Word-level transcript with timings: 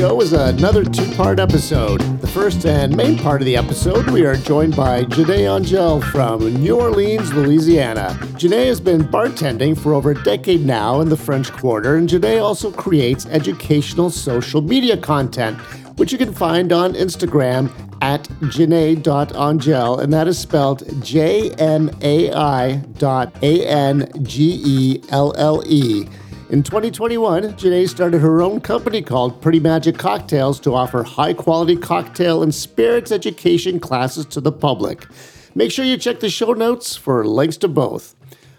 show 0.00 0.22
is 0.22 0.32
another 0.32 0.82
two 0.82 1.04
part 1.14 1.38
episode. 1.38 2.00
The 2.22 2.26
first 2.26 2.64
and 2.64 2.96
main 2.96 3.18
part 3.18 3.42
of 3.42 3.44
the 3.44 3.54
episode, 3.54 4.08
we 4.08 4.24
are 4.24 4.34
joined 4.34 4.74
by 4.74 5.04
J'Nai 5.04 5.54
Angelle 5.54 6.00
from 6.00 6.54
New 6.54 6.80
Orleans, 6.80 7.34
Louisiana. 7.34 8.16
J'Nai 8.38 8.64
has 8.64 8.80
been 8.80 9.02
bartending 9.02 9.78
for 9.78 9.92
over 9.92 10.12
a 10.12 10.24
decade 10.24 10.64
now 10.64 11.02
in 11.02 11.10
the 11.10 11.18
French 11.18 11.52
Quarter, 11.52 11.96
and 11.96 12.08
J'Nai 12.08 12.42
also 12.42 12.72
creates 12.72 13.26
educational 13.26 14.08
social 14.08 14.62
media 14.62 14.96
content, 14.96 15.58
which 15.98 16.12
you 16.12 16.16
can 16.16 16.32
find 16.32 16.72
on 16.72 16.94
Instagram 16.94 17.70
at 18.00 18.22
jnai.angelle, 18.40 20.00
and 20.00 20.10
that 20.14 20.26
is 20.26 20.38
spelled 20.38 20.82
J 21.04 21.50
N 21.56 21.94
A 22.00 22.32
I 22.32 22.76
dot 22.96 23.36
A 23.42 23.66
N 23.66 24.10
G 24.22 24.62
E 24.64 25.02
L 25.10 25.34
L 25.36 25.62
E. 25.66 26.08
In 26.50 26.64
2021, 26.64 27.44
J'Nai 27.52 27.88
started 27.88 28.18
her 28.18 28.42
own 28.42 28.60
company 28.60 29.02
called 29.02 29.40
Pretty 29.40 29.60
Magic 29.60 29.96
Cocktails 29.96 30.58
to 30.60 30.74
offer 30.74 31.04
high 31.04 31.32
quality 31.32 31.76
cocktail 31.76 32.42
and 32.42 32.52
spirits 32.52 33.12
education 33.12 33.78
classes 33.78 34.26
to 34.26 34.40
the 34.40 34.50
public. 34.50 35.06
Make 35.54 35.70
sure 35.70 35.84
you 35.84 35.96
check 35.96 36.18
the 36.18 36.28
show 36.28 36.52
notes 36.52 36.96
for 36.96 37.24
links 37.24 37.56
to 37.58 37.68
both. 37.68 38.16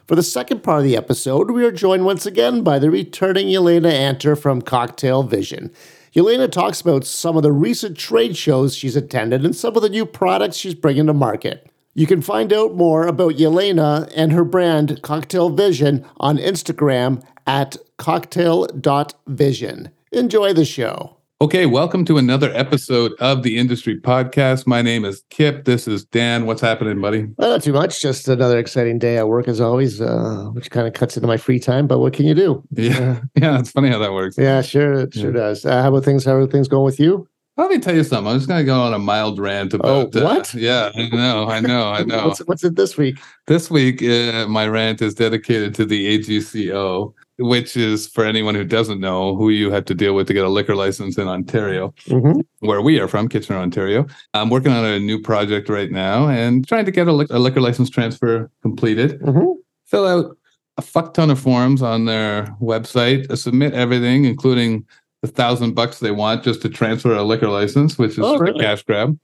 For 0.08 0.16
the 0.16 0.24
second 0.24 0.64
part 0.64 0.78
of 0.78 0.84
the 0.86 0.96
episode, 0.96 1.52
we 1.52 1.66
are 1.66 1.72
joined 1.72 2.06
once 2.06 2.26
again 2.26 2.64
by 2.64 2.80
the 2.80 2.90
returning 2.90 3.48
Yelena 3.48 3.92
Anter 3.92 4.38
from 4.38 4.62
Cocktail 4.62 5.24
Vision. 5.24 5.70
Yelena 6.16 6.50
talks 6.50 6.80
about 6.80 7.04
some 7.04 7.36
of 7.36 7.44
the 7.44 7.52
recent 7.52 7.98
trade 7.98 8.38
shows 8.38 8.74
she's 8.74 8.96
attended 8.96 9.44
and 9.44 9.54
some 9.54 9.76
of 9.76 9.82
the 9.82 9.90
new 9.90 10.06
products 10.06 10.56
she's 10.56 10.76
bringing 10.76 11.08
to 11.08 11.14
market. 11.14 11.70
You 11.94 12.08
can 12.08 12.22
find 12.22 12.54
out 12.54 12.74
more 12.74 13.06
about 13.06 13.34
Yelena 13.34 14.10
and 14.16 14.32
her 14.32 14.46
brand 14.46 15.02
Cocktail 15.02 15.50
Vision 15.50 16.06
on 16.22 16.38
Instagram 16.38 17.22
at 17.52 17.76
cocktail.vision. 17.98 19.92
Enjoy 20.14 20.54
the 20.54 20.64
show. 20.64 21.18
Okay, 21.42 21.66
welcome 21.66 22.06
to 22.06 22.18
another 22.18 22.50
episode 22.54 23.12
of 23.20 23.44
the 23.44 23.58
Industry 23.58 24.00
Podcast. 24.00 24.66
My 24.66 24.82
name 24.82 25.04
is 25.04 25.24
Kip. 25.32 25.66
This 25.66 25.86
is 25.86 26.06
Dan. 26.06 26.46
What's 26.46 26.62
happening, 26.62 27.02
buddy? 27.02 27.28
Well, 27.36 27.50
not 27.50 27.62
too 27.62 27.74
much. 27.74 28.02
Just 28.02 28.30
another 28.30 28.58
exciting 28.58 29.00
day 29.00 29.18
at 29.18 29.28
work, 29.28 29.50
as 29.50 29.60
always, 29.60 30.00
uh, 30.00 30.46
which 30.54 30.72
kind 30.72 30.88
of 30.88 30.94
cuts 30.94 31.18
into 31.18 31.28
my 31.28 31.36
free 31.36 31.60
time. 31.60 31.88
But 31.88 32.00
what 32.00 32.14
can 32.14 32.26
you 32.26 32.36
do? 32.36 32.64
Yeah, 32.72 33.20
yeah, 33.36 33.60
it's 33.60 33.72
funny 33.72 33.90
how 33.90 34.00
that 34.00 34.14
works. 34.14 34.38
Yeah, 34.38 34.62
sure, 34.62 34.94
it 35.02 35.14
sure 35.14 35.34
does. 35.34 35.66
Uh, 35.66 35.82
how 35.82 35.90
about 35.90 36.06
things? 36.06 36.24
How 36.24 36.36
are 36.36 36.48
things 36.48 36.70
going 36.70 36.86
with 36.86 37.02
you? 37.02 37.28
Let 37.58 37.70
me 37.70 37.80
tell 37.80 37.94
you 37.94 38.06
something. 38.06 38.32
I'm 38.32 38.38
just 38.38 38.48
going 38.48 38.62
to 38.62 38.66
go 38.66 38.80
on 38.82 38.94
a 38.94 38.98
mild 39.00 39.38
rant 39.38 39.74
about 39.74 40.16
Oh, 40.16 40.24
what? 40.24 40.56
Uh, 40.56 40.58
yeah, 40.58 40.90
I 40.96 41.10
know, 41.10 41.50
I 41.50 41.60
know, 41.60 41.90
I 41.92 42.02
know. 42.06 42.28
what's, 42.30 42.40
what's 42.48 42.64
it 42.64 42.78
this 42.78 42.98
week? 42.98 43.20
This 43.48 43.70
week, 43.70 44.02
uh, 44.02 44.48
my 44.48 44.68
rant 44.70 45.02
is 45.02 45.14
dedicated 45.16 45.76
to 45.76 45.86
the 45.86 46.18
AGCO, 46.18 47.14
which 47.42 47.76
is 47.76 48.08
for 48.08 48.24
anyone 48.24 48.56
who 48.56 48.64
doesn't 48.64 49.00
know 49.00 49.36
who 49.36 49.50
you 49.50 49.72
have 49.72 49.86
to 49.86 49.94
deal 49.96 50.14
with 50.16 50.28
to 50.28 50.34
get 50.34 50.46
a 50.46 50.50
liquor 50.50 50.76
license 50.76 51.18
in 51.18 51.28
Ontario, 51.28 51.94
Mm-hmm. 52.08 52.42
where 52.60 52.82
we 52.82 53.00
are 53.00 53.08
from, 53.08 53.28
Kitchener, 53.28 53.58
Ontario. 53.58 54.06
I'm 54.34 54.50
working 54.50 54.72
on 54.72 54.86
a 54.86 55.00
new 55.00 55.22
project 55.22 55.68
right 55.70 55.92
now 55.92 56.28
and 56.28 56.68
trying 56.68 56.86
to 56.86 56.92
get 56.92 57.08
a, 57.08 57.12
a 57.12 57.40
liquor 57.40 57.62
license 57.62 57.90
transfer 57.90 58.50
completed. 58.62 59.20
Mm-hmm. 59.22 59.52
Fill 59.86 60.08
out 60.08 60.38
a 60.78 60.82
fuck 60.82 61.14
ton 61.14 61.30
of 61.30 61.40
forms 61.40 61.82
on 61.82 62.06
their 62.06 62.46
website, 62.62 63.30
uh, 63.30 63.36
submit 63.36 63.74
everything, 63.74 64.26
including 64.26 64.86
the 65.22 65.28
thousand 65.28 65.74
bucks 65.76 66.00
they 66.00 66.12
want 66.12 66.44
just 66.44 66.62
to 66.62 66.70
transfer 66.70 67.14
a 67.14 67.24
liquor 67.24 67.50
license, 67.50 67.98
which 67.98 68.12
is 68.14 68.20
Oh, 68.20 68.38
really? 68.38 68.64
a 68.64 68.68
cash 68.68 68.84
grab. 68.84 69.20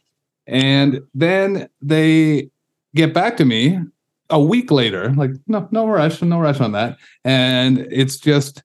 And 0.45 1.01
then 1.13 1.69
they 1.81 2.49
get 2.95 3.13
back 3.13 3.37
to 3.37 3.45
me 3.45 3.79
a 4.29 4.39
week 4.39 4.71
later, 4.71 5.13
like 5.13 5.31
no, 5.47 5.67
no 5.71 5.87
rush, 5.87 6.21
no 6.21 6.39
rush 6.39 6.59
on 6.59 6.73
that. 6.73 6.97
And 7.23 7.79
it's 7.91 8.17
just 8.17 8.63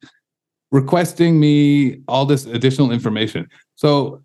requesting 0.70 1.38
me 1.38 2.00
all 2.08 2.26
this 2.26 2.46
additional 2.46 2.90
information. 2.90 3.48
So 3.76 4.22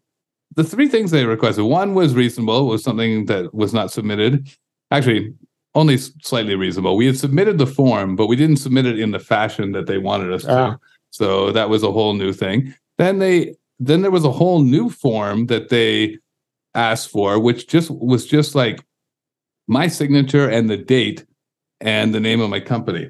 the 0.55 0.63
three 0.63 0.87
things 0.87 1.11
they 1.11 1.25
requested, 1.25 1.65
one 1.65 1.93
was 1.93 2.15
reasonable, 2.15 2.67
was 2.67 2.83
something 2.83 3.25
that 3.25 3.53
was 3.53 3.73
not 3.73 3.91
submitted. 3.91 4.49
Actually, 4.91 5.33
only 5.75 5.97
slightly 5.97 6.55
reasonable. 6.55 6.97
We 6.97 7.05
had 7.05 7.17
submitted 7.17 7.57
the 7.59 7.67
form, 7.67 8.15
but 8.15 8.27
we 8.27 8.35
didn't 8.35 8.57
submit 8.57 8.85
it 8.85 8.99
in 8.99 9.11
the 9.11 9.19
fashion 9.19 9.73
that 9.73 9.85
they 9.85 9.99
wanted 9.99 10.33
us 10.33 10.43
to. 10.43 10.51
Ah. 10.51 10.77
So 11.11 11.51
that 11.51 11.69
was 11.69 11.83
a 11.83 11.91
whole 11.91 12.13
new 12.13 12.33
thing. 12.33 12.73
Then 12.97 13.19
they 13.19 13.55
then 13.79 14.01
there 14.01 14.11
was 14.11 14.25
a 14.25 14.31
whole 14.31 14.61
new 14.61 14.89
form 14.89 15.45
that 15.47 15.69
they 15.69 16.17
asked 16.73 17.09
for, 17.11 17.39
which 17.39 17.67
just 17.67 17.91
was 17.91 18.25
just 18.25 18.55
like 18.55 18.83
my 19.67 19.87
signature 19.87 20.49
and 20.49 20.69
the 20.69 20.77
date 20.77 21.25
and 21.81 22.13
the 22.13 22.19
name 22.19 22.41
of 22.41 22.49
my 22.49 22.59
company, 22.59 23.09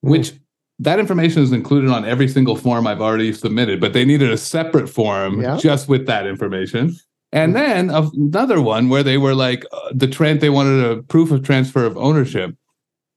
which 0.00 0.32
that 0.80 0.98
information 0.98 1.42
is 1.42 1.52
included 1.52 1.90
on 1.90 2.04
every 2.04 2.28
single 2.28 2.56
form 2.56 2.86
I've 2.86 3.00
already 3.00 3.32
submitted, 3.32 3.80
but 3.80 3.92
they 3.92 4.04
needed 4.04 4.30
a 4.30 4.36
separate 4.36 4.88
form 4.88 5.40
Yeah. 5.40 5.56
just 5.56 5.88
with 5.88 6.06
that 6.06 6.26
information. 6.26 6.94
And 7.32 7.54
then 7.56 7.90
another 7.90 8.60
one 8.60 8.88
where 8.88 9.02
they 9.02 9.18
were 9.18 9.34
like 9.34 9.64
uh, 9.72 9.90
the 9.92 10.06
trend 10.06 10.40
they 10.40 10.50
wanted 10.50 10.84
a 10.84 11.02
proof 11.02 11.30
of 11.32 11.42
transfer 11.42 11.84
of 11.84 11.96
ownership, 11.96 12.54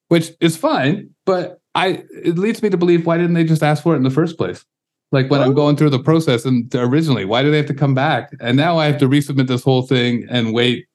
which 0.08 0.32
is 0.40 0.58
fine, 0.58 1.10
but 1.26 1.60
I 1.76 2.04
it 2.24 2.38
leads 2.38 2.64
me 2.64 2.70
to 2.70 2.78
believe 2.78 3.06
why 3.06 3.18
didn't 3.18 3.34
they 3.36 3.44
just 3.44 3.62
ask 3.62 3.84
for 3.84 3.94
it 3.94 3.98
in 3.98 4.04
the 4.04 4.10
first 4.10 4.38
place? 4.38 4.66
Like 5.12 5.30
when 5.30 5.42
I'm 5.42 5.54
going 5.54 5.76
through 5.78 5.92
the 5.92 6.00
process 6.00 6.46
and 6.46 6.74
originally, 6.76 7.26
why 7.26 7.42
do 7.44 7.52
they 7.52 7.58
have 7.58 7.68
to 7.68 7.74
come 7.74 7.94
back? 7.94 8.32
And 8.42 8.58
now 8.58 8.78
I 8.78 8.88
have 8.88 8.98
to 9.00 9.08
resubmit 9.08 9.48
this 9.48 9.64
whole 9.64 9.84
thing 9.84 10.26
and 10.30 10.52
wait 10.54 10.86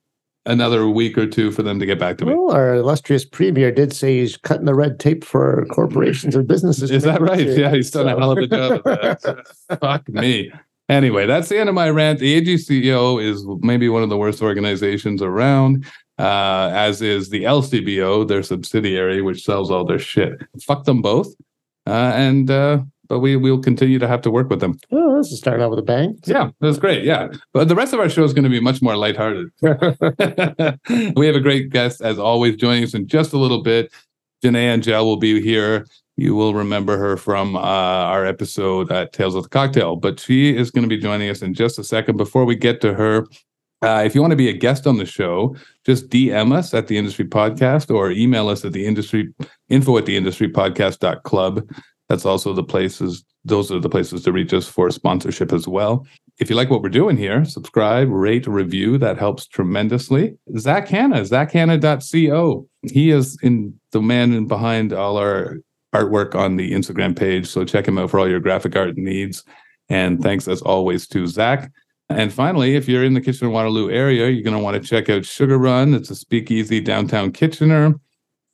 another 0.46 0.88
week 0.88 1.16
or 1.16 1.26
two 1.26 1.50
for 1.52 1.62
them 1.62 1.78
to 1.78 1.86
get 1.86 1.98
back 1.98 2.18
to 2.18 2.26
me. 2.26 2.34
Well, 2.34 2.54
our 2.54 2.74
illustrious 2.74 3.24
premier 3.24 3.70
did 3.70 3.92
say 3.92 4.20
he's 4.20 4.36
cutting 4.36 4.66
the 4.66 4.74
red 4.74 4.98
tape 4.98 5.24
for 5.24 5.66
corporations 5.70 6.34
and 6.34 6.46
businesses. 6.46 6.90
Is 6.90 7.04
that 7.04 7.20
right? 7.20 7.46
Yeah, 7.46 7.70
he's 7.70 7.90
done 7.90 8.08
a 8.08 8.18
hell 8.18 8.32
of 8.32 8.38
a 8.38 8.46
job. 8.46 9.46
Fuck 9.80 10.08
me. 10.08 10.52
Anyway, 10.88 11.26
that's 11.26 11.48
the 11.48 11.58
end 11.58 11.68
of 11.68 11.74
my 11.74 11.88
rant. 11.88 12.18
The 12.18 12.40
AGCO 12.40 13.22
is 13.22 13.46
maybe 13.60 13.88
one 13.88 14.02
of 14.02 14.08
the 14.08 14.18
worst 14.18 14.42
organizations 14.42 15.22
around, 15.22 15.86
uh, 16.18 16.70
as 16.74 17.00
is 17.00 17.30
the 17.30 17.44
LCBO, 17.44 18.26
their 18.26 18.42
subsidiary, 18.42 19.22
which 19.22 19.44
sells 19.44 19.70
all 19.70 19.84
their 19.84 19.98
shit. 19.98 20.32
Fuck 20.62 20.84
them 20.84 21.00
both. 21.00 21.28
Uh, 21.86 22.12
and 22.14 22.50
uh, 22.50 22.80
but 23.12 23.18
we 23.18 23.36
will 23.36 23.58
continue 23.58 23.98
to 23.98 24.08
have 24.08 24.22
to 24.22 24.30
work 24.30 24.48
with 24.48 24.60
them. 24.60 24.78
Well, 24.88 25.18
this 25.18 25.30
is 25.30 25.38
starting 25.38 25.62
out 25.62 25.68
with 25.68 25.78
a 25.78 25.82
bang. 25.82 26.18
Yeah, 26.24 26.48
that's 26.60 26.78
great. 26.78 27.04
Yeah, 27.04 27.28
but 27.52 27.68
the 27.68 27.74
rest 27.74 27.92
of 27.92 28.00
our 28.00 28.08
show 28.08 28.24
is 28.24 28.32
going 28.32 28.44
to 28.44 28.48
be 28.48 28.58
much 28.58 28.80
more 28.80 28.96
lighthearted. 28.96 29.50
we 31.14 31.26
have 31.26 31.36
a 31.36 31.40
great 31.42 31.68
guest, 31.68 32.00
as 32.00 32.18
always, 32.18 32.56
joining 32.56 32.84
us 32.84 32.94
in 32.94 33.06
just 33.06 33.34
a 33.34 33.36
little 33.36 33.62
bit. 33.62 33.92
J'Nai 34.42 34.62
Angelle 34.62 35.04
will 35.04 35.18
be 35.18 35.42
here. 35.42 35.86
You 36.16 36.34
will 36.34 36.54
remember 36.54 36.96
her 36.96 37.18
from 37.18 37.54
uh, 37.54 37.58
our 37.60 38.24
episode 38.24 38.90
at 38.90 39.12
Tales 39.12 39.34
of 39.34 39.42
the 39.42 39.50
Cocktail, 39.50 39.96
but 39.96 40.18
she 40.18 40.56
is 40.56 40.70
going 40.70 40.88
to 40.88 40.88
be 40.88 40.96
joining 40.96 41.28
us 41.28 41.42
in 41.42 41.52
just 41.52 41.78
a 41.78 41.84
second. 41.84 42.16
Before 42.16 42.46
we 42.46 42.56
get 42.56 42.80
to 42.80 42.94
her, 42.94 43.26
uh, 43.82 44.02
if 44.06 44.14
you 44.14 44.22
want 44.22 44.30
to 44.30 44.36
be 44.36 44.48
a 44.48 44.54
guest 44.54 44.86
on 44.86 44.96
the 44.96 45.04
show, 45.04 45.54
just 45.84 46.08
DM 46.08 46.54
us 46.54 46.72
at 46.72 46.86
the 46.86 46.96
Industry 46.96 47.26
Podcast 47.26 47.94
or 47.94 48.10
email 48.10 48.48
us 48.48 48.64
at 48.64 48.72
the 48.72 48.86
Industry 48.86 49.34
info 49.68 49.98
at 49.98 50.06
the 50.06 50.16
Industry 50.16 50.48
Podcast 50.48 51.22
club. 51.24 51.68
That's 52.12 52.26
also 52.26 52.52
the 52.52 52.62
places. 52.62 53.24
Those 53.42 53.72
are 53.72 53.80
the 53.80 53.88
places 53.88 54.22
to 54.24 54.32
reach 54.32 54.52
us 54.52 54.68
for 54.68 54.90
sponsorship 54.90 55.50
as 55.50 55.66
well. 55.66 56.06
If 56.38 56.50
you 56.50 56.56
like 56.56 56.68
what 56.68 56.82
we're 56.82 56.90
doing 56.90 57.16
here, 57.16 57.42
subscribe, 57.46 58.10
rate, 58.10 58.46
review. 58.46 58.98
That 58.98 59.16
helps 59.16 59.46
tremendously. 59.46 60.36
Zak 60.58 60.88
Hannah, 60.88 61.22
zakhannah.co. 61.22 62.68
He 62.82 63.10
is 63.10 63.38
in 63.42 63.80
the 63.92 64.02
man 64.02 64.44
behind 64.44 64.92
all 64.92 65.16
our 65.16 65.60
artwork 65.94 66.34
on 66.34 66.56
the 66.56 66.72
Instagram 66.72 67.18
page. 67.18 67.46
So 67.46 67.64
check 67.64 67.88
him 67.88 67.96
out 67.96 68.10
for 68.10 68.20
all 68.20 68.28
your 68.28 68.40
graphic 68.40 68.76
art 68.76 68.98
needs. 68.98 69.42
And 69.88 70.22
thanks 70.22 70.46
as 70.48 70.60
always 70.60 71.08
to 71.08 71.26
Zak. 71.26 71.72
And 72.10 72.30
finally, 72.30 72.76
if 72.76 72.90
you're 72.90 73.04
in 73.04 73.14
the 73.14 73.22
Kitchener 73.22 73.48
Waterloo 73.48 73.90
area, 73.90 74.28
you're 74.28 74.44
going 74.44 74.54
to 74.54 74.62
want 74.62 74.76
to 74.76 74.86
check 74.86 75.08
out 75.08 75.24
Sugar 75.24 75.56
Run. 75.56 75.94
It's 75.94 76.10
a 76.10 76.14
speakeasy 76.14 76.82
downtown 76.82 77.32
Kitchener. 77.32 77.94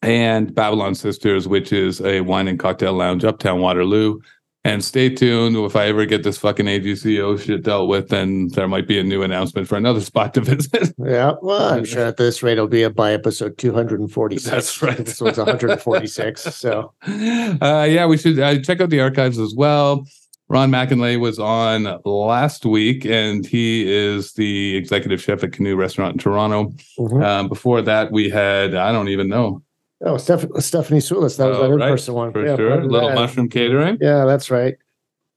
And 0.03 0.55
Babylon 0.55 0.95
Sisters, 0.95 1.49
which 1.49 1.73
is 1.73 2.01
a 2.01 2.21
wine 2.21 2.49
and 2.49 2.59
cocktail 2.59 2.93
lounge 2.93 3.25
uptown 3.25 3.61
Waterloo. 3.61 4.21
And 4.65 4.85
stay 4.85 5.09
tuned. 5.09 5.57
If 5.57 5.77
I 5.77 5.87
ever 5.87 6.05
get 6.05 6.25
this 6.25 6.37
fucking 6.37 6.67
AGCO 6.67 7.41
shit 7.41 7.63
dealt 7.63 7.89
with, 7.89 8.09
then 8.09 8.49
there 8.49 8.69
might 8.69 8.87
be 8.87 8.99
a 8.99 9.05
new 9.05 9.23
announcement 9.23 9.67
for 9.67 9.77
another 9.77 10.01
spot 10.03 10.35
to 10.35 10.41
visit. 10.41 10.95
Yeah, 10.99 11.35
well, 11.41 11.73
I'm 11.73 11.85
sure 11.85 12.05
at 12.05 12.17
this 12.17 12.43
rate 12.43 12.55
it'll 12.55 12.67
be 12.67 12.85
up 12.85 12.95
by 12.95 13.13
episode 13.13 13.57
246. 13.57 14.45
That's 14.51 14.83
right. 14.83 14.97
This 14.99 15.21
one's 15.21 15.39
146. 15.39 16.43
So, 16.43 16.93
uh, 17.07 17.87
yeah, 17.89 18.05
we 18.07 18.19
should 18.19 18.39
uh, 18.39 18.61
check 18.61 18.81
out 18.81 18.91
the 18.91 19.01
archives 19.01 19.39
as 19.39 19.55
well. 19.57 20.05
Ron 20.49 20.71
McKinlay 20.71 21.21
was 21.21 21.39
on 21.39 22.01
last 22.05 22.65
week, 22.67 23.05
and 23.05 23.47
he 23.47 23.91
is 23.91 24.33
the 24.33 24.77
executive 24.77 25.23
chef 25.23 25.45
at 25.45 25.53
Canoe 25.53 25.77
Restaurant 25.77 26.13
in 26.15 26.19
Toronto. 26.19 26.73
mhm. 26.99 27.23
Um, 27.25 27.49
before 27.49 27.81
that, 27.83 28.13
we 28.13 28.29
had 28.29 28.75
I 28.75 28.93
don't 28.93 29.09
even 29.09 29.29
know 29.29 29.63
oh, 30.03 30.17
Steph- 30.17 30.47
Stephanie 30.61 31.01
Soulis. 31.01 31.37
That 31.37 31.49
was 31.49 31.59
Oh, 31.59 31.63
that 31.63 31.71
in 31.73 31.79
right, 31.79 31.91
person 31.91 32.15
one. 32.15 32.33
for 32.33 32.45
Yeah, 32.45 32.57
sure. 32.57 32.85
Little 32.85 33.09
that. 33.09 33.15
Mushroom 33.15 33.49
Catering. 33.49 33.99
Yeah, 34.01 34.25
that's 34.25 34.51
right. 34.51 34.75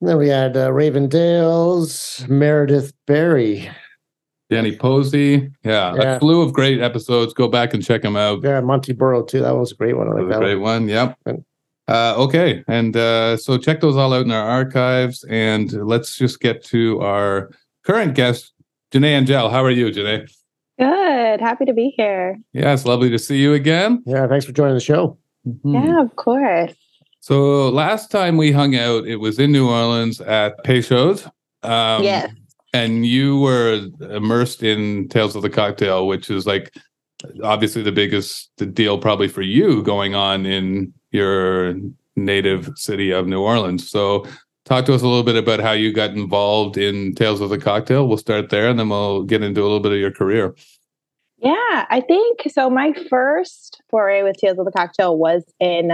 And 0.02 0.10
then 0.10 0.18
we 0.18 0.30
had 0.30 0.58
uh, 0.58 0.72
Raven 0.74 1.08
Dales, 1.08 2.26
Meredith 2.28 2.94
Berry. 3.08 3.70
Danny 4.50 4.76
Posey. 4.76 5.50
Yeah, 5.64 5.96
Yeah. 5.96 6.16
a 6.16 6.20
slew 6.20 6.42
of 6.42 6.52
great 6.54 6.82
episodes. 6.82 7.34
Go 7.34 7.48
back 7.48 7.74
and 7.74 7.84
check 7.84 8.02
them 8.02 8.16
out. 8.18 8.44
Yeah, 8.44 8.60
Monty 8.62 8.92
Burrow, 8.94 9.24
too. 9.24 9.40
That 9.42 9.56
was 9.56 9.72
a 9.72 9.76
great 9.76 9.96
one. 9.98 10.08
I 10.08 10.12
That 10.12 10.16
like 10.16 10.26
was 10.28 10.36
a 10.36 10.40
that 10.40 10.46
great 10.46 10.56
one. 10.56 10.82
one. 10.82 10.90
Yep. 10.90 11.18
And- 11.26 11.46
Uh, 11.88 12.14
okay, 12.18 12.64
and 12.70 12.96
uh, 12.96 13.36
so 13.36 13.58
check 13.58 13.82
those 13.82 13.98
all 13.98 14.14
out 14.14 14.24
in 14.24 14.32
our 14.32 14.48
archives, 14.48 15.26
and 15.30 15.74
let's 15.86 16.16
just 16.18 16.40
get 16.40 16.64
to 16.64 17.02
our 17.02 17.50
current 17.84 18.14
guest, 18.16 18.54
J'Nai 18.94 19.10
Angelle. 19.18 19.50
How 19.50 19.62
are 19.64 19.72
you, 19.72 19.88
J'Nai? 19.90 20.26
Good. 20.82 21.42
Happy 21.42 21.66
to 21.66 21.74
be 21.74 21.94
here. 21.96 22.40
Yeah, 22.54 22.74
it's 22.74 22.86
lovely 22.86 23.12
to 23.12 23.20
see 23.20 23.38
you 23.38 23.54
again. 23.54 24.02
Yeah, 24.08 24.28
thanks 24.28 24.46
for 24.46 24.52
joining 24.52 24.74
the 24.74 24.80
show. 24.82 25.16
Mhm. 25.48 25.86
Yeah, 25.86 26.02
of 26.02 26.16
course. 26.16 26.74
So 27.20 27.70
last 27.70 28.10
time 28.10 28.36
we 28.36 28.52
hung 28.52 28.76
out, 28.76 29.06
it 29.06 29.18
was 29.18 29.38
in 29.38 29.52
New 29.52 29.70
Orleans 29.70 30.20
at 30.22 30.64
Peychaud's. 30.64 31.28
Um, 31.64 32.02
yes. 32.04 32.32
and 32.74 33.06
you 33.06 33.38
were 33.40 33.86
immersed 34.10 34.64
in 34.64 35.08
Tales 35.10 35.36
of 35.36 35.44
the 35.44 35.50
Cocktail, 35.52 36.08
which 36.08 36.32
is 36.32 36.48
like 36.48 36.74
obviously 37.44 37.84
the 37.84 37.92
biggest 37.92 38.50
deal 38.74 38.98
probably 38.98 39.28
for 39.28 39.44
you 39.44 39.84
going 39.84 40.16
on 40.16 40.48
in 40.48 40.92
your 41.12 41.76
native 42.16 42.72
city 42.76 43.12
of 43.12 43.28
New 43.28 43.42
Orleans. 43.42 43.88
So 43.88 44.26
talk 44.72 44.86
to 44.86 44.94
us 44.94 45.02
a 45.02 45.08
little 45.08 45.24
bit 45.24 45.36
about 45.36 45.60
how 45.60 45.74
you 45.74 45.92
got 45.92 46.12
involved 46.12 46.78
in 46.78 47.14
Tales 47.14 47.42
of 47.42 47.50
the 47.50 47.58
Cocktail. 47.58 48.08
We'll 48.08 48.16
start 48.16 48.50
there 48.52 48.70
and 48.70 48.80
then 48.80 48.88
we'll 48.88 49.24
get 49.24 49.44
into 49.44 49.60
a 49.60 49.64
little 49.64 49.82
bit 49.82 49.92
of 49.92 49.98
your 49.98 50.12
career. 50.12 50.56
Yeah, 51.40 51.86
I 51.90 52.02
think 52.08 52.44
so. 52.54 52.70
My 52.70 52.94
first 53.10 53.82
foray 53.90 54.24
with 54.24 54.38
Tales 54.38 54.60
of 54.60 54.66
the 54.66 54.72
Cocktail 54.72 55.18
was 55.18 55.44
in 55.60 55.90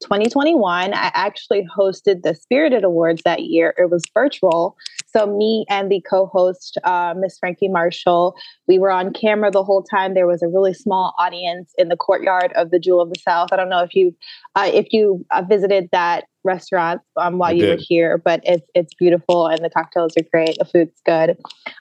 2021. 0.00 0.94
I 0.94 1.10
actually 1.12 1.66
hosted 1.76 2.22
the 2.22 2.34
Spirited 2.34 2.84
Awards 2.84 3.20
that 3.26 3.42
year. 3.42 3.74
It 3.76 3.90
was 3.90 4.02
virtual. 4.14 4.78
So, 5.08 5.26
me 5.26 5.66
and 5.68 5.90
the 5.90 6.00
co 6.08 6.26
host, 6.26 6.78
uh, 6.84 7.14
Miss 7.18 7.36
Frankie 7.38 7.68
Marshall, 7.68 8.34
we 8.66 8.78
were 8.78 8.92
on 8.92 9.12
camera 9.12 9.50
the 9.50 9.64
whole 9.64 9.82
time. 9.82 10.14
There 10.14 10.28
was 10.28 10.42
a 10.42 10.48
really 10.48 10.72
small 10.72 11.14
audience 11.18 11.72
in 11.76 11.88
the 11.88 11.96
courtyard 11.96 12.52
of 12.54 12.70
the 12.70 12.78
Jewel 12.78 13.02
of 13.02 13.12
the 13.12 13.18
South. 13.18 13.52
I 13.52 13.56
don't 13.56 13.68
know 13.68 13.82
if 13.82 13.94
you 13.94 14.16
uh, 14.54 14.70
if 14.72 14.92
you 14.92 15.26
uh, 15.32 15.42
visited 15.42 15.88
that 15.90 16.24
restaurant 16.44 17.00
um, 17.16 17.38
while 17.38 17.50
I 17.50 17.54
you 17.54 17.68
were 17.68 17.78
here, 17.78 18.18
but 18.18 18.40
it's 18.44 18.66
it's 18.74 18.94
beautiful 18.94 19.46
and 19.46 19.64
the 19.64 19.70
cocktails 19.70 20.14
are 20.16 20.24
great. 20.30 20.56
The 20.58 20.64
food's 20.64 21.00
good. 21.04 21.36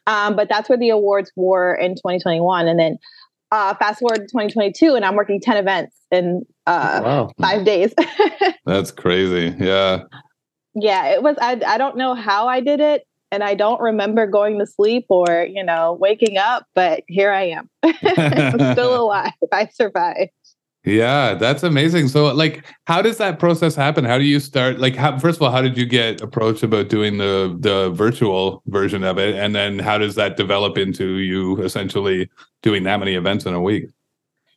Um, 0.08 0.36
but 0.36 0.50
that's 0.50 0.70
where 0.70 0.78
the 0.78 0.90
awards 0.90 1.32
were 1.36 1.76
in 1.76 1.96
2021, 1.96 2.68
and 2.68 2.80
then 2.80 2.98
uh, 3.52 3.76
fast 3.76 4.00
forward 4.00 4.16
to 4.16 4.22
2022, 4.22 4.96
and 4.96 5.04
I'm 5.04 5.16
working 5.16 5.40
10 5.40 5.58
events 5.58 5.96
in 6.12 6.46
uh, 6.68 7.02
wow. 7.04 7.32
five 7.40 7.66
days. 7.66 7.94
That's 8.66 8.92
crazy. 8.92 9.56
Yeah. 9.60 10.04
yeah, 10.74 11.08
it 11.08 11.24
was. 11.24 11.36
I 11.42 11.62
I 11.66 11.78
don't 11.78 11.98
know 11.98 12.14
how 12.14 12.48
I 12.48 12.62
did 12.62 12.80
it, 12.80 13.06
and 13.32 13.44
I 13.44 13.56
don't 13.56 13.82
remember 13.82 14.28
going 14.28 14.60
to 14.60 14.66
sleep 14.66 15.06
or 15.10 15.46
you 15.50 15.64
know 15.64 15.98
waking 16.00 16.38
up, 16.38 16.66
but 16.76 17.04
here 17.08 17.32
I 17.32 17.50
am. 17.50 17.70
I'm 17.84 18.74
still 18.74 19.02
alive. 19.04 19.34
I 19.52 19.68
survived. 19.74 20.32
Yeah, 20.84 21.36
that's 21.36 21.62
amazing. 21.62 22.08
So, 22.08 22.34
like, 22.34 22.66
how 22.88 23.04
does 23.04 23.18
that 23.18 23.38
process 23.38 23.76
happen? 23.76 24.04
How 24.04 24.18
do 24.18 24.24
you 24.24 24.40
start? 24.40 24.80
Like, 24.80 24.96
how, 24.96 25.20
first 25.20 25.38
of 25.38 25.44
all, 25.44 25.52
how 25.52 25.62
did 25.62 25.78
you 25.78 25.86
get 25.86 26.22
approached 26.22 26.64
about 26.64 26.90
doing 26.90 27.20
the 27.20 27.56
the 27.60 27.92
virtual 27.92 28.64
version 28.66 29.04
of 29.04 29.20
it, 29.20 29.36
and 29.36 29.54
then 29.54 29.78
how 29.78 30.00
does 30.00 30.16
that 30.16 30.38
develop 30.38 30.80
into 30.80 31.18
you 31.20 31.62
essentially 31.62 32.30
doing 32.64 32.82
that 32.84 32.98
many 33.00 33.14
events 33.14 33.46
in 33.46 33.54
a 33.54 33.62
week? 33.62 33.86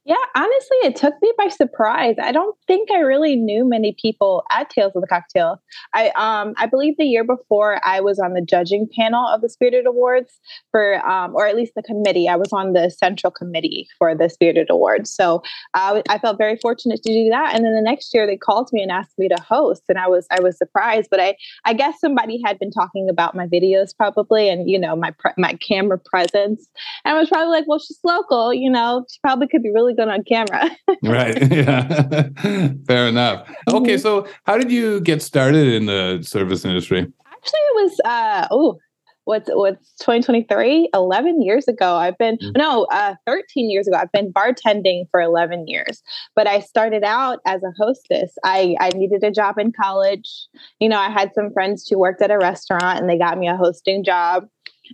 Yeah, 0.07 0.17
honestly, 0.37 0.77
it 0.83 0.97
took 0.97 1.15
me 1.23 1.33
by 1.39 1.49
surprise. 1.49 2.17
I 2.23 2.31
don't 2.31 2.55
think 2.67 2.91
I 2.91 2.99
really 2.99 3.37
knew 3.37 3.67
many 3.67 3.97
people 4.01 4.45
at 4.51 4.69
Tales 4.69 4.93
of 4.95 5.01
the 5.01 5.09
Cocktail. 5.09 5.63
I 5.95 6.09
um 6.11 6.53
I 6.59 6.67
believe 6.67 6.99
the 6.99 7.07
year 7.07 7.25
before 7.25 7.81
I 7.83 8.01
was 8.01 8.19
on 8.19 8.35
the 8.35 8.43
judging 8.43 8.87
panel 8.95 9.27
of 9.27 9.41
the 9.41 9.49
Spirited 9.49 9.87
Awards 9.87 10.39
for 10.71 10.97
um 11.09 11.35
or 11.35 11.47
at 11.47 11.57
least 11.57 11.73
the 11.75 11.83
committee. 11.83 12.29
I 12.29 12.37
was 12.37 12.53
on 12.53 12.75
the 12.75 12.91
central 12.91 13.31
committee 13.31 13.89
for 13.99 14.15
the 14.15 14.29
Spirited 14.29 14.69
Awards. 14.69 15.11
So 15.11 15.43
I 15.73 16.03
I 16.11 16.19
felt 16.19 16.37
very 16.37 16.57
fortunate 16.59 17.03
to 17.03 17.11
do 17.13 17.31
that. 17.31 17.55
And 17.55 17.65
then 17.65 17.75
the 17.75 17.81
next 17.81 18.13
year 18.13 18.27
they 18.27 18.37
called 18.37 18.69
me 18.75 18.83
and 18.83 18.93
asked 18.93 19.19
me 19.19 19.29
to 19.29 19.41
host, 19.41 19.85
and 19.89 19.97
I 19.99 20.07
was 20.09 20.27
I 20.31 20.41
was 20.41 20.59
surprised. 20.59 21.09
But 21.11 21.21
I 21.21 21.35
I 21.65 21.73
guess 21.73 21.99
somebody 21.99 22.43
had 22.45 22.59
been 22.59 22.71
talking 22.71 23.09
about 23.09 23.35
my 23.35 23.47
videos 23.47 23.97
probably, 23.97 24.51
and 24.51 24.69
you 24.69 24.79
know 24.79 24.97
my 24.97 25.13
pre- 25.13 25.33
my 25.39 25.55
camera 25.55 25.99
presence. 25.99 26.69
And 27.07 27.17
I 27.17 27.19
was 27.19 27.31
probably 27.31 27.49
like, 27.57 27.65
well, 27.67 27.79
she's 27.79 27.99
local, 28.05 28.53
you 28.53 28.69
know, 28.71 29.07
she 29.11 29.19
probably 29.23 29.49
could 29.49 29.63
be 29.63 29.71
really 29.71 29.94
on 30.03 30.23
camera. 30.25 30.71
right. 31.03 31.39
Yeah. 31.53 32.29
Fair 32.87 33.09
enough. 33.09 33.49
Okay. 33.69 33.95
Mhm. 33.95 34.01
So, 34.01 34.27
how 34.45 34.59
did 34.59 34.71
you 34.71 35.01
get 35.01 35.23
started 35.23 35.69
in 35.69 35.87
the 35.87 36.21
service 36.23 36.65
industry? 36.65 37.01
Actually, 37.01 37.61
it 37.71 37.83
was 37.83 38.01
uh 38.05 38.49
oh, 38.51 38.79
what's 39.25 39.49
what's 39.53 39.93
2023? 40.01 40.89
11 40.95 41.43
years 41.43 41.69
ago. 41.69 41.95
I've 41.97 42.19
been 42.19 42.37
Mm. 42.39 42.57
no, 42.57 42.85
uh 42.91 43.15
13 43.27 43.71
years 43.71 43.87
ago. 43.89 43.97
I've 43.99 44.13
been 44.13 44.33
bartending 44.33 45.05
for 45.11 45.21
11 45.21 45.67
years. 45.69 46.03
But 46.35 46.47
I 46.47 46.61
started 46.61 47.05
out 47.05 47.39
as 47.47 47.63
a 47.63 47.73
hostess. 47.79 48.33
I 48.45 48.77
I 48.81 48.89
needed 48.91 49.23
a 49.25 49.31
job 49.31 49.59
in 49.59 49.73
college. 49.73 50.29
You 50.81 50.89
know, 50.89 50.99
I 50.99 51.11
had 51.11 51.33
some 51.35 51.53
friends 51.53 51.87
who 51.89 51.99
worked 51.99 52.23
at 52.23 52.31
a 52.31 52.39
restaurant 52.39 52.99
and 53.01 53.09
they 53.09 53.19
got 53.19 53.39
me 53.39 53.49
a 53.49 53.57
hosting 53.57 54.05
job. 54.05 54.47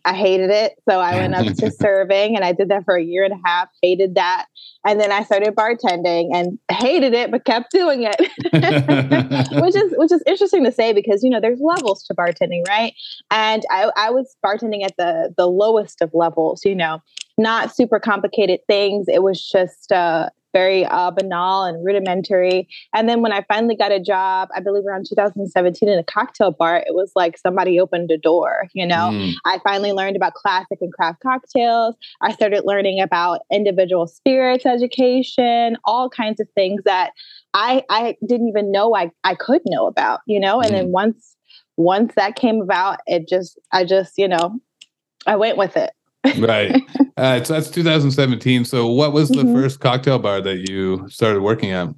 I 0.04 0.14
hated 0.14 0.50
it. 0.50 0.74
So 0.88 1.00
I 1.00 1.16
went 1.16 1.34
up 1.34 1.46
to 1.56 1.70
serving 1.80 2.36
and 2.36 2.44
I 2.44 2.52
did 2.52 2.68
that 2.68 2.84
for 2.84 2.96
a 2.96 3.02
year 3.02 3.24
and 3.24 3.34
a 3.34 3.48
half, 3.48 3.68
hated 3.82 4.14
that. 4.14 4.46
And 4.86 5.00
then 5.00 5.12
I 5.12 5.22
started 5.24 5.54
bartending 5.54 6.30
and 6.32 6.58
hated 6.70 7.12
it, 7.12 7.30
but 7.30 7.44
kept 7.44 7.70
doing 7.70 8.08
it. 8.08 8.16
which 9.62 9.76
is 9.76 9.92
which 9.96 10.12
is 10.12 10.22
interesting 10.26 10.64
to 10.64 10.72
say 10.72 10.92
because 10.92 11.22
you 11.22 11.30
know 11.30 11.40
there's 11.40 11.60
levels 11.60 12.02
to 12.04 12.14
bartending, 12.14 12.66
right? 12.68 12.94
And 13.30 13.62
I, 13.70 13.90
I 13.96 14.10
was 14.10 14.36
bartending 14.44 14.84
at 14.84 14.96
the 14.96 15.34
the 15.36 15.46
lowest 15.46 16.00
of 16.00 16.10
levels, 16.14 16.64
you 16.64 16.74
know, 16.74 17.02
not 17.36 17.74
super 17.74 17.98
complicated 17.98 18.60
things. 18.66 19.06
It 19.08 19.22
was 19.22 19.46
just 19.46 19.92
uh, 19.92 20.30
very 20.52 20.84
uh, 20.86 21.10
banal 21.10 21.64
and 21.64 21.84
rudimentary. 21.84 22.68
And 22.94 23.08
then 23.08 23.22
when 23.22 23.32
I 23.32 23.42
finally 23.42 23.76
got 23.76 23.92
a 23.92 24.00
job, 24.00 24.48
I 24.54 24.60
believe 24.60 24.84
around 24.86 25.06
2017 25.08 25.88
in 25.88 25.98
a 25.98 26.04
cocktail 26.04 26.50
bar, 26.50 26.78
it 26.78 26.94
was 26.94 27.12
like 27.14 27.38
somebody 27.38 27.78
opened 27.78 28.10
a 28.10 28.18
door, 28.18 28.68
you 28.72 28.86
know. 28.86 29.10
Mm. 29.10 29.34
I 29.44 29.58
finally 29.64 29.92
learned 29.92 30.16
about 30.16 30.34
classic 30.34 30.78
and 30.80 30.92
craft 30.92 31.20
cocktails. 31.22 31.94
I 32.20 32.32
started 32.32 32.64
learning 32.64 33.00
about 33.00 33.40
individual 33.52 34.06
spirits 34.06 34.66
education, 34.66 35.76
all 35.84 36.08
kinds 36.10 36.40
of 36.40 36.48
things 36.54 36.82
that 36.84 37.12
I 37.54 37.84
I 37.90 38.16
didn't 38.26 38.48
even 38.48 38.70
know 38.70 38.94
I 38.94 39.10
I 39.24 39.34
could 39.34 39.62
know 39.66 39.86
about, 39.86 40.20
you 40.26 40.40
know. 40.40 40.60
And 40.60 40.74
then 40.74 40.92
once 40.92 41.36
once 41.76 42.14
that 42.14 42.36
came 42.36 42.60
about, 42.60 43.00
it 43.06 43.28
just 43.28 43.58
I 43.72 43.84
just 43.84 44.14
you 44.16 44.28
know 44.28 44.60
I 45.26 45.36
went 45.36 45.56
with 45.56 45.76
it. 45.76 45.92
right. 46.38 46.82
Uh, 47.20 47.44
so 47.44 47.52
that's 47.52 47.68
2017. 47.68 48.64
So, 48.64 48.86
what 48.86 49.12
was 49.12 49.28
the 49.28 49.44
Mhm. 49.44 49.52
first 49.52 49.78
cocktail 49.80 50.18
bar 50.18 50.40
that 50.40 50.68
you 50.70 51.06
started 51.10 51.42
working 51.42 51.70
at? 51.70 51.88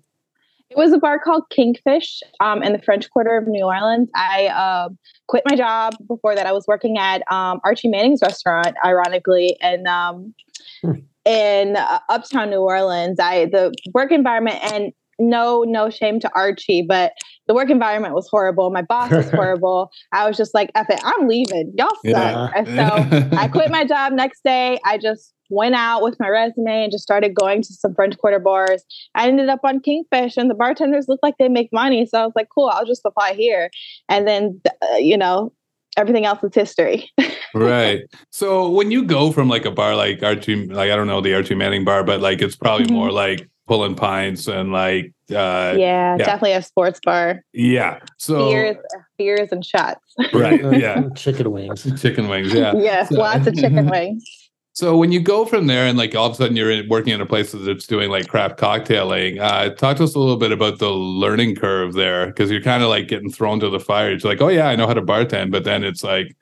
It 0.69 0.77
was 0.77 0.93
a 0.93 0.99
bar 0.99 1.21
called 1.21 1.45
Kingfish 1.51 2.21
um, 2.41 2.63
in 2.63 2.73
the 2.73 2.81
French 2.81 3.09
Quarter 3.11 3.37
of 3.37 3.47
New 3.47 3.65
Orleans. 3.65 4.09
I 4.17 4.49
um, 4.49 4.99
quit 5.29 5.45
my 5.47 5.55
job 5.55 5.95
before 6.09 6.35
that. 6.35 6.47
I 6.47 6.53
was 6.53 6.67
working 6.67 6.99
at 6.99 7.23
um, 7.31 7.61
Archie 7.63 7.89
Manning's 7.89 8.21
restaurant, 8.21 8.75
ironically, 8.85 9.57
and 9.61 9.87
um, 9.87 10.35
Hmm. 10.83 10.93
in 11.25 11.77
uh, 11.77 12.01
Uptown 12.09 12.51
New 12.51 12.63
Orleans. 12.63 13.21
I 13.21 13.45
the 13.45 13.73
work 13.95 14.11
environment 14.11 14.59
and 14.73 14.93
no 15.29 15.63
no 15.63 15.91
shame 15.91 16.21
to 16.21 16.31
Archie, 16.35 16.83
but 16.87 17.13
the 17.47 17.55
work 17.55 17.71
environment 17.71 18.15
was 18.15 18.29
horrible. 18.29 18.71
My 18.71 18.83
boss 18.83 19.11
was 19.11 19.31
horrible. 19.31 19.91
I 20.13 20.27
was 20.29 20.37
just 20.37 20.55
like, 20.55 20.71
"Eff 20.75 20.91
it, 20.91 21.01
I'm 21.05 21.29
leaving. 21.29 21.73
Y'all 21.77 21.89
suck." 21.89 22.03
Yeah. 22.05 22.51
And 22.55 22.67
so 22.69 23.37
I 23.37 23.49
quit 23.49 23.71
my 23.71 23.85
job 23.85 24.13
next 24.13 24.43
day. 24.45 24.79
I 24.85 24.99
just 24.99 25.33
went 25.51 25.75
out 25.75 26.03
with 26.03 26.19
my 26.19 26.29
resume 26.29 26.85
and 26.85 26.93
just 26.93 27.05
started 27.05 27.35
going 27.35 27.63
to 27.63 27.73
some 27.73 27.95
French 27.95 28.17
Quarter 28.19 28.39
bars. 28.39 28.83
I 29.15 29.29
ended 29.29 29.49
up 29.49 29.61
on 29.65 29.81
Kingfish, 29.81 30.37
and 30.37 30.51
the 30.51 30.55
bartenders 30.55 31.07
looked 31.09 31.23
like 31.23 31.35
they 31.39 31.49
make 31.49 31.69
money. 31.73 32.07
So 32.07 32.19
I 32.19 32.25
was 32.25 32.33
like, 32.35 32.49
cool, 32.55 32.71
I'll 32.73 32.87
just 32.87 33.03
apply 33.05 33.35
here. 33.35 33.71
And 34.09 34.27
then, 34.27 34.61
uh, 34.91 34.97
you 34.97 35.17
know, 35.17 35.53
everything 35.97 36.25
else 36.25 36.43
is 36.43 36.55
history. 36.55 37.11
right. 37.55 38.01
So 38.31 38.71
when 38.71 38.91
you 38.91 39.05
go 39.05 39.31
from 39.33 39.49
like 39.49 39.65
a 39.65 39.71
bar 39.71 39.95
like 39.95 40.23
Archie, 40.23 40.67
like 40.67 40.91
I 40.91 40.97
don't 40.97 41.07
know 41.07 41.21
the 41.21 41.35
Archie 41.35 41.55
Manning 41.55 41.85
bar, 41.85 42.05
but 42.05 42.21
like 42.21 42.41
it's 42.41 42.57
probably 42.57 42.93
more 42.93 43.11
like 43.11 43.49
pulling 43.69 43.95
pints 43.95 44.49
and 44.49 44.73
like 44.73 45.13
uh 45.31 45.75
yeah, 45.79 46.17
definitely 46.19 46.53
a 46.53 46.63
sports 46.63 47.01
bar. 47.05 47.43
yeah. 47.53 48.01
So 48.19 48.51
Beers, 48.51 48.77
beers 49.19 49.49
and 49.53 49.65
shots. 49.65 50.01
right, 50.33 50.61
yeah. 50.79 51.09
Chicken 51.17 51.51
wings. 51.53 52.01
Chicken 52.03 52.29
wings, 52.29 52.53
yeah. 52.53 52.73
yes, 52.77 53.09
So- 53.09 53.15
lots 53.17 53.47
of 53.47 53.55
chicken 53.55 53.87
wings. 53.87 54.25
So 54.75 54.97
when 54.97 55.13
you 55.13 55.21
go 55.21 55.45
from 55.45 55.67
there 55.67 55.85
and 55.87 55.99
like 55.99 56.15
all 56.15 56.25
of 56.29 56.33
a 56.33 56.37
sudden 56.37 56.57
you're 56.57 56.71
in, 56.71 56.89
working 56.89 57.13
in 57.13 57.21
a 57.21 57.27
place 57.27 57.53
that's 57.53 57.87
doing 57.87 58.09
like 58.11 58.27
craft 58.29 58.59
cocktailing, 58.59 59.39
uh, 59.39 59.69
talk 59.75 59.99
to 59.99 60.05
us 60.05 60.15
a 60.15 60.19
little 60.19 60.39
bit 60.39 60.51
about 60.51 60.79
the 60.79 60.89
learning 60.89 61.57
curve 61.57 61.93
there 61.93 62.29
because 62.29 62.51
you're 62.51 62.63
kind 62.63 62.83
of 62.83 62.89
like 62.89 63.07
getting 63.07 63.31
thrown 63.31 63.61
to 63.61 63.69
the 63.69 63.79
fire. 63.79 64.11
It's 64.11 64.25
like, 64.25 64.41
oh 64.41 64.49
yeah, 64.49 64.69
I 64.69 64.77
know 64.77 64.87
how 64.87 64.95
to 64.95 65.03
bartend, 65.03 65.51
but 65.51 65.65
then 65.65 65.85
it's 65.85 66.03
like 66.03 66.35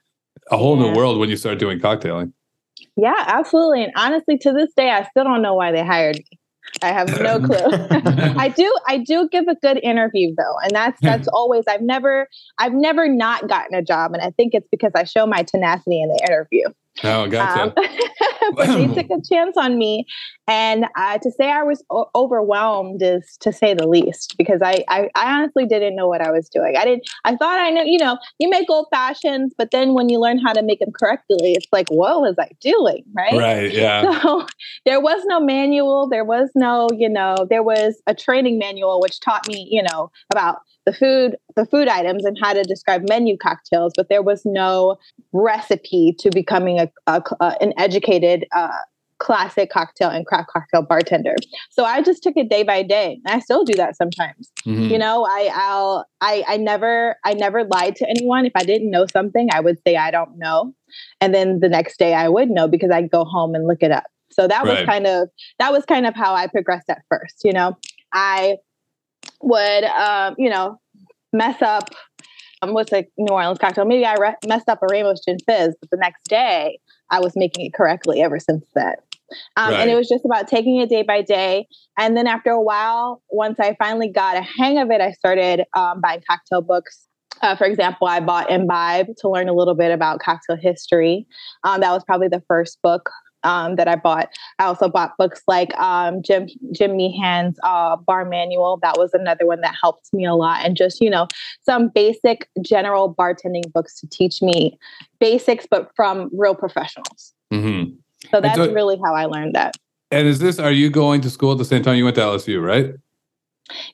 a 0.53 0.57
whole 0.57 0.77
Yeah. 0.81 0.93
new 0.93 0.97
world 0.97 1.19
when 1.19 1.29
you 1.29 1.37
start 1.37 1.59
doing 1.59 1.81
cocktailing. 1.81 2.33
Yeah, 2.97 3.17
absolutely. 3.27 3.83
And 3.83 3.93
honestly, 3.97 4.39
to 4.39 4.53
this 4.53 4.73
day, 4.77 4.91
I 4.91 5.03
still 5.11 5.25
don't 5.25 5.43
know 5.43 5.55
why 5.55 5.73
they 5.73 5.85
hired 5.85 6.19
me. 6.19 6.25
I 6.83 6.89
have 6.89 7.09
no 7.21 7.41
clue. 7.41 7.57
I 8.37 8.49
do 8.49 8.75
I 8.87 8.99
do 8.99 9.29
give 9.31 9.47
a 9.49 9.55
good 9.57 9.79
interview 9.83 10.35
though. 10.37 10.55
And 10.63 10.71
that's 10.73 10.99
hmm. 11.01 11.07
that's 11.07 11.29
always 11.29 11.65
I've 11.69 11.83
never 11.83 12.29
I've 12.59 12.75
never 12.75 13.09
not 13.09 13.49
gotten 13.49 13.75
a 13.75 13.83
job. 13.83 14.13
And 14.13 14.23
I 14.23 14.31
think 14.31 14.55
it's 14.55 14.69
because 14.71 14.93
I 14.95 15.05
show 15.05 15.27
my 15.27 15.43
tenacity 15.43 16.01
in 16.01 16.09
the 16.09 16.27
interview. 16.29 16.69
Oh, 17.05 17.27
gotcha. 17.29 17.63
Um, 17.63 17.73
but 18.57 18.67
they 18.67 18.87
took 18.87 19.11
a 19.11 19.23
chance 19.23 19.57
on 19.57 19.79
me. 19.79 20.07
And 20.49 20.87
uh, 20.97 21.19
to 21.19 21.31
say 21.31 21.51
I 21.51 21.63
was 21.63 21.83
o- 21.91 22.11
overwhelmed 22.15 23.03
is 23.03 23.37
to 23.41 23.53
say 23.53 23.73
the 23.75 23.87
least, 23.87 24.37
because 24.37 24.61
I, 24.63 24.85
I, 24.89 25.09
I 25.15 25.33
honestly 25.33 25.65
didn't 25.65 25.95
know 25.95 26.09
what 26.09 26.21
I 26.21 26.31
was 26.31 26.49
doing. 26.49 26.77
I 26.77 26.85
didn't, 26.85 27.09
I 27.25 27.37
thought 27.37 27.61
I 27.61 27.71
know, 27.71 27.83
you 27.85 27.99
know, 27.99 28.19
you 28.39 28.49
make 28.51 28.69
old 28.69 28.87
fashions, 28.91 29.55
but 29.57 29.71
then 29.71 29.95
when 29.95 30.09
you 30.09 30.19
learn 30.19 30.39
how 30.39 30.53
to 30.53 30.63
make 30.63 30.81
them 30.81 30.91
correctly, 30.93 31.53
it's 31.53 31.69
like, 31.73 31.89
what 31.91 32.21
was 32.21 32.35
I 32.39 32.49
doing? 32.61 33.05
Right. 33.15 33.39
Right. 33.39 33.71
Yeah. 33.81 34.21
So 34.23 34.47
there 34.85 35.01
was 35.01 35.23
no 35.27 35.41
manual. 35.41 36.09
There 36.09 36.25
was 36.25 36.51
no, 36.55 36.89
you 36.97 37.09
know, 37.09 37.47
there 37.49 37.63
was 37.63 38.03
a 38.07 38.15
training 38.15 38.59
manual 38.59 39.01
which 39.01 39.21
taught 39.21 39.47
me, 39.49 39.69
you 39.71 39.83
know, 39.83 40.11
about 40.33 40.59
the 40.91 40.97
food, 40.97 41.37
the 41.57 41.67
food 41.67 41.89
items 41.89 42.25
and 42.25 42.37
how 42.41 42.53
to 42.53 42.63
describe 42.63 43.09
menu 43.09 43.37
cocktails, 43.37 43.93
but 43.97 44.09
there 44.09 44.23
was 44.23 44.43
no 44.45 44.97
recipe 45.33 46.15
to 46.19 46.31
becoming 46.31 46.81
a, 46.81 46.91
a 47.07 47.23
an 47.61 47.73
educated 47.79 48.47
uh, 48.55 48.69
classic 49.19 49.71
cocktail 49.71 50.09
and 50.09 50.27
craft 50.27 50.49
cocktail 50.49 50.83
bartender. 50.83 51.37
So 51.71 51.85
I 51.85 52.03
just 52.03 52.23
took 52.23 52.35
it 52.37 52.49
day 52.49 52.63
by 52.63 52.83
day. 52.83 53.21
I 53.27 53.39
still 53.41 53.65
do 53.65 53.75
that 53.75 53.97
sometimes. 53.97 54.51
Mhm. 54.67 54.91
You 54.91 54.99
know, 54.99 55.25
I 55.25 55.51
I'll 55.55 56.07
I 56.21 56.45
I 56.49 56.57
never 56.57 57.17
I 57.25 57.35
never 57.35 57.65
lied 57.65 57.97
to 57.97 58.09
anyone. 58.09 58.47
If 58.47 58.53
I 58.57 58.65
didn't 58.65 58.91
know 58.91 59.07
something, 59.13 59.49
I 59.53 59.61
would 59.61 59.79
say 59.87 59.97
I 59.97 60.11
don't 60.11 60.39
know. 60.39 60.75
And 61.21 61.35
then 61.35 61.61
the 61.61 61.69
next 61.69 61.99
day 61.99 62.15
I 62.15 62.29
would 62.29 62.51
know 62.51 62.67
because 62.67 62.91
I'd 62.91 63.11
go 63.11 63.25
home 63.25 63.55
and 63.55 63.67
look 63.67 63.83
it 63.83 63.93
up. 63.93 64.05
So 64.33 64.49
that 64.49 64.65
was 64.65 64.85
kind 64.87 65.07
of 65.07 65.29
that 65.59 65.73
was 65.73 65.85
kind 65.85 66.07
of 66.07 66.15
how 66.15 66.35
I 66.35 66.47
progressed 66.47 66.89
at 66.89 67.03
first, 67.09 67.43
you 67.45 67.53
know. 67.53 67.77
I 68.13 68.57
would 69.43 69.85
um, 69.85 70.35
you 70.39 70.51
know, 70.51 70.81
mess 71.33 71.61
up 71.63 71.91
um, 72.63 72.75
what's 72.75 72.93
a 72.93 73.07
New 73.17 73.33
Orleans 73.33 73.59
cocktail? 73.59 73.85
Maybe 73.85 74.05
I 74.05 74.15
re- 74.15 74.37
messed 74.47 74.69
up 74.69 74.83
a 74.83 74.87
Ramos 74.91 75.25
Gin 75.25 75.39
Fizz, 75.47 75.77
but 75.81 75.91
the 75.91 75.97
next 75.97 76.25
day 76.25 76.79
I 77.11 77.21
was 77.21 77.33
making 77.37 77.67
it 77.67 77.75
correctly 77.75 78.23
ever 78.23 78.39
since 78.39 78.65
then. 78.75 78.95
Um, 79.57 79.73
And 79.75 79.91
it 79.91 79.95
was 79.95 80.09
just 80.09 80.25
about 80.25 80.49
taking 80.49 80.77
it 80.79 80.89
day 80.89 81.03
by 81.03 81.23
day. 81.23 81.67
And 81.99 82.17
then 82.17 82.27
after 82.27 82.51
a 82.51 82.61
while, 82.61 83.23
once 83.31 83.59
I 83.61 83.77
finally 83.79 84.09
got 84.09 84.37
a 84.37 84.43
hang 84.43 84.79
of 84.79 84.91
it, 84.91 85.01
I 85.01 85.13
started 85.13 85.65
um, 85.75 86.01
buying 86.01 86.23
cocktail 86.29 86.63
books. 86.63 87.07
Uh, 87.41 87.57
for 87.57 87.65
example, 87.65 88.07
I 88.07 88.21
bought 88.21 88.51
Imbibe 88.51 89.07
to 89.19 89.29
learn 89.29 89.49
a 89.49 89.55
little 89.55 89.75
bit 89.75 89.93
about 89.93 90.21
cocktail 90.21 90.57
history. 90.57 91.27
Um, 91.65 91.81
that 91.81 91.93
was 91.93 92.05
probably 92.05 92.29
the 92.29 92.43
first 92.49 92.83
book 92.83 93.09
um, 93.45 93.77
that 93.77 93.89
I 93.89 93.97
bought. 93.97 94.29
I 94.59 94.65
also 94.65 94.89
bought 94.89 95.17
books 95.19 95.43
like 95.47 95.75
um, 95.79 96.23
Jim 96.23 96.49
Jim 96.73 96.97
Meehan's 96.97 97.59
uh, 97.63 97.97
Bar 97.97 98.25
Manual. 98.25 98.79
That 98.83 98.97
was 98.99 99.13
another 99.15 99.47
one 99.47 99.61
that 99.61 99.75
helped 99.81 100.13
me 100.13 100.25
a 100.25 100.35
lot, 100.35 100.65
and 100.65 100.77
just 100.77 101.01
you 101.01 101.11
know 101.11 101.27
some 101.65 101.89
basic 101.89 102.49
general 102.63 103.15
bartending 103.15 103.71
books 103.73 103.99
to 104.01 104.07
teach 104.09 104.43
me 104.43 104.79
basics, 105.19 105.67
but 105.71 105.91
from 105.95 106.31
real 106.33 106.55
professionals. 106.55 107.33
Mhm. 107.53 107.97
So 108.31 108.41
that's 108.41 108.57
so- 108.57 108.73
really 108.73 108.99
how 109.05 109.15
I 109.15 109.25
learned 109.27 109.55
that. 109.55 109.75
And 110.13 110.27
is 110.27 110.41
this? 110.41 110.59
Are 110.59 110.73
you 110.73 110.91
going 110.91 111.21
to 111.21 111.31
school 111.31 111.53
at 111.53 111.59
the 111.59 111.65
same 111.65 111.83
time 111.83 111.97
you 111.97 112.05
went 112.05 112.17
to 112.17 112.23
LSU? 112.23 112.61
Right? 112.61 112.95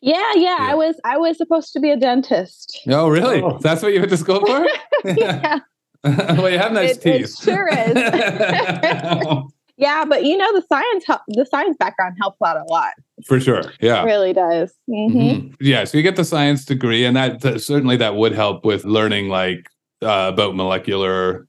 Yeah, 0.00 0.32
yeah, 0.34 0.40
Yeah. 0.56 0.72
I 0.72 0.74
was 0.74 0.98
I 1.04 1.18
was 1.18 1.36
supposed 1.36 1.74
to 1.74 1.80
be 1.80 1.90
a 1.90 1.96
dentist. 1.96 2.80
Oh, 2.88 3.08
really? 3.08 3.42
Oh. 3.42 3.58
That's 3.60 3.82
what 3.82 3.92
you 3.92 4.00
went 4.00 4.10
to 4.10 4.16
school 4.16 4.44
for? 4.46 4.66
yeah, 5.04 5.58
well, 6.36 6.50
you 6.50 6.58
have 6.58 6.72
nice 6.72 6.96
It- 6.98 7.06
it 7.06 7.18
teeth. 7.18 7.42
sure 7.42 7.68
is. 7.68 7.94
yeah, 9.76 10.04
but 10.06 10.24
you 10.24 10.36
know 10.36 10.52
the 10.58 10.64
science 10.68 11.04
the 11.28 11.44
science 11.46 11.76
background 11.78 12.16
helps 12.20 12.40
out 12.44 12.56
a 12.56 12.64
lot. 12.72 12.92
for 13.26 13.38
sure. 13.40 13.62
Yeah. 13.80 14.02
It 14.02 14.06
really 14.06 14.32
does. 14.32 14.72
hmm 14.86 15.08
Mhm. 15.08 15.54
Yeah. 15.60 15.84
So 15.84 15.96
you 15.98 16.02
get 16.02 16.16
the 16.16 16.24
science 16.24 16.64
degree, 16.64 17.04
and 17.04 17.16
that, 17.16 17.40
that- 17.42 17.60
certainly 17.60 17.96
that 17.98 18.16
would 18.16 18.32
help 18.32 18.64
with 18.64 18.84
learning 18.84 19.28
like 19.28 19.68
uh, 20.02 20.30
about 20.32 20.54
molecular 20.54 21.46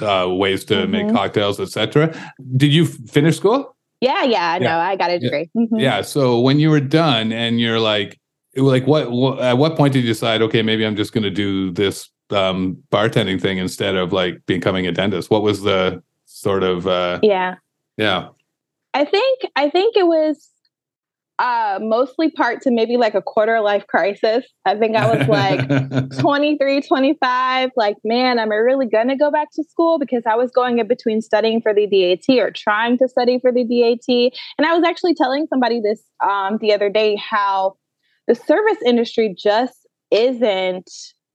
uh, 0.00 0.26
ways 0.30 0.64
to 0.66 0.86
make 0.86 1.06
Mhm. 1.06 1.12
cocktails, 1.14 1.58
etc. 1.60 2.14
Did 2.56 2.72
you 2.72 2.86
finish 2.86 3.36
school? 3.36 3.74
Yeah, 4.00 4.22
yeah. 4.24 4.58
Yeah. 4.60 4.78
I 4.78 4.96
got 4.96 5.10
a 5.10 5.18
degree. 5.18 5.50
Mhm. 5.56 5.80
Yeah. 5.80 6.02
So 6.02 6.38
when 6.40 6.58
you 6.60 6.70
were 6.70 6.80
done, 6.80 7.32
and 7.32 7.58
you're 7.60 7.80
like, 7.80 8.18
like 8.56 8.86
what, 8.86 9.10
what? 9.10 9.38
At 9.40 9.58
what 9.58 9.76
point 9.76 9.92
did 9.94 10.00
you 10.04 10.08
decide? 10.08 10.40
Okay, 10.42 10.62
maybe 10.62 10.84
I'm 10.86 10.96
just 10.96 11.12
going 11.12 11.24
to 11.24 11.30
do 11.30 11.72
this 11.72 12.08
um, 12.30 12.82
bartending 12.90 13.40
thing 13.40 13.58
instead 13.58 13.96
of 13.96 14.12
like 14.12 14.44
becoming 14.46 14.86
a 14.86 14.92
dentist. 14.92 15.30
What 15.30 15.42
was 15.42 15.62
the 15.62 16.02
sort 16.24 16.62
of? 16.62 16.86
Uh, 16.86 17.20
yeah. 17.22 17.56
yeah. 17.96 18.28
I 18.94 19.04
think 19.04 19.40
I 19.56 19.68
think 19.68 19.96
it 19.96 20.06
was 20.06 20.48
uh 21.38 21.78
mostly 21.82 22.30
part 22.30 22.62
to 22.62 22.70
maybe 22.70 22.96
like 22.96 23.14
a 23.14 23.20
quarter 23.20 23.60
life 23.60 23.86
crisis. 23.86 24.46
I 24.64 24.74
think 24.74 24.96
I 24.96 25.14
was 25.14 25.28
like 25.28 26.18
23, 26.18 26.80
25, 26.80 27.70
like, 27.76 27.96
man, 28.04 28.38
am 28.38 28.52
I 28.52 28.54
really 28.54 28.86
going 28.86 29.08
to 29.08 29.16
go 29.16 29.30
back 29.30 29.48
to 29.52 29.64
school? 29.64 29.98
Because 29.98 30.22
I 30.26 30.34
was 30.34 30.50
going 30.50 30.78
in 30.78 30.88
between 30.88 31.20
studying 31.20 31.60
for 31.60 31.74
the 31.74 31.86
DAT 31.86 32.38
or 32.38 32.50
trying 32.50 32.96
to 32.98 33.08
study 33.08 33.38
for 33.38 33.52
the 33.52 33.64
DAT. 33.64 34.32
And 34.56 34.66
I 34.66 34.74
was 34.74 34.82
actually 34.82 35.14
telling 35.14 35.46
somebody 35.46 35.80
this 35.80 36.02
um, 36.26 36.56
the 36.62 36.72
other 36.72 36.88
day 36.88 37.16
how 37.16 37.76
the 38.26 38.34
service 38.34 38.78
industry 38.84 39.34
just 39.36 39.86
isn't 40.10 40.90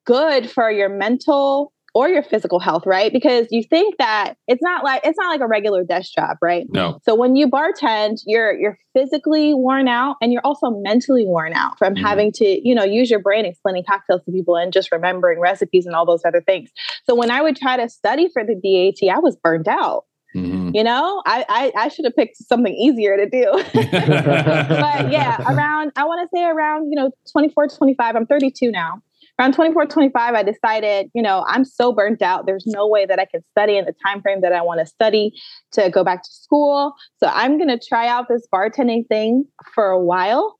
good 0.05 0.50
for 0.50 0.72
your 0.72 0.89
mental 0.89 1.74
or 1.93 2.08
your 2.08 2.24
physical 2.24 2.58
health, 2.60 2.84
right? 2.86 3.12
Because 3.12 3.48
you 3.51 3.63
think 3.63 3.98
that 3.98 4.36
it's 4.48 4.62
not 4.63 4.81
like 4.84 5.01
it's 5.03 5.17
not 5.17 5.27
like 5.29 5.41
a 5.41 5.48
regular 5.48 5.84
desk 5.84 6.13
job, 6.13 6.38
right? 6.41 6.65
no. 6.70 7.00
So 7.03 7.15
when 7.15 7.36
you 7.36 7.50
bartend, 7.50 8.22
you're 8.25 8.58
you're 8.58 8.77
physically 8.93 9.53
worn 9.53 9.89
out 9.89 10.15
and 10.22 10.31
you're 10.31 10.41
also 10.46 10.70
mentally 10.70 11.25
worn 11.25 11.53
out 11.53 11.77
from 11.77 11.96
Mhm. 11.96 12.01
having 12.01 12.31
to, 12.34 12.46
you 12.67 12.74
know, 12.74 12.86
use 12.86 13.10
your 13.10 13.20
brain 13.20 13.46
explaining 13.46 13.84
cocktails 13.84 14.24
to 14.24 14.31
people 14.31 14.55
and 14.55 14.72
just 14.72 14.89
remembering 14.91 15.39
recipes 15.41 15.86
and 15.86 15.93
all 15.93 16.05
those 16.05 16.24
other 16.24 16.39
things. 16.41 16.70
So 17.05 17.13
when 17.13 17.29
I 17.29 17.41
would 17.41 17.58
try 17.58 17.75
to 17.75 17.89
study 17.89 18.29
for 18.31 18.43
the 18.46 18.55
DAT, 18.55 19.10
I 19.13 19.20
was 19.20 19.36
burned 19.36 19.67
out. 19.67 20.05
Mhm. 20.34 20.74
You 20.74 20.86
know, 20.86 21.22
I 21.25 21.46
I, 21.50 21.72
I 21.75 21.88
should 21.89 22.05
have 22.05 22.15
picked 22.15 22.38
something 22.38 22.74
easier 22.74 23.17
to 23.17 23.27
do. 23.29 23.51
but 23.74 25.12
yeah, 25.12 25.38
around 25.46 25.91
I 25.98 26.05
want 26.05 26.22
to 26.22 26.29
say 26.34 26.46
around, 26.46 26.89
you 26.89 26.96
know, 26.96 27.12
24, 27.34 27.67
to 27.67 27.77
25, 27.77 28.15
I'm 28.15 28.25
32 28.25 28.72
now. 28.72 29.01
Around 29.39 29.53
24, 29.53 29.88
25, 29.88 30.33
I 30.33 30.43
decided, 30.43 31.09
you 31.13 31.21
know, 31.21 31.43
I'm 31.47 31.65
so 31.65 31.91
burnt 31.91 32.21
out. 32.21 32.45
There's 32.45 32.65
no 32.67 32.88
way 32.88 33.05
that 33.05 33.19
I 33.19 33.25
can 33.25 33.41
study 33.51 33.77
in 33.77 33.85
the 33.85 33.93
time 34.05 34.21
frame 34.21 34.41
that 34.41 34.53
I 34.53 34.61
want 34.61 34.79
to 34.79 34.85
study 34.85 35.33
to 35.73 35.89
go 35.89 36.03
back 36.03 36.23
to 36.23 36.29
school. 36.29 36.93
So 37.17 37.27
I'm 37.27 37.57
going 37.57 37.69
to 37.69 37.79
try 37.79 38.07
out 38.07 38.27
this 38.27 38.47
bartending 38.53 39.07
thing 39.07 39.45
for 39.73 39.89
a 39.89 40.00
while. 40.00 40.57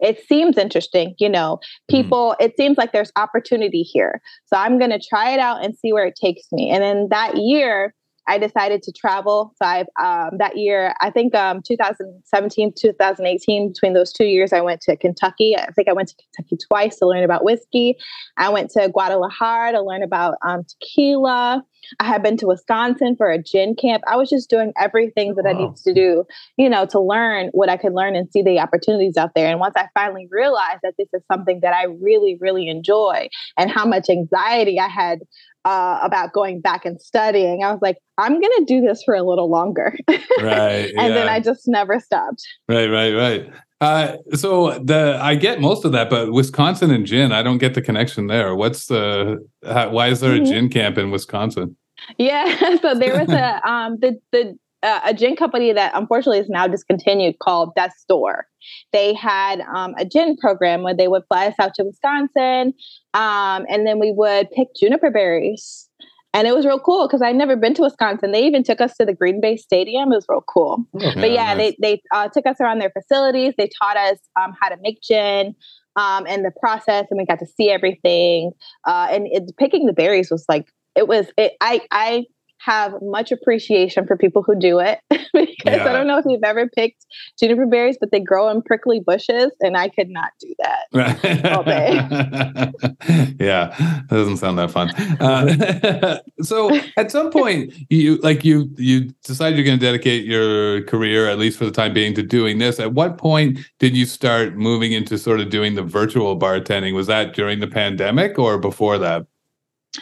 It 0.00 0.24
seems 0.26 0.56
interesting, 0.56 1.14
you 1.18 1.28
know, 1.28 1.58
hmm. 1.88 1.96
people, 1.96 2.36
it 2.38 2.56
seems 2.56 2.78
like 2.78 2.92
there's 2.92 3.12
opportunity 3.16 3.82
here. 3.82 4.20
So 4.46 4.56
I'm 4.56 4.78
going 4.78 4.90
to 4.90 5.00
try 5.00 5.30
it 5.30 5.40
out 5.40 5.64
and 5.64 5.76
see 5.76 5.92
where 5.92 6.06
it 6.06 6.18
takes 6.20 6.42
me. 6.52 6.70
And 6.70 6.82
then 6.82 7.08
that 7.10 7.36
year, 7.36 7.94
I 8.28 8.38
decided 8.38 8.82
to 8.82 8.92
travel. 8.92 9.54
So 9.56 9.64
I 9.64 9.80
um, 10.00 10.38
that 10.38 10.56
year, 10.56 10.94
I 11.00 11.10
think 11.10 11.34
um, 11.34 11.62
2017, 11.66 12.74
2018, 12.78 13.72
between 13.72 13.94
those 13.94 14.12
two 14.12 14.26
years, 14.26 14.52
I 14.52 14.60
went 14.60 14.82
to 14.82 14.96
Kentucky. 14.96 15.56
I 15.56 15.72
think 15.72 15.88
I 15.88 15.94
went 15.94 16.10
to 16.10 16.14
Kentucky 16.16 16.58
twice 16.68 16.98
to 16.98 17.06
learn 17.06 17.24
about 17.24 17.42
whiskey. 17.42 17.96
I 18.36 18.50
went 18.50 18.70
to 18.72 18.88
Guadalajara 18.90 19.72
to 19.72 19.82
learn 19.82 20.02
about 20.02 20.34
um, 20.46 20.64
tequila. 20.64 21.64
I 22.00 22.04
had 22.04 22.22
been 22.22 22.36
to 22.38 22.46
Wisconsin 22.46 23.16
for 23.16 23.30
a 23.30 23.42
gin 23.42 23.74
camp. 23.74 24.02
I 24.06 24.16
was 24.16 24.28
just 24.28 24.50
doing 24.50 24.72
everything 24.78 25.34
that 25.36 25.46
I 25.46 25.52
needed 25.52 25.76
to 25.76 25.94
do, 25.94 26.24
you 26.56 26.68
know, 26.68 26.86
to 26.86 27.00
learn 27.00 27.48
what 27.52 27.68
I 27.68 27.76
could 27.76 27.94
learn 27.94 28.16
and 28.16 28.30
see 28.32 28.42
the 28.42 28.58
opportunities 28.60 29.16
out 29.16 29.32
there. 29.34 29.48
And 29.48 29.60
once 29.60 29.74
I 29.76 29.88
finally 29.94 30.28
realized 30.30 30.80
that 30.82 30.94
this 30.98 31.08
is 31.12 31.22
something 31.30 31.60
that 31.62 31.74
I 31.74 31.84
really, 31.84 32.36
really 32.40 32.68
enjoy 32.68 33.28
and 33.56 33.70
how 33.70 33.84
much 33.84 34.08
anxiety 34.08 34.78
I 34.78 34.88
had 34.88 35.20
uh, 35.64 35.98
about 36.02 36.32
going 36.32 36.60
back 36.60 36.84
and 36.84 37.00
studying, 37.00 37.62
I 37.62 37.72
was 37.72 37.80
like, 37.82 37.98
I'm 38.16 38.40
going 38.40 38.52
to 38.58 38.64
do 38.66 38.80
this 38.80 39.02
for 39.02 39.14
a 39.14 39.22
little 39.22 39.50
longer. 39.50 39.96
Right. 40.40 40.92
and 40.96 41.14
then. 41.14 41.28
I 41.28 41.40
just 41.40 41.66
never 41.66 41.98
stopped. 41.98 42.42
Right, 42.68 42.86
right, 42.86 43.12
right. 43.12 43.50
Uh, 43.80 44.16
so 44.34 44.78
the 44.80 45.18
I 45.20 45.36
get 45.36 45.60
most 45.60 45.84
of 45.84 45.92
that, 45.92 46.10
but 46.10 46.32
Wisconsin 46.32 46.90
and 46.90 47.06
gin, 47.06 47.30
I 47.32 47.42
don't 47.42 47.58
get 47.58 47.74
the 47.74 47.82
connection 47.82 48.26
there. 48.26 48.54
What's 48.56 48.86
the 48.86 49.38
how, 49.64 49.90
why 49.90 50.08
is 50.08 50.20
there 50.20 50.34
a 50.34 50.40
Mhm. 50.40 50.46
gin 50.46 50.68
camp 50.68 50.98
in 50.98 51.10
Wisconsin? 51.10 51.76
Yeah. 52.16 52.76
So 52.82 52.94
there 52.94 53.16
was 53.16 53.28
a 53.30 53.60
um 53.70 53.98
the 54.00 54.18
the 54.32 54.58
uh, 54.82 55.00
a 55.06 55.14
gin 55.14 55.34
company 55.34 55.72
that 55.72 55.92
unfortunately 55.94 56.38
is 56.38 56.48
now 56.48 56.66
discontinued 56.68 57.36
called 57.40 57.74
Death's 57.74 58.04
Door. 58.08 58.46
They 58.92 59.12
had 59.12 59.60
um, 59.74 59.94
a 59.98 60.04
gin 60.04 60.36
program 60.36 60.82
where 60.82 60.94
they 60.94 61.08
would 61.08 61.24
fly 61.26 61.46
us 61.48 61.54
out 61.58 61.74
to 61.74 61.84
Wisconsin, 61.84 62.74
um, 63.12 63.66
and 63.68 63.86
then 63.86 63.98
we 63.98 64.12
would 64.12 64.48
pick 64.52 64.68
juniper 64.80 65.10
berries. 65.10 65.87
And 66.34 66.46
it 66.46 66.54
was 66.54 66.66
real 66.66 66.78
cool 66.78 67.06
because 67.06 67.22
I'd 67.22 67.36
never 67.36 67.56
been 67.56 67.74
to 67.74 67.82
Wisconsin. 67.82 68.32
They 68.32 68.44
even 68.44 68.62
took 68.62 68.80
us 68.80 68.94
to 68.98 69.06
the 69.06 69.14
Green 69.14 69.40
Bay 69.40 69.56
Stadium. 69.56 70.12
It 70.12 70.16
was 70.16 70.26
real 70.28 70.44
cool. 70.46 70.84
But 70.92 71.30
yeah, 71.30 71.54
nice. 71.54 71.74
they 71.80 71.96
they 71.96 72.02
uh, 72.14 72.28
took 72.28 72.46
us 72.46 72.56
around 72.60 72.80
their 72.80 72.90
facilities. 72.90 73.54
They 73.56 73.70
taught 73.78 73.96
us 73.96 74.18
um, 74.40 74.54
how 74.60 74.68
to 74.68 74.76
make 74.82 75.00
gin 75.02 75.54
um, 75.96 76.26
and 76.26 76.44
the 76.44 76.52
process, 76.60 77.06
and 77.10 77.18
we 77.18 77.24
got 77.24 77.38
to 77.40 77.46
see 77.46 77.70
everything. 77.70 78.52
Uh, 78.86 79.08
and 79.10 79.26
it, 79.30 79.56
picking 79.56 79.86
the 79.86 79.92
berries 79.92 80.30
was 80.30 80.44
like 80.48 80.66
it 80.94 81.08
was. 81.08 81.26
It, 81.36 81.54
I 81.60 81.80
I 81.90 82.26
have 82.68 83.00
much 83.00 83.32
appreciation 83.32 84.06
for 84.06 84.14
people 84.14 84.42
who 84.42 84.54
do 84.54 84.78
it 84.78 85.00
because 85.10 85.56
yeah. 85.64 85.88
I 85.88 85.92
don't 85.92 86.06
know 86.06 86.18
if 86.18 86.26
you've 86.28 86.44
ever 86.44 86.68
picked 86.68 87.06
juniper 87.40 87.64
berries, 87.64 87.96
but 87.98 88.10
they 88.10 88.20
grow 88.20 88.50
in 88.50 88.60
prickly 88.60 89.00
bushes, 89.00 89.50
and 89.60 89.74
I 89.76 89.88
could 89.88 90.10
not 90.10 90.32
do 90.38 90.54
that 90.58 91.46
all 91.56 91.64
day. 91.64 91.94
yeah, 93.40 93.74
that 93.78 94.08
doesn't 94.10 94.36
sound 94.36 94.58
that 94.58 94.70
fun. 94.70 94.90
Uh, 95.18 96.18
so 96.42 96.78
at 96.98 97.10
some 97.10 97.30
point, 97.30 97.72
you 97.88 98.16
like 98.18 98.44
you 98.44 98.70
you 98.76 99.12
decide 99.24 99.54
you're 99.54 99.64
going 99.64 99.78
to 99.78 99.84
dedicate 99.84 100.26
your 100.26 100.82
career, 100.82 101.26
at 101.26 101.38
least 101.38 101.58
for 101.58 101.64
the 101.64 101.70
time 101.70 101.94
being, 101.94 102.12
to 102.14 102.22
doing 102.22 102.58
this. 102.58 102.78
At 102.78 102.92
what 102.92 103.16
point 103.16 103.60
did 103.78 103.96
you 103.96 104.04
start 104.04 104.56
moving 104.56 104.92
into 104.92 105.16
sort 105.16 105.40
of 105.40 105.48
doing 105.48 105.74
the 105.74 105.82
virtual 105.82 106.38
bartending? 106.38 106.94
Was 106.94 107.06
that 107.06 107.34
during 107.34 107.60
the 107.60 107.68
pandemic 107.68 108.38
or 108.38 108.58
before 108.58 108.98
that? 108.98 109.26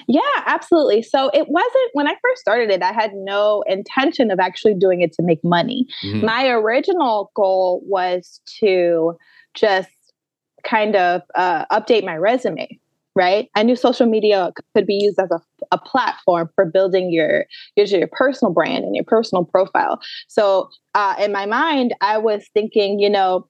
Yeah, 0.09 0.21
absolutely. 0.47 1.03
So 1.03 1.31
it 1.33 1.47
wasn't 1.49 1.91
when 1.93 2.09
I 2.09 2.15
first 2.23 2.41
started 2.41 2.71
it, 2.71 2.83
I 2.83 2.93
had 2.93 3.13
no 3.15 3.63
intention 3.67 4.31
of 4.31 4.41
actually 4.41 4.75
doing 4.75 5.01
it 5.01 5.13
to 5.15 5.23
make 5.23 5.43
money. 5.45 5.87
Mm-hmm. 6.05 6.27
My 6.27 6.49
original 6.49 7.31
goal 7.35 7.83
was 7.87 8.41
to 8.61 9.17
just 9.55 9.89
kind 10.65 10.97
of 10.97 11.23
uh, 11.35 11.65
update 11.67 12.05
my 12.05 12.17
resume. 12.17 12.79
Right. 13.15 13.49
I 13.55 13.63
knew 13.63 13.77
social 13.77 14.05
media 14.05 14.53
could 14.75 14.87
be 14.87 14.99
used 15.01 15.19
as 15.19 15.31
a, 15.31 15.41
a 15.73 15.79
platform 15.79 16.51
for 16.55 16.67
building 16.67 17.11
your, 17.11 17.47
your, 17.75 17.87
your 17.87 18.09
personal 18.13 18.53
brand 18.53 18.85
and 18.85 18.95
your 18.95 19.07
personal 19.07 19.43
profile. 19.43 20.01
So 20.29 20.69
uh, 20.95 21.15
in 21.19 21.33
my 21.33 21.47
mind, 21.47 21.95
I 22.03 22.19
was 22.19 22.47
thinking, 22.53 22.99
you 22.99 23.09
know, 23.09 23.49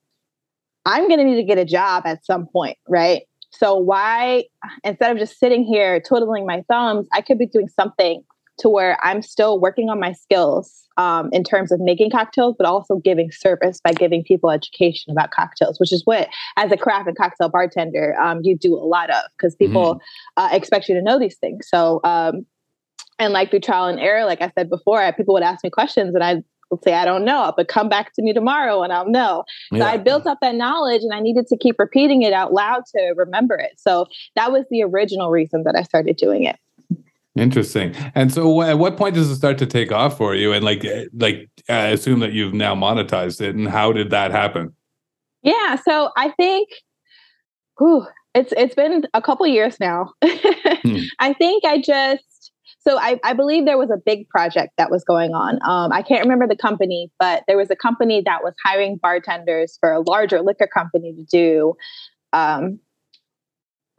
I'm 0.85 1.09
going 1.09 1.19
to 1.19 1.25
need 1.25 1.35
to 1.35 1.43
get 1.43 1.57
a 1.57 1.65
job 1.65 2.03
at 2.05 2.25
some 2.25 2.47
point, 2.47 2.77
right? 2.87 3.23
So 3.57 3.75
why 3.75 4.45
instead 4.83 5.11
of 5.11 5.17
just 5.17 5.39
sitting 5.39 5.63
here 5.63 5.99
twiddling 5.99 6.45
my 6.45 6.63
thumbs, 6.69 7.07
I 7.13 7.21
could 7.21 7.37
be 7.37 7.47
doing 7.47 7.69
something 7.69 8.23
to 8.59 8.69
where 8.69 8.97
I'm 9.03 9.21
still 9.21 9.59
working 9.59 9.89
on 9.89 9.99
my 9.99 10.13
skills 10.13 10.87
um, 10.97 11.29
in 11.31 11.43
terms 11.43 11.71
of 11.71 11.79
making 11.79 12.09
cocktails, 12.09 12.55
but 12.57 12.65
also 12.65 12.95
giving 12.97 13.31
service 13.31 13.79
by 13.83 13.93
giving 13.93 14.23
people 14.23 14.49
education 14.49 15.11
about 15.11 15.29
cocktails, 15.31 15.79
which 15.79 15.93
is 15.93 16.01
what, 16.05 16.27
as 16.55 16.71
a 16.71 16.77
craft 16.77 17.07
and 17.07 17.15
cocktail 17.15 17.49
bartender, 17.49 18.15
um, 18.19 18.39
you 18.43 18.57
do 18.57 18.75
a 18.75 18.81
lot 18.81 19.09
of 19.11 19.23
because 19.37 19.55
people 19.55 19.95
mm-hmm. 19.95 20.43
uh, 20.43 20.49
expect 20.51 20.89
you 20.89 20.95
to 20.95 21.01
know 21.01 21.19
these 21.19 21.37
things. 21.37 21.67
So, 21.69 21.99
um, 22.03 22.45
and 23.19 23.33
like 23.33 23.51
through 23.51 23.61
trial 23.61 23.85
and 23.85 23.99
error, 23.99 24.25
like 24.25 24.41
I 24.41 24.51
said 24.57 24.69
before, 24.69 25.11
people 25.13 25.33
would 25.35 25.43
ask 25.43 25.63
me 25.63 25.69
questions 25.69 26.13
and 26.15 26.23
I 26.23 26.43
will 26.69 26.81
say, 26.83 26.93
I 26.93 27.05
don't 27.05 27.25
know, 27.25 27.53
but 27.55 27.67
come 27.67 27.89
back 27.89 28.13
to 28.13 28.21
me 28.21 28.33
tomorrow 28.33 28.83
and 28.83 28.91
I'll 28.91 29.09
know. 29.09 29.43
So 29.71 29.77
yeah. 29.77 29.87
I 29.87 29.97
built 29.97 30.25
up 30.27 30.39
that 30.41 30.55
knowledge 30.55 31.01
and 31.03 31.13
I 31.13 31.19
needed 31.19 31.47
to 31.47 31.57
keep 31.57 31.79
repeating 31.79 32.21
it 32.21 32.33
out 32.33 32.53
loud 32.53 32.83
to 32.95 33.13
remember 33.15 33.55
it. 33.55 33.79
So 33.79 34.07
that 34.35 34.51
was 34.51 34.65
the 34.69 34.83
original 34.83 35.29
reason 35.29 35.63
that 35.63 35.75
I 35.75 35.83
started 35.83 36.17
doing 36.17 36.43
it. 36.43 36.57
Interesting. 37.35 37.93
And 38.15 38.33
so, 38.33 38.63
at 38.63 38.79
what 38.79 38.97
point 38.97 39.13
does 39.13 39.29
it 39.29 39.35
start 39.35 39.59
to 39.59 39.67
take 39.67 39.91
off 39.91 40.17
for 40.17 40.33
you? 40.33 40.53
And 40.53 40.65
like, 40.65 40.83
eh, 40.83 41.05
like, 41.13 41.47
I 41.69 41.89
assume 41.89 42.19
that 42.21 42.33
you've 42.33 42.55
now 42.55 42.73
monetized 42.73 43.41
it. 43.41 43.55
And 43.55 43.67
how 43.67 43.91
did 43.91 44.09
that 44.09 44.31
happen? 44.31 44.73
Yeah. 45.43 45.75
So 45.75 46.09
I 46.17 46.31
think, 46.31 46.69
whew, 47.77 48.07
it's 48.33 48.53
it's 48.57 48.75
been 48.75 49.03
a 49.13 49.21
couple 49.21 49.45
years 49.47 49.79
now. 49.79 50.13
hmm. 50.23 50.97
I 51.19 51.33
think 51.33 51.63
I 51.63 51.79
just 51.79 52.23
so 52.87 52.97
I, 52.97 53.19
I, 53.23 53.33
believe 53.33 53.65
there 53.65 53.77
was 53.77 53.89
a 53.89 53.97
big 53.97 54.29
project 54.29 54.73
that 54.77 54.89
was 54.89 55.03
going 55.03 55.33
on. 55.33 55.59
Um, 55.67 55.91
I 55.91 56.01
can't 56.01 56.23
remember 56.23 56.47
the 56.47 56.55
company, 56.55 57.11
but 57.19 57.43
there 57.47 57.57
was 57.57 57.69
a 57.69 57.75
company 57.75 58.21
that 58.25 58.43
was 58.43 58.53
hiring 58.63 58.97
bartenders 58.97 59.77
for 59.79 59.91
a 59.91 59.99
larger 59.99 60.41
liquor 60.41 60.67
company 60.67 61.13
to 61.13 61.23
do 61.23 61.73
um, 62.31 62.79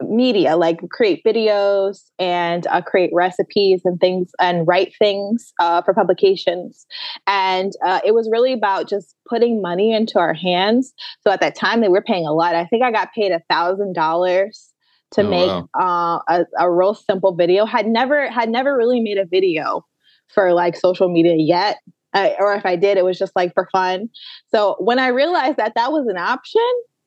media, 0.01 0.55
like 0.55 0.79
create 0.89 1.21
videos 1.25 2.09
and 2.17 2.65
uh, 2.67 2.81
create 2.81 3.11
recipes 3.13 3.81
and 3.85 3.99
things 3.99 4.31
and 4.39 4.67
write 4.67 4.93
things 4.97 5.53
uh, 5.59 5.81
for 5.81 5.93
publications. 5.93 6.87
And 7.27 7.73
uh, 7.85 7.99
it 8.05 8.13
was 8.13 8.29
really 8.31 8.53
about 8.53 8.89
just 8.89 9.15
putting 9.27 9.61
money 9.61 9.93
into 9.93 10.17
our 10.19 10.33
hands. 10.33 10.93
So 11.21 11.31
at 11.31 11.41
that 11.41 11.55
time, 11.55 11.81
they 11.81 11.89
were 11.89 12.01
paying 12.01 12.25
a 12.25 12.33
lot. 12.33 12.55
I 12.55 12.65
think 12.65 12.83
I 12.83 12.91
got 12.91 13.13
paid 13.13 13.31
a 13.31 13.41
thousand 13.49 13.93
dollars 13.93 14.68
to 15.11 15.21
oh, 15.21 15.29
make 15.29 15.47
wow. 15.47 15.69
uh, 15.79 16.19
a, 16.27 16.65
a 16.65 16.71
real 16.71 16.93
simple 16.93 17.35
video. 17.35 17.65
Had 17.65 17.87
never 17.87 18.29
had 18.29 18.49
never 18.49 18.75
really 18.75 18.99
made 18.99 19.17
a 19.17 19.25
video 19.25 19.85
for 20.27 20.53
like 20.53 20.75
social 20.75 21.09
media 21.09 21.35
yet. 21.37 21.77
Or 22.13 22.55
if 22.55 22.65
I 22.65 22.75
did, 22.75 22.97
it 22.97 23.05
was 23.05 23.19
just 23.19 23.35
like 23.35 23.53
for 23.53 23.67
fun. 23.71 24.09
So 24.47 24.75
when 24.79 24.97
I 24.97 25.07
realized 25.09 25.57
that 25.57 25.73
that 25.75 25.91
was 25.91 26.07
an 26.07 26.17
option, 26.17 26.61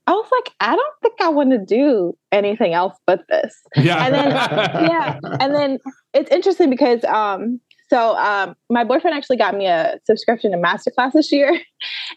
I 0.07 0.13
was 0.13 0.29
like, 0.31 0.55
I 0.61 0.75
don't 0.75 0.95
think 1.01 1.21
I 1.21 1.29
want 1.29 1.51
to 1.51 1.59
do 1.59 2.17
anything 2.31 2.73
else 2.73 2.95
but 3.07 3.21
this. 3.29 3.55
Yeah. 3.77 4.05
And 4.05 4.15
then, 4.15 4.31
yeah. 4.31 5.19
And 5.41 5.55
then 5.55 5.79
it's 6.13 6.31
interesting 6.31 6.71
because 6.71 7.05
um, 7.05 7.61
so 7.93 8.17
um, 8.17 8.55
my 8.71 8.85
boyfriend 8.85 9.15
actually 9.15 9.37
got 9.37 9.55
me 9.55 9.67
a 9.67 9.99
subscription 10.07 10.51
to 10.53 10.57
Masterclass 10.57 11.13
this 11.13 11.31
year, 11.31 11.61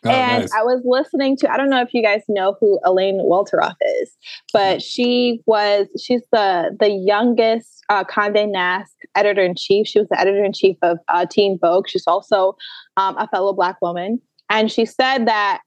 oh, 0.05 0.09
and 0.09 0.43
nice. 0.43 0.53
I 0.53 0.63
was 0.63 0.81
listening 0.85 1.35
to. 1.37 1.51
I 1.51 1.57
don't 1.57 1.69
know 1.69 1.81
if 1.81 1.93
you 1.93 2.01
guys 2.01 2.21
know 2.29 2.55
who 2.61 2.79
Elaine 2.85 3.17
Welteroth 3.17 3.75
is, 4.01 4.15
but 4.53 4.81
she 4.81 5.41
was 5.45 5.87
she's 6.01 6.21
the 6.31 6.75
the 6.79 6.89
youngest 6.89 7.83
uh, 7.89 8.05
Condé 8.05 8.49
Nast 8.49 8.95
editor 9.15 9.43
in 9.43 9.55
chief. 9.55 9.87
She 9.87 9.99
was 9.99 10.07
the 10.09 10.19
editor 10.19 10.45
in 10.45 10.53
chief 10.53 10.77
of 10.81 10.97
uh, 11.09 11.25
Teen 11.29 11.59
Vogue. 11.59 11.89
She's 11.89 12.07
also 12.07 12.55
um, 12.95 13.17
a 13.17 13.27
fellow 13.27 13.51
Black 13.51 13.81
woman, 13.81 14.21
and 14.49 14.71
she 14.71 14.85
said 14.85 15.27
that 15.27 15.61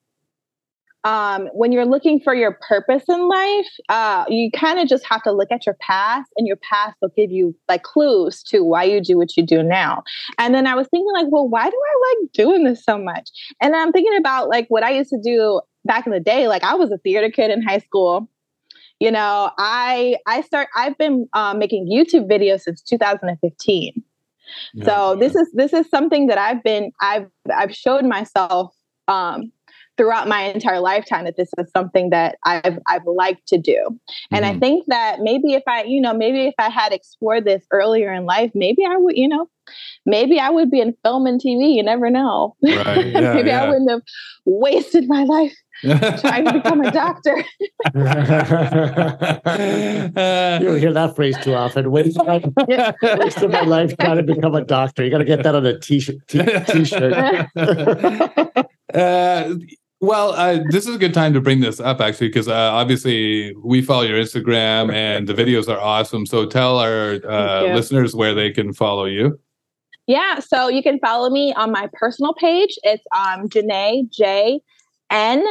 um, 1.05 1.49
when 1.53 1.71
you're 1.71 1.87
looking 1.87 2.21
for 2.21 2.35
your 2.35 2.59
purpose 2.67 3.05
in 3.09 3.29
life, 3.29 3.69
uh, 3.89 4.25
you 4.29 4.51
kind 4.51 4.79
of 4.79 4.89
just 4.89 5.05
have 5.07 5.23
to 5.23 5.33
look 5.33 5.51
at 5.53 5.65
your 5.65 5.77
past, 5.81 6.31
and 6.37 6.47
your 6.47 6.57
past 6.57 6.97
will 7.01 7.13
give 7.17 7.31
you 7.31 7.55
like 7.69 7.83
clues 7.83 8.43
to 8.45 8.65
why 8.65 8.85
you 8.85 9.01
do 9.01 9.17
what 9.17 9.37
you 9.37 9.45
do 9.45 9.63
now. 9.63 10.03
And 10.39 10.55
then 10.55 10.67
I 10.67 10.75
was 10.75 10.89
thinking, 10.89 11.13
like, 11.15 11.27
well, 11.29 11.49
why 11.49 11.71
do 11.71 11.77
I 11.77 12.17
like 12.17 12.33
doing 12.33 12.65
this 12.65 12.85
so 12.85 12.99
much? 12.99 13.31
And 13.61 13.77
I'm 13.77 13.93
thinking 13.93 14.17
about 14.19 14.49
like 14.49 14.67
what 14.69 14.83
I 14.83 14.91
used 14.91 15.11
to 15.11 15.21
do 15.23 15.61
back 15.85 16.07
in 16.07 16.13
the 16.13 16.21
day. 16.21 16.49
Like, 16.49 16.65
I 16.65 16.75
was 16.75 16.91
a 16.91 16.99
theater 16.99 17.31
kid 17.31 17.51
in 17.51 17.63
high 17.63 17.79
school. 17.79 18.29
You 18.99 19.13
know, 19.13 19.53
I 19.57 20.17
I 20.27 20.41
start. 20.41 20.69
I've 20.75 20.99
been 20.99 21.29
um, 21.33 21.59
making 21.61 21.87
YouTube 21.87 22.29
videos 22.29 22.63
since 22.63 22.83
2015. 22.83 24.03
Yeah, 24.75 24.85
so 24.85 25.13
yeah. 25.13 25.21
this 25.21 25.37
is 25.37 25.53
this 25.53 25.73
is 25.73 25.89
something 25.89 26.27
that 26.27 26.39
I've 26.39 26.65
been 26.65 26.91
I've 27.01 27.29
I've 27.55 27.73
showed 27.73 28.05
myself 28.05 28.75
um, 29.07 29.53
throughout 29.99 30.29
my 30.29 30.43
entire 30.43 30.81
lifetime 30.81 31.25
that 31.25 31.37
this 31.37 31.51
is 31.59 31.71
something 31.73 32.11
that 32.11 32.39
I've 32.45 32.79
I've 32.87 33.05
liked 33.05 33.47
to 33.49 33.59
do. 33.59 33.99
And 34.31 34.45
mm-hmm. 34.45 34.57
I 34.57 34.61
think 34.61 34.87
that 34.87 35.19
maybe 35.21 35.53
if 35.53 35.65
I, 35.67 35.83
you 35.83 36.01
know, 36.01 36.15
maybe 36.15 36.47
if 36.47 36.55
I 36.59 36.71
had 36.71 36.93
explored 36.93 37.45
this 37.45 37.67
earlier 37.71 38.13
in 38.13 38.25
life, 38.25 38.53
maybe 38.55 38.87
I 38.87 38.97
would, 38.97 39.17
you 39.17 39.29
know, 39.29 39.51
maybe 40.07 40.39
I 40.39 40.49
would 40.49 40.71
be 40.71 40.81
in 40.81 40.95
film 41.05 41.27
and 41.27 41.41
TV. 41.41 41.75
You 41.75 41.83
never 41.83 42.09
know. 42.09 42.57
Right. 42.63 43.07
Yeah, 43.19 43.35
maybe 43.35 43.49
yeah. 43.49 43.65
I 43.65 43.69
wouldn't 43.69 43.91
have 43.91 44.03
wasted 44.45 45.09
my 45.09 45.25
life 45.25 45.55
trying 45.83 46.45
to 46.45 46.53
become 46.53 46.81
a 46.81 46.91
doctor. 46.91 47.37
you 47.37 48.03
don't 50.67 50.79
hear 50.79 50.93
that 50.93 51.15
phrase 51.15 51.37
too 51.43 51.55
often. 51.55 51.91
Wasted 51.91 52.25
my, 52.27 52.41
wasted 53.19 53.51
my 53.51 53.63
life 53.63 53.97
trying 53.99 54.17
to 54.17 54.23
become 54.23 54.55
a 54.55 54.65
doctor. 54.65 55.05
You 55.05 55.11
got 55.11 55.19
to 55.19 55.25
get 55.25 55.43
that 55.43 55.55
on 55.55 55.67
a 55.67 55.79
t-shirt. 55.79 56.17
T- 56.29 56.43
t-shirt. 56.67 57.49
Uh, 58.95 59.55
well, 60.01 60.33
uh, 60.33 60.61
this 60.71 60.87
is 60.87 60.95
a 60.95 60.99
good 60.99 61.15
time 61.15 61.35
to 61.35 61.41
bring 61.41 61.61
this 61.61 61.81
up 61.81 62.01
actually, 62.01 62.29
because 62.29 62.49
uh, 62.49 62.55
obviously 62.55 63.55
we 63.65 63.83
follow 63.83 64.03
your 64.03 64.19
Instagram 64.19 64.93
and 64.93 65.27
the 65.27 65.35
videos 65.35 65.69
are 65.69 65.81
awesome. 65.81 66.25
So 66.27 66.47
tell 66.47 66.79
our 66.79 67.21
uh, 67.29 67.75
listeners 67.75 68.15
where 68.15 68.35
they 68.35 68.51
can 68.51 68.73
follow 68.73 69.07
you. 69.07 69.39
Yeah, 70.07 70.39
so 70.39 70.69
you 70.69 70.83
can 70.83 70.99
follow 71.01 71.29
me 71.29 71.53
on 71.55 71.71
my 71.71 71.89
personal 71.93 72.33
page. 72.33 72.79
It's 72.83 73.05
um 73.15 73.49
J'Nai 73.49 74.11
J 74.11 74.61
N 75.11 75.45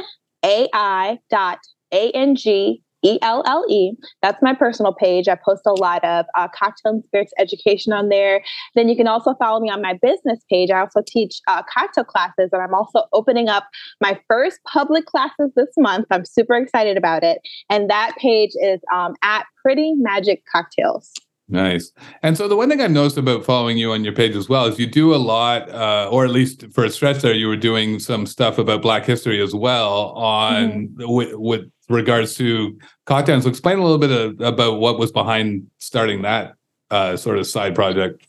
A 0.44 0.68
I 0.74 1.20
dot 1.30 1.60
A 1.92 2.10
N 2.12 2.36
G 2.36 2.82
E 3.04 3.20
L 3.22 3.44
L 3.46 3.66
E. 3.70 3.94
That's 4.22 4.42
my 4.42 4.54
personal 4.54 4.94
page. 4.94 5.28
I 5.28 5.36
post 5.36 5.62
a 5.66 5.74
lot 5.74 6.04
of 6.04 6.26
uh, 6.36 6.48
cocktail 6.48 6.94
and 6.94 7.04
spirits 7.06 7.34
education 7.38 7.94
on 7.94 8.10
there. 8.10 8.42
Then 8.76 8.90
you 8.90 8.96
can 8.96 9.08
also 9.08 9.36
follow 9.36 9.60
me 9.60 9.70
on 9.70 9.82
my 9.82 9.94
business 10.02 10.40
page. 10.50 10.70
I 10.72 10.80
also 10.80 11.02
teach 11.06 11.40
uh, 11.48 11.64
cocktail 11.72 12.04
classes, 12.04 12.50
and 12.52 12.62
I'm 12.62 12.74
also 12.74 13.04
opening 13.14 13.50
up 13.50 13.68
my 14.02 14.20
first 14.28 14.60
public 14.72 15.06
classes 15.06 15.52
this 15.56 15.70
month. 15.78 16.08
I'm 16.12 16.26
super 16.26 16.56
excited 16.56 16.98
about 16.98 17.24
it. 17.24 17.40
And 17.70 17.90
that 17.90 18.16
page 18.18 18.52
is 18.62 18.80
um, 18.94 19.16
at 19.24 19.46
Pretty 19.64 19.94
Magic 19.96 20.44
Cocktails. 20.52 21.12
Nice. 21.50 21.94
And 22.24 22.36
so 22.38 22.50
the 22.50 22.58
one 22.58 22.68
thing 22.68 22.82
I've 22.82 22.92
noticed 22.92 23.18
about 23.18 23.46
following 23.46 23.78
you 23.78 23.94
on 23.94 24.04
your 24.04 24.14
page 24.14 24.36
as 24.36 24.50
well 24.50 24.66
is 24.66 24.78
you 24.78 24.88
do 24.88 25.16
a 25.16 25.18
lot, 25.18 25.70
uh, 25.70 26.10
or 26.12 26.26
at 26.26 26.32
least 26.32 26.66
for 26.74 26.84
a 26.84 26.90
stretch 26.90 27.22
there, 27.22 27.34
you 27.34 27.48
were 27.48 27.56
doing 27.56 28.00
some 28.00 28.26
stuff 28.26 28.58
about 28.58 28.82
Black 28.82 29.06
history 29.06 29.42
as 29.42 29.56
well 29.56 30.10
on 30.10 30.90
mm-hmm. 30.90 31.14
with, 31.14 31.36
with 31.36 31.72
regards 31.90 32.36
to 32.36 32.78
cocktails. 33.06 33.44
So 33.44 33.50
explain 33.50 33.80
a 33.80 33.84
little 33.84 33.98
bit 33.98 34.12
of, 34.12 34.40
about 34.42 34.80
what 34.80 35.00
was 35.00 35.12
behind 35.12 35.68
starting 35.78 36.22
that 36.24 36.54
uh, 36.92 37.18
sort 37.18 37.38
of 37.38 37.48
side 37.48 37.76
project. 37.76 38.28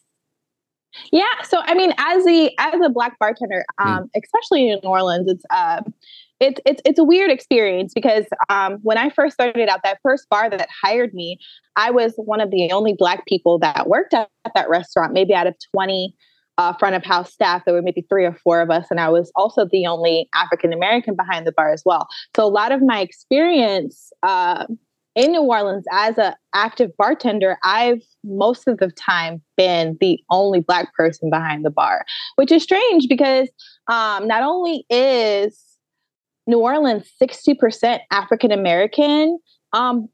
Yeah, 1.13 1.25
so 1.45 1.61
I 1.63 1.75
mean, 1.75 1.93
as 1.99 2.27
a 2.27 2.55
as 2.59 2.81
a 2.85 2.89
black 2.89 3.19
bartender, 3.19 3.65
hmm. 3.79 3.89
um, 3.89 4.05
mm. 4.05 4.23
especially 4.23 4.71
in 4.71 4.81
New 4.83 4.91
Orleans, 4.91 5.31
it's 5.31 5.45
uh, 5.51 5.83
it's 6.41 6.61
it's 6.65 6.83
it's 6.85 6.99
a 6.99 7.05
weird 7.05 7.31
experience 7.31 7.93
because 7.95 8.25
um, 8.49 8.79
when 8.83 8.97
I 8.97 9.11
first 9.11 9.35
started 9.35 9.69
out, 9.69 9.81
that 9.85 9.99
first 10.03 10.29
bar 10.31 10.49
that 10.51 10.69
hired 10.83 11.13
me, 11.15 11.39
I 11.77 11.91
was 11.91 12.15
one 12.17 12.41
of 12.41 12.51
the 12.51 12.71
only 12.73 12.95
black 12.95 13.27
people 13.27 13.59
that 13.59 13.87
worked 13.87 14.15
at, 14.15 14.29
at 14.45 14.53
that 14.55 14.69
restaurant, 14.69 15.13
maybe 15.13 15.35
out 15.35 15.47
of 15.47 15.55
twenty 15.73 16.15
uh, 16.59 16.75
front 16.75 16.97
of 16.97 17.05
house 17.05 17.33
staff. 17.33 17.63
There 17.65 17.75
were 17.75 17.83
maybe 17.83 18.05
three 18.09 18.27
or 18.27 18.35
four 18.35 18.61
of 18.61 18.71
us, 18.71 18.87
and 18.91 19.01
I 19.01 19.09
was 19.09 19.33
also 19.35 19.67
the 19.71 19.87
only 19.87 20.29
African 20.35 20.73
American 20.73 21.17
behind 21.17 21.47
the 21.47 21.53
bar 21.53 21.73
as 21.73 21.83
well. 21.87 22.09
So 22.37 22.45
a 22.45 22.51
lot 22.51 22.73
of 22.73 22.83
my 22.83 23.01
experience 23.01 24.13
uh, 24.23 24.67
in 25.15 25.33
New 25.33 25.43
Orleans 25.43 25.85
as 25.93 26.19
an 26.19 26.35
active 26.55 26.91
bartender, 26.97 27.59
I've 27.65 28.03
most 28.25 28.69
of 28.69 28.79
the 28.79 28.91
time 28.91 29.41
been 29.57 29.97
the 30.01 30.21
only 30.31 30.61
Black 30.61 30.95
person 30.95 31.31
behind 31.31 31.65
the 31.65 31.71
bar, 31.71 32.05
which 32.37 32.53
is 32.53 32.63
strange 32.63 33.07
because 33.09 33.49
um, 33.87 34.29
not 34.29 34.43
only 34.43 34.85
is 34.91 35.61
New 36.47 36.61
Orleans 36.61 37.11
60% 37.23 38.01
African 38.11 38.53
American, 38.53 39.39
um, 39.73 40.09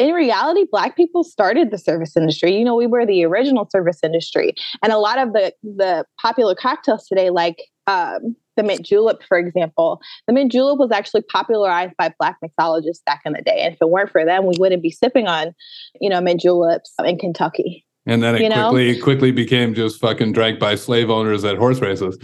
in 0.00 0.14
reality, 0.14 0.64
Black 0.70 0.96
people 0.96 1.22
started 1.22 1.70
the 1.70 1.78
service 1.78 2.16
industry. 2.16 2.56
You 2.56 2.64
know, 2.64 2.74
we 2.74 2.86
were 2.86 3.04
the 3.04 3.24
original 3.24 3.68
service 3.70 3.98
industry, 4.02 4.54
and 4.82 4.92
a 4.92 4.98
lot 4.98 5.18
of 5.18 5.32
the 5.32 5.52
the 5.62 6.04
popular 6.20 6.54
cocktails 6.54 7.06
today, 7.06 7.30
like 7.30 7.58
um, 7.86 8.34
the 8.56 8.62
mint 8.62 8.84
julep, 8.84 9.22
for 9.28 9.38
example, 9.38 10.00
the 10.26 10.32
mint 10.32 10.52
julep 10.52 10.78
was 10.78 10.90
actually 10.90 11.22
popularized 11.22 11.94
by 11.98 12.12
Black 12.18 12.36
mixologists 12.44 13.04
back 13.04 13.20
in 13.24 13.32
the 13.32 13.42
day. 13.42 13.60
And 13.60 13.74
if 13.74 13.78
it 13.80 13.90
weren't 13.90 14.10
for 14.10 14.24
them, 14.24 14.46
we 14.46 14.54
wouldn't 14.58 14.82
be 14.82 14.90
sipping 14.90 15.26
on, 15.26 15.54
you 16.00 16.08
know, 16.08 16.20
mint 16.20 16.40
juleps 16.40 16.92
in 17.04 17.18
Kentucky. 17.18 17.84
And 18.06 18.22
then 18.22 18.34
it 18.34 18.42
you 18.42 18.50
quickly 18.50 18.92
know? 18.92 19.04
quickly 19.04 19.30
became 19.30 19.74
just 19.74 20.00
fucking 20.00 20.32
drank 20.32 20.58
by 20.58 20.74
slave 20.74 21.10
owners 21.10 21.44
at 21.44 21.58
horse 21.58 21.80
races. 21.80 22.18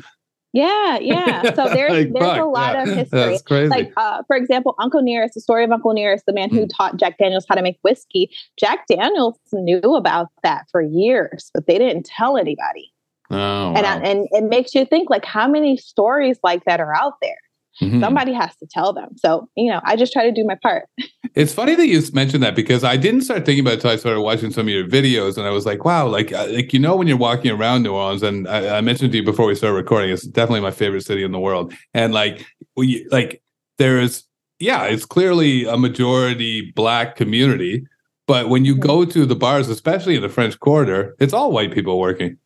Yeah, 0.57 0.99
yeah. 1.01 1.55
So 1.55 1.69
there's 1.75 1.92
like, 1.92 2.12
there's 2.14 2.25
fuck, 2.25 2.40
a 2.40 2.45
lot 2.47 2.75
yeah. 2.75 2.83
of 2.83 2.88
history. 2.88 3.69
That's. 3.69 3.71
Like 3.71 3.92
uh, 3.99 4.23
for 4.27 4.37
example, 4.37 4.75
Uncle 4.79 5.03
Nearest, 5.03 5.35
the 5.35 5.40
story 5.42 5.64
of 5.64 5.71
Uncle 5.71 5.92
Nearest, 5.92 6.25
the 6.25 6.33
man 6.33 6.49
who 6.49 6.64
mm. 6.64 6.71
taught 6.75 6.97
Jack 6.97 7.19
Daniels 7.19 7.45
how 7.47 7.57
to 7.57 7.62
make 7.62 7.79
whiskey. 7.83 8.31
Jack 8.59 8.87
Daniels 8.88 9.38
knew 9.53 9.81
about 9.81 10.29
that 10.42 10.64
for 10.73 10.81
years, 10.81 11.51
but 11.53 11.66
they 11.66 11.77
didn't 11.77 12.07
tell 12.07 12.38
anybody. 12.38 12.90
Oh, 13.31 13.75
and 13.75 13.83
wow. 13.83 14.01
I, 14.03 14.09
and 14.09 14.29
it 14.31 14.45
makes 14.45 14.75
you 14.75 14.87
think 14.87 15.11
like 15.11 15.27
how 15.27 15.47
many 15.47 15.77
stories 15.77 16.38
like 16.42 16.64
that 16.64 16.81
are 16.81 16.97
out 16.97 17.14
there. 17.21 17.37
Mm-hmm. 17.81 18.01
Somebody 18.01 18.33
has 18.33 18.57
to 18.57 18.67
tell 18.67 18.93
them. 18.93 19.11
So, 19.17 19.49
you 19.55 19.71
know, 19.71 19.81
I 19.85 19.97
just 19.97 20.12
try 20.12 20.25
to 20.25 20.33
do 20.33 20.45
my 20.45 20.57
part. 20.62 20.89
it's 21.35 21.53
funny 21.53 21.75
that 21.75 21.87
you 21.87 22.03
mentioned 22.12 22.43
that 22.43 22.57
because 22.57 22.85
I 22.85 22.97
didn't 22.97 23.23
start 23.23 23.45
thinking 23.45 23.65
about 23.65 23.75
it 23.75 23.77
until 23.77 23.91
I 23.91 23.97
started 23.97 24.23
watching 24.23 24.51
some 24.51 24.67
of 24.67 24.71
your 24.71 24.87
videos, 24.87 25.37
and 25.37 25.47
I 25.47 25.51
was 25.51 25.67
like, 25.67 25.85
wow, 25.85 26.07
like, 26.07 26.33
uh, 26.33 26.47
like 26.51 26.73
you 26.73 26.79
know, 26.79 26.97
when 26.97 27.07
you're 27.07 27.19
walking 27.19 27.51
around 27.51 27.83
New 27.83 27.93
Orleans, 27.93 28.23
and 28.23 28.49
I, 28.49 28.79
I 28.79 28.81
mentioned 28.81 29.12
to 29.12 29.19
you 29.19 29.25
before 29.25 29.47
we 29.47 29.55
started 29.55 29.77
recording, 29.77 30.11
it's 30.11 30.27
definitely 30.27 30.61
my 30.61 30.71
favorite 30.71 31.05
city 31.05 31.23
in 31.23 31.33
the 31.33 31.41
world, 31.41 31.75
and 31.93 32.15
like, 32.15 32.47
we 32.77 33.07
like 33.11 33.43
there's 33.79 34.25
yeah, 34.59 34.85
it's 34.85 35.05
clearly 35.05 35.67
a 35.67 35.77
majority 35.77 36.73
black 36.75 37.17
community, 37.17 37.87
but 38.27 38.49
when 38.49 38.65
you 38.65 38.75
mm-hmm. 38.75 38.87
go 38.87 39.05
to 39.05 39.27
the 39.27 39.37
bars, 39.37 39.69
especially 39.69 40.17
in 40.17 40.23
the 40.23 40.29
French 40.29 40.59
Quarter, 40.61 41.15
it's 41.21 41.33
all 41.33 41.53
white 41.53 41.73
people 41.73 41.99
working. 41.99 42.39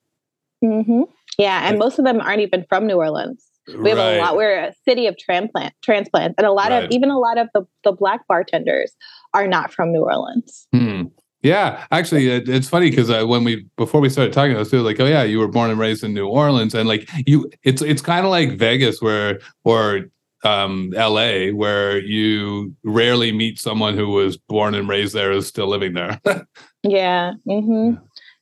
Mm-hmm. 0.65 1.03
Yeah, 1.39 1.69
and 1.69 1.79
most 1.79 1.99
of 1.99 2.05
them 2.05 2.21
aren't 2.21 2.41
even 2.41 2.67
from 2.69 2.87
New 2.87 2.97
Orleans. 2.97 3.50
We 3.79 3.91
have 3.91 3.99
right. 3.99 4.17
a 4.17 4.21
lot. 4.21 4.37
We're 4.37 4.59
a 4.59 4.75
city 4.87 5.07
of 5.07 5.17
transplant 5.19 5.75
transplants, 5.83 6.35
and 6.39 6.47
a 6.47 6.53
lot 6.53 6.71
right. 6.71 6.85
of 6.85 6.91
even 6.91 7.11
a 7.11 7.19
lot 7.19 7.39
of 7.39 7.49
the 7.55 7.67
the 7.85 7.93
black 7.93 8.27
bartenders 8.29 8.93
are 9.35 9.47
not 9.47 9.73
from 9.73 9.93
New 9.93 10.03
Orleans. 10.03 10.67
Hmm. 10.73 11.05
Yeah, 11.43 11.87
actually, 11.91 12.29
it, 12.29 12.51
it's 12.51 12.69
funny 12.69 12.91
because 12.91 13.09
uh, 13.09 13.25
when 13.25 13.45
we 13.45 13.67
before 13.79 14.03
we 14.03 14.11
started 14.11 14.35
talking, 14.35 14.57
I 14.57 14.59
was 14.59 14.73
like, 14.73 15.01
"Oh 15.01 15.07
yeah, 15.07 15.23
you 15.23 15.39
were 15.39 15.49
born 15.49 15.71
and 15.71 15.81
raised 15.81 16.05
in 16.05 16.13
New 16.13 16.29
Orleans," 16.29 16.75
and 16.75 16.87
like 16.87 17.09
you, 17.27 17.51
it's 17.63 17.81
it's 17.81 18.03
kind 18.03 18.27
of 18.27 18.31
like 18.31 18.59
Vegas, 18.59 19.01
where 19.01 19.41
or 19.65 20.11
um, 20.45 20.93
L.A., 20.97 21.53
where 21.53 21.99
you 21.99 22.75
rarely 22.85 23.33
meet 23.33 23.59
someone 23.59 23.97
who 23.97 24.09
was 24.09 24.37
born 24.37 24.75
and 24.75 24.89
raised 24.89 25.15
there 25.15 25.33
is 25.33 25.47
still 25.47 25.67
living 25.67 25.95
there. 25.95 26.21
yeah. 26.83 27.33
Mm-hmm. 27.49 27.93
yeah. 27.93 27.99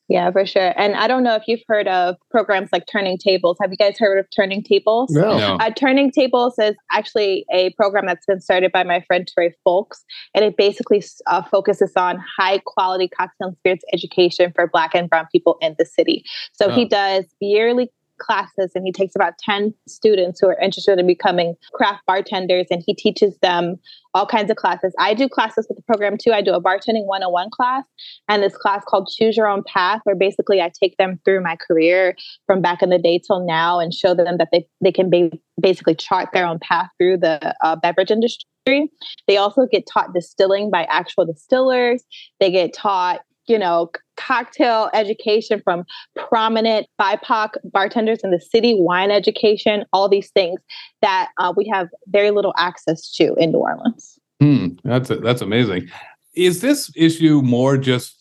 Yeah, 0.09 0.31
for 0.31 0.47
sure. 0.47 0.73
And 0.81 0.94
I 0.94 1.07
don't 1.07 1.23
know 1.23 1.35
if 1.35 1.42
you've 1.47 1.62
heard 1.68 1.87
of 1.87 2.16
programs 2.31 2.71
like 2.73 2.87
Turning 2.90 3.18
Tables. 3.18 3.59
Have 3.61 3.71
you 3.71 3.77
guys 3.77 3.99
heard 3.99 4.18
of 4.18 4.27
Turning 4.35 4.62
Tables? 4.62 5.11
No. 5.11 5.37
no. 5.37 5.57
Uh, 5.57 5.71
Turning 5.71 6.11
Tables 6.11 6.55
is 6.59 6.75
actually 6.90 7.44
a 7.53 7.75
program 7.75 8.07
that's 8.07 8.25
been 8.25 8.40
started 8.40 8.73
by 8.73 8.85
my 8.85 9.03
friend 9.07 9.29
Touré 9.29 9.53
Folkes, 9.64 10.03
and 10.35 10.47
it 10.47 10.57
basically 10.57 11.05
uh, 11.27 11.42
focuses 11.42 11.92
on 11.94 12.18
high 12.38 12.59
quality 12.64 13.09
cocktail 13.09 13.49
and 13.49 13.57
spirits 13.59 13.85
education 13.92 14.51
for 14.55 14.66
Black 14.66 14.94
and 14.94 15.11
Brown 15.11 15.27
people 15.31 15.59
in 15.61 15.77
the 15.79 15.85
city. 15.85 16.25
So 16.55 16.68
oh. 16.68 16.75
he 16.75 16.87
does 16.87 17.27
yearly 17.40 17.90
classes 18.18 18.72
and 18.74 18.85
he 18.85 18.92
takes 18.92 19.14
about 19.14 19.38
10 19.38 19.74
students 19.87 20.40
who 20.40 20.48
are 20.48 20.59
interested 20.61 20.98
in 20.98 21.07
becoming 21.07 21.54
craft 21.72 22.04
bartenders 22.07 22.66
and 22.70 22.83
he 22.87 22.94
teaches 22.94 23.37
them 23.38 23.76
all 24.14 24.26
kinds 24.26 24.50
of 24.50 24.57
classes. 24.57 24.94
I 24.98 25.14
do 25.14 25.28
classes 25.28 25.66
with 25.68 25.76
the 25.76 25.83
program 25.83 26.16
too. 26.16 26.33
I 26.33 26.42
do 26.42 26.52
a 26.52 26.62
bartending 26.62 27.07
101 27.07 27.50
class 27.50 27.85
and 28.28 28.42
this 28.42 28.57
class 28.57 28.85
called 28.87 29.09
Choose 29.16 29.37
Your 29.37 29.46
Own 29.46 29.62
Path, 29.66 30.00
where 30.04 30.16
basically 30.16 30.61
I 30.61 30.70
take 30.70 30.96
them 30.96 31.20
through 31.24 31.42
my 31.42 31.57
career 31.57 32.16
from 32.46 32.61
back 32.61 32.83
in 32.83 32.90
the 32.90 32.98
day 32.98 33.20
till 33.24 33.44
now 33.44 33.78
and 33.78 33.92
show 33.92 34.14
them 34.14 34.38
that 34.38 34.48
they, 34.52 34.66
they 34.81 34.92
can 34.92 35.11
be, 35.11 35.31
basically 35.61 35.94
chart 35.94 36.28
their 36.33 36.46
own 36.46 36.59
path 36.59 36.88
through 36.98 37.18
the 37.18 37.54
uh, 37.62 37.76
beverage 37.76 38.11
industry. 38.11 38.90
They 39.26 39.37
also 39.37 39.66
get 39.66 39.88
taught 39.90 40.12
distilling 40.12 40.70
by 40.70 40.85
actual 40.85 41.24
distillers. 41.24 42.02
They 42.38 42.50
get 42.50 42.74
taught 42.74 43.20
you 43.48 43.59
know, 43.59 43.90
cocktail 44.18 44.90
education 44.92 45.62
from 45.62 45.85
prominent 46.28 46.87
BIPOC 47.00 47.50
bartenders 47.64 48.20
in 48.22 48.31
the 48.31 48.40
city, 48.40 48.74
wine 48.78 49.11
education, 49.11 49.85
all 49.92 50.09
these 50.09 50.31
things 50.31 50.61
that 51.00 51.28
uh, 51.38 51.52
we 51.57 51.66
have 51.72 51.88
very 52.09 52.31
little 52.31 52.54
access 52.57 53.11
to 53.12 53.35
in 53.35 53.52
New 53.52 53.59
Orleans. 53.59 54.18
Hmm, 54.40 54.68
that's 54.85 55.09
that's 55.09 55.40
amazing. 55.40 55.88
Is 56.35 56.61
this 56.61 56.92
issue 56.94 57.42
more 57.42 57.76
just 57.76 58.18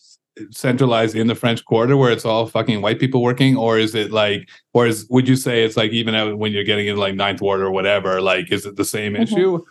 centralized 0.50 1.16
in 1.16 1.26
the 1.26 1.34
French 1.34 1.64
Quarter 1.64 1.96
where 1.96 2.12
it's 2.12 2.24
all 2.24 2.46
fucking 2.46 2.80
white 2.80 3.00
people 3.00 3.22
working, 3.22 3.56
or 3.56 3.78
is 3.78 3.94
it 3.94 4.10
like, 4.10 4.48
or 4.72 4.86
is 4.86 5.06
would 5.10 5.28
you 5.28 5.36
say 5.36 5.64
it's 5.64 5.76
like 5.76 5.90
even 5.90 6.38
when 6.38 6.52
you're 6.52 6.64
getting 6.64 6.86
in 6.86 6.96
like 6.96 7.14
Ninth 7.14 7.40
Ward 7.40 7.60
or 7.60 7.70
whatever, 7.70 8.20
like 8.20 8.50
is 8.52 8.66
it 8.66 8.76
the 8.76 8.84
same 8.84 9.14
mm-hmm. 9.14 9.22
issue? 9.22 9.64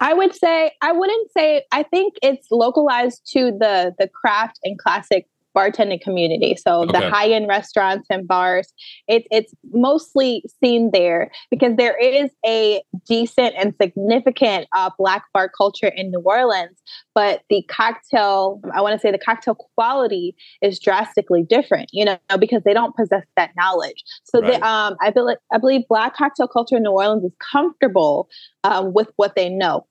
I 0.00 0.14
would 0.14 0.34
say 0.34 0.72
I 0.80 0.92
wouldn't 0.92 1.30
say 1.36 1.64
I 1.70 1.82
think 1.82 2.14
it's 2.22 2.48
localized 2.50 3.22
to 3.32 3.52
the 3.52 3.94
the 3.98 4.08
craft 4.08 4.58
and 4.64 4.78
classic 4.78 5.26
bartending 5.56 6.00
community. 6.00 6.56
So 6.56 6.82
okay. 6.82 6.92
the 6.92 7.10
high 7.10 7.28
end 7.28 7.48
restaurants 7.48 8.06
and 8.10 8.26
bars, 8.26 8.72
it's 9.08 9.26
it's 9.30 9.52
mostly 9.72 10.44
seen 10.62 10.90
there 10.92 11.30
because 11.50 11.76
there 11.76 11.96
is 11.96 12.30
a 12.46 12.82
decent 13.06 13.54
and 13.58 13.74
significant 13.80 14.66
uh, 14.74 14.90
black 14.98 15.24
bar 15.32 15.50
culture 15.56 15.88
in 15.88 16.10
New 16.10 16.20
Orleans, 16.20 16.78
but 17.14 17.42
the 17.50 17.62
cocktail, 17.68 18.60
I 18.74 18.80
want 18.80 18.94
to 18.94 18.98
say 18.98 19.10
the 19.10 19.18
cocktail 19.18 19.56
quality 19.76 20.34
is 20.62 20.78
drastically 20.78 21.42
different, 21.42 21.90
you 21.92 22.04
know, 22.04 22.18
because 22.38 22.62
they 22.64 22.74
don't 22.74 22.94
possess 22.94 23.24
that 23.36 23.50
knowledge. 23.56 24.04
So 24.24 24.40
right. 24.40 24.52
they, 24.52 24.60
um, 24.60 24.96
I 25.00 25.10
feel 25.12 25.24
like 25.24 25.38
I 25.52 25.58
believe 25.58 25.82
black 25.88 26.16
cocktail 26.16 26.48
culture 26.48 26.76
in 26.76 26.82
New 26.82 26.90
Orleans 26.90 27.24
is 27.24 27.32
comfortable 27.52 28.28
um, 28.64 28.92
with 28.92 29.08
what 29.16 29.34
they 29.36 29.48
know. 29.48 29.86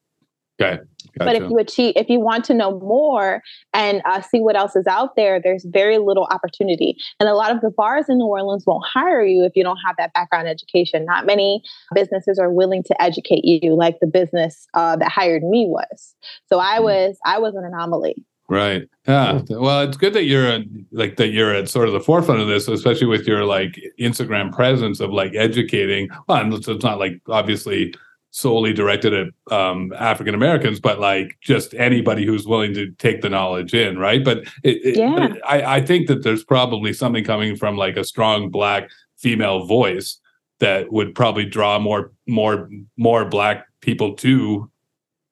Okay. 0.59 0.79
Gotcha. 1.17 1.31
But 1.31 1.35
if 1.35 1.49
you 1.49 1.57
achieve, 1.57 1.93
if 1.95 2.09
you 2.09 2.19
want 2.19 2.45
to 2.45 2.53
know 2.53 2.79
more 2.79 3.41
and 3.73 4.01
uh, 4.05 4.21
see 4.21 4.39
what 4.39 4.55
else 4.55 4.75
is 4.75 4.85
out 4.87 5.15
there, 5.15 5.39
there's 5.41 5.65
very 5.65 5.97
little 5.97 6.25
opportunity. 6.25 6.95
And 7.19 7.27
a 7.27 7.33
lot 7.33 7.51
of 7.51 7.61
the 7.61 7.71
bars 7.71 8.05
in 8.09 8.17
New 8.17 8.25
Orleans 8.25 8.63
won't 8.65 8.85
hire 8.85 9.23
you 9.23 9.43
if 9.43 9.53
you 9.55 9.63
don't 9.63 9.79
have 9.85 9.95
that 9.97 10.13
background 10.13 10.47
education. 10.47 11.05
Not 11.05 11.25
many 11.25 11.63
businesses 11.95 12.37
are 12.37 12.51
willing 12.51 12.83
to 12.83 13.01
educate 13.01 13.43
you 13.43 13.75
like 13.75 13.99
the 14.01 14.07
business 14.07 14.67
uh, 14.73 14.97
that 14.97 15.09
hired 15.09 15.43
me 15.43 15.65
was. 15.67 16.15
So 16.47 16.59
I 16.59 16.77
hmm. 16.77 16.83
was, 16.83 17.17
I 17.25 17.39
was 17.39 17.55
an 17.55 17.63
anomaly. 17.65 18.23
Right. 18.49 18.89
Yeah. 19.07 19.41
Well, 19.47 19.81
it's 19.81 19.95
good 19.95 20.13
that 20.13 20.23
you're 20.23 20.63
like 20.91 21.17
that 21.17 21.27
you're 21.27 21.53
at 21.53 21.69
sort 21.69 21.87
of 21.87 21.93
the 21.93 21.99
forefront 21.99 22.41
of 22.41 22.47
this, 22.47 22.67
especially 22.67 23.05
with 23.05 23.27
your 23.27 23.45
like 23.45 23.79
Instagram 23.99 24.51
presence 24.51 24.99
of 24.99 25.11
like 25.11 25.35
educating. 25.35 26.09
Well, 26.27 26.51
it's 26.51 26.67
not 26.83 26.97
like 26.97 27.21
obviously 27.29 27.93
solely 28.31 28.73
directed 28.73 29.13
at 29.13 29.53
um, 29.53 29.91
African 29.97 30.35
Americans, 30.35 30.79
but 30.79 30.99
like 30.99 31.37
just 31.41 31.73
anybody 31.73 32.25
who's 32.25 32.45
willing 32.45 32.73
to 32.75 32.91
take 32.91 33.21
the 33.21 33.29
knowledge 33.29 33.73
in, 33.73 33.97
right? 33.97 34.23
But, 34.23 34.43
it, 34.63 34.97
yeah. 34.97 35.15
But 35.15 35.49
I, 35.49 35.77
I 35.77 35.81
think 35.81 36.07
that 36.07 36.23
there's 36.23 36.43
probably 36.43 36.93
something 36.93 37.23
coming 37.23 37.55
from 37.55 37.75
like 37.75 37.97
a 37.97 38.03
strong 38.03 38.49
black 38.49 38.89
female 39.17 39.65
voice 39.65 40.19
that 40.59 40.91
would 40.91 41.15
probably 41.15 41.45
draw 41.45 41.79
more 41.79 42.11
more 42.27 42.69
more 42.97 43.25
black 43.25 43.65
people 43.81 44.13
to 44.15 44.69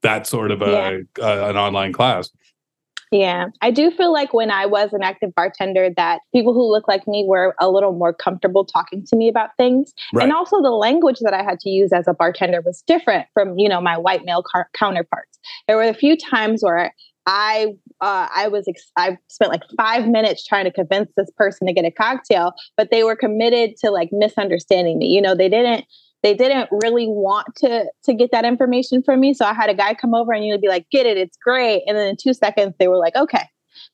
that 0.01 0.25
sort 0.25 0.51
of 0.51 0.61
a, 0.61 1.03
yeah. 1.17 1.25
a 1.25 1.49
an 1.49 1.57
online 1.57 1.93
class. 1.93 2.29
Yeah, 3.11 3.47
I 3.61 3.71
do 3.71 3.89
feel 3.91 4.11
like 4.11 4.33
when 4.33 4.51
I 4.51 4.65
was 4.65 4.91
an 4.91 5.01
active 5.01 5.33
bartender, 5.33 5.89
that 5.95 6.19
people 6.33 6.53
who 6.53 6.69
look 6.69 6.87
like 6.87 7.07
me 7.07 7.25
were 7.27 7.55
a 7.59 7.69
little 7.69 7.93
more 7.93 8.13
comfortable 8.13 8.65
talking 8.65 9.05
to 9.05 9.15
me 9.15 9.29
about 9.29 9.51
things, 9.55 9.93
right. 10.13 10.23
and 10.23 10.33
also 10.33 10.61
the 10.61 10.71
language 10.71 11.19
that 11.21 11.33
I 11.33 11.43
had 11.43 11.59
to 11.61 11.69
use 11.69 11.93
as 11.93 12.07
a 12.07 12.13
bartender 12.13 12.61
was 12.61 12.83
different 12.85 13.27
from 13.33 13.57
you 13.57 13.69
know 13.69 13.79
my 13.79 13.97
white 13.97 14.25
male 14.25 14.43
car- 14.43 14.69
counterparts. 14.73 15.39
There 15.67 15.77
were 15.77 15.83
a 15.83 15.93
few 15.93 16.17
times 16.17 16.61
where 16.61 16.93
I 17.27 17.75
uh, 17.99 18.27
I 18.33 18.47
was 18.47 18.65
ex- 18.67 18.91
I 18.95 19.17
spent 19.27 19.51
like 19.51 19.63
five 19.75 20.07
minutes 20.07 20.45
trying 20.45 20.65
to 20.65 20.71
convince 20.71 21.11
this 21.15 21.29
person 21.37 21.67
to 21.67 21.73
get 21.73 21.85
a 21.85 21.91
cocktail, 21.91 22.53
but 22.75 22.89
they 22.89 23.03
were 23.03 23.15
committed 23.15 23.75
to 23.83 23.91
like 23.91 24.09
misunderstanding 24.11 24.97
me. 24.97 25.07
You 25.07 25.21
know, 25.21 25.35
they 25.35 25.49
didn't 25.49 25.85
they 26.27 26.33
didn't 26.33 26.67
really 26.71 27.07
want 27.07 27.47
to 27.57 27.85
to 28.03 28.13
get 28.13 28.31
that 28.31 28.43
information 28.43 29.01
from 29.01 29.21
me. 29.21 29.33
So 29.33 29.45
I 29.45 29.53
had 29.53 29.69
a 29.69 29.73
guy 29.73 29.93
come 29.93 30.13
over 30.13 30.33
and 30.33 30.45
you'd 30.45 30.59
be 30.59 30.67
like, 30.67 30.85
"Get 30.91 31.05
it, 31.05 31.17
it's 31.17 31.37
great," 31.37 31.83
and 31.87 31.97
then 31.97 32.09
in 32.09 32.17
two 32.21 32.33
seconds 32.33 32.73
they 32.79 32.89
were 32.89 32.97
like, 32.97 33.15
"Okay." 33.15 33.43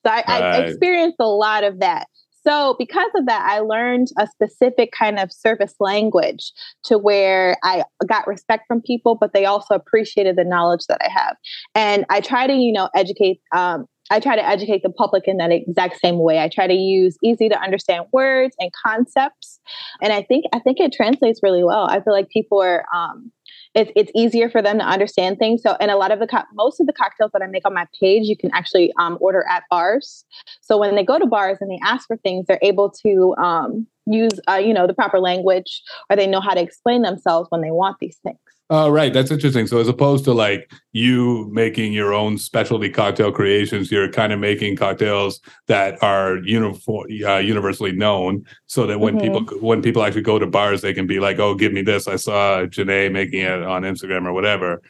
So 0.05 0.11
I, 0.11 0.23
right. 0.27 0.27
I 0.27 0.57
experienced 0.59 1.17
a 1.19 1.27
lot 1.27 1.63
of 1.63 1.79
that. 1.79 2.07
So, 2.45 2.75
because 2.77 3.09
of 3.15 3.25
that, 3.27 3.45
I 3.47 3.59
learned 3.59 4.07
a 4.17 4.27
specific 4.27 4.91
kind 4.91 5.17
of 5.17 5.31
service 5.31 5.75
language 5.79 6.51
to 6.85 6.97
where 6.97 7.55
I 7.63 7.83
got 8.05 8.27
respect 8.27 8.63
from 8.67 8.81
people, 8.81 9.15
but 9.15 9.33
they 9.33 9.45
also 9.45 9.75
appreciated 9.75 10.35
the 10.35 10.43
knowledge 10.43 10.87
that 10.89 10.97
I 11.01 11.09
have. 11.09 11.37
And 11.73 12.05
I 12.09 12.19
try 12.19 12.47
to, 12.47 12.53
you 12.53 12.73
know, 12.73 12.89
educate 12.95 13.39
um, 13.55 13.85
I 14.11 14.19
try 14.19 14.35
to 14.35 14.45
educate 14.45 14.83
the 14.83 14.89
public 14.89 15.23
in 15.27 15.37
that 15.37 15.51
exact 15.51 15.99
same 15.99 16.19
way. 16.19 16.39
I 16.39 16.49
try 16.49 16.67
to 16.67 16.73
use 16.73 17.17
easy 17.23 17.49
to 17.49 17.59
understand 17.59 18.05
words 18.11 18.55
and 18.59 18.71
concepts, 18.85 19.59
and 20.01 20.11
I 20.11 20.21
think 20.21 20.45
I 20.53 20.59
think 20.59 20.79
it 20.79 20.91
translates 20.91 21.39
really 21.41 21.63
well. 21.63 21.87
I 21.89 22.01
feel 22.01 22.13
like 22.13 22.29
people 22.29 22.61
are 22.61 22.85
um, 22.93 23.31
it's 23.75 23.91
it's 23.95 24.11
easier 24.15 24.49
for 24.49 24.61
them 24.61 24.77
to 24.79 24.85
understand 24.85 25.39
things. 25.39 25.61
So, 25.63 25.75
and 25.79 25.89
a 25.89 25.95
lot 25.95 26.11
of 26.11 26.19
the 26.19 26.27
co- 26.27 26.43
most 26.53 26.79
of 26.79 26.87
the 26.87 26.93
cocktails 26.93 27.31
that 27.33 27.41
I 27.41 27.47
make 27.47 27.65
on 27.65 27.73
my 27.73 27.87
page, 27.99 28.27
you 28.27 28.37
can 28.37 28.51
actually 28.53 28.91
um, 28.99 29.17
order 29.19 29.45
at 29.49 29.63
bars. 29.69 30.25
So 30.61 30.77
when 30.77 30.95
they 30.95 31.03
go 31.03 31.17
to 31.17 31.25
bars 31.25 31.57
and 31.61 31.71
they 31.71 31.79
ask 31.83 32.07
for 32.07 32.17
things, 32.17 32.45
they're 32.47 32.59
able 32.61 32.91
to 33.05 33.35
um, 33.37 33.87
use 34.05 34.39
uh, 34.49 34.55
you 34.55 34.73
know 34.73 34.85
the 34.85 34.93
proper 34.93 35.19
language, 35.19 35.81
or 36.09 36.15
they 36.15 36.27
know 36.27 36.41
how 36.41 36.53
to 36.53 36.61
explain 36.61 37.01
themselves 37.01 37.47
when 37.49 37.61
they 37.61 37.71
want 37.71 37.97
these 37.99 38.17
things. 38.17 38.37
Oh, 38.75 38.89
right. 38.89 39.13
That's 39.13 39.29
interesting. 39.29 39.67
So, 39.67 39.77
as 39.77 39.87
opposed 39.87 40.25
to 40.25 40.33
like 40.33 40.71
you 40.93 41.47
making 41.51 41.93
your 41.93 42.11
own 42.11 42.39
specialty 42.39 42.89
cocktail 42.89 43.31
creations, 43.31 43.91
you're 43.91 44.11
kind 44.11 44.33
of 44.33 44.39
making 44.39 44.77
cocktails 44.77 45.41
that 45.67 46.01
are 46.01 46.37
uniform, 46.37 47.05
uh, 47.23 47.37
universally 47.37 47.91
known, 47.91 48.43
so 48.65 48.87
that 48.87 48.99
when 48.99 49.19
mm-hmm. 49.19 49.43
people 49.43 49.59
when 49.59 49.83
people 49.83 50.01
actually 50.01 50.23
go 50.23 50.39
to 50.39 50.47
bars, 50.47 50.81
they 50.81 50.91
can 50.91 51.05
be 51.05 51.19
like, 51.19 51.37
"Oh, 51.37 51.53
give 51.53 51.71
me 51.71 51.83
this! 51.83 52.07
I 52.07 52.15
saw 52.15 52.65
J'Nai 52.65 53.11
making 53.11 53.41
it 53.41 53.61
on 53.61 53.83
Instagram 53.83 54.25
or 54.25 54.33
whatever." 54.33 54.81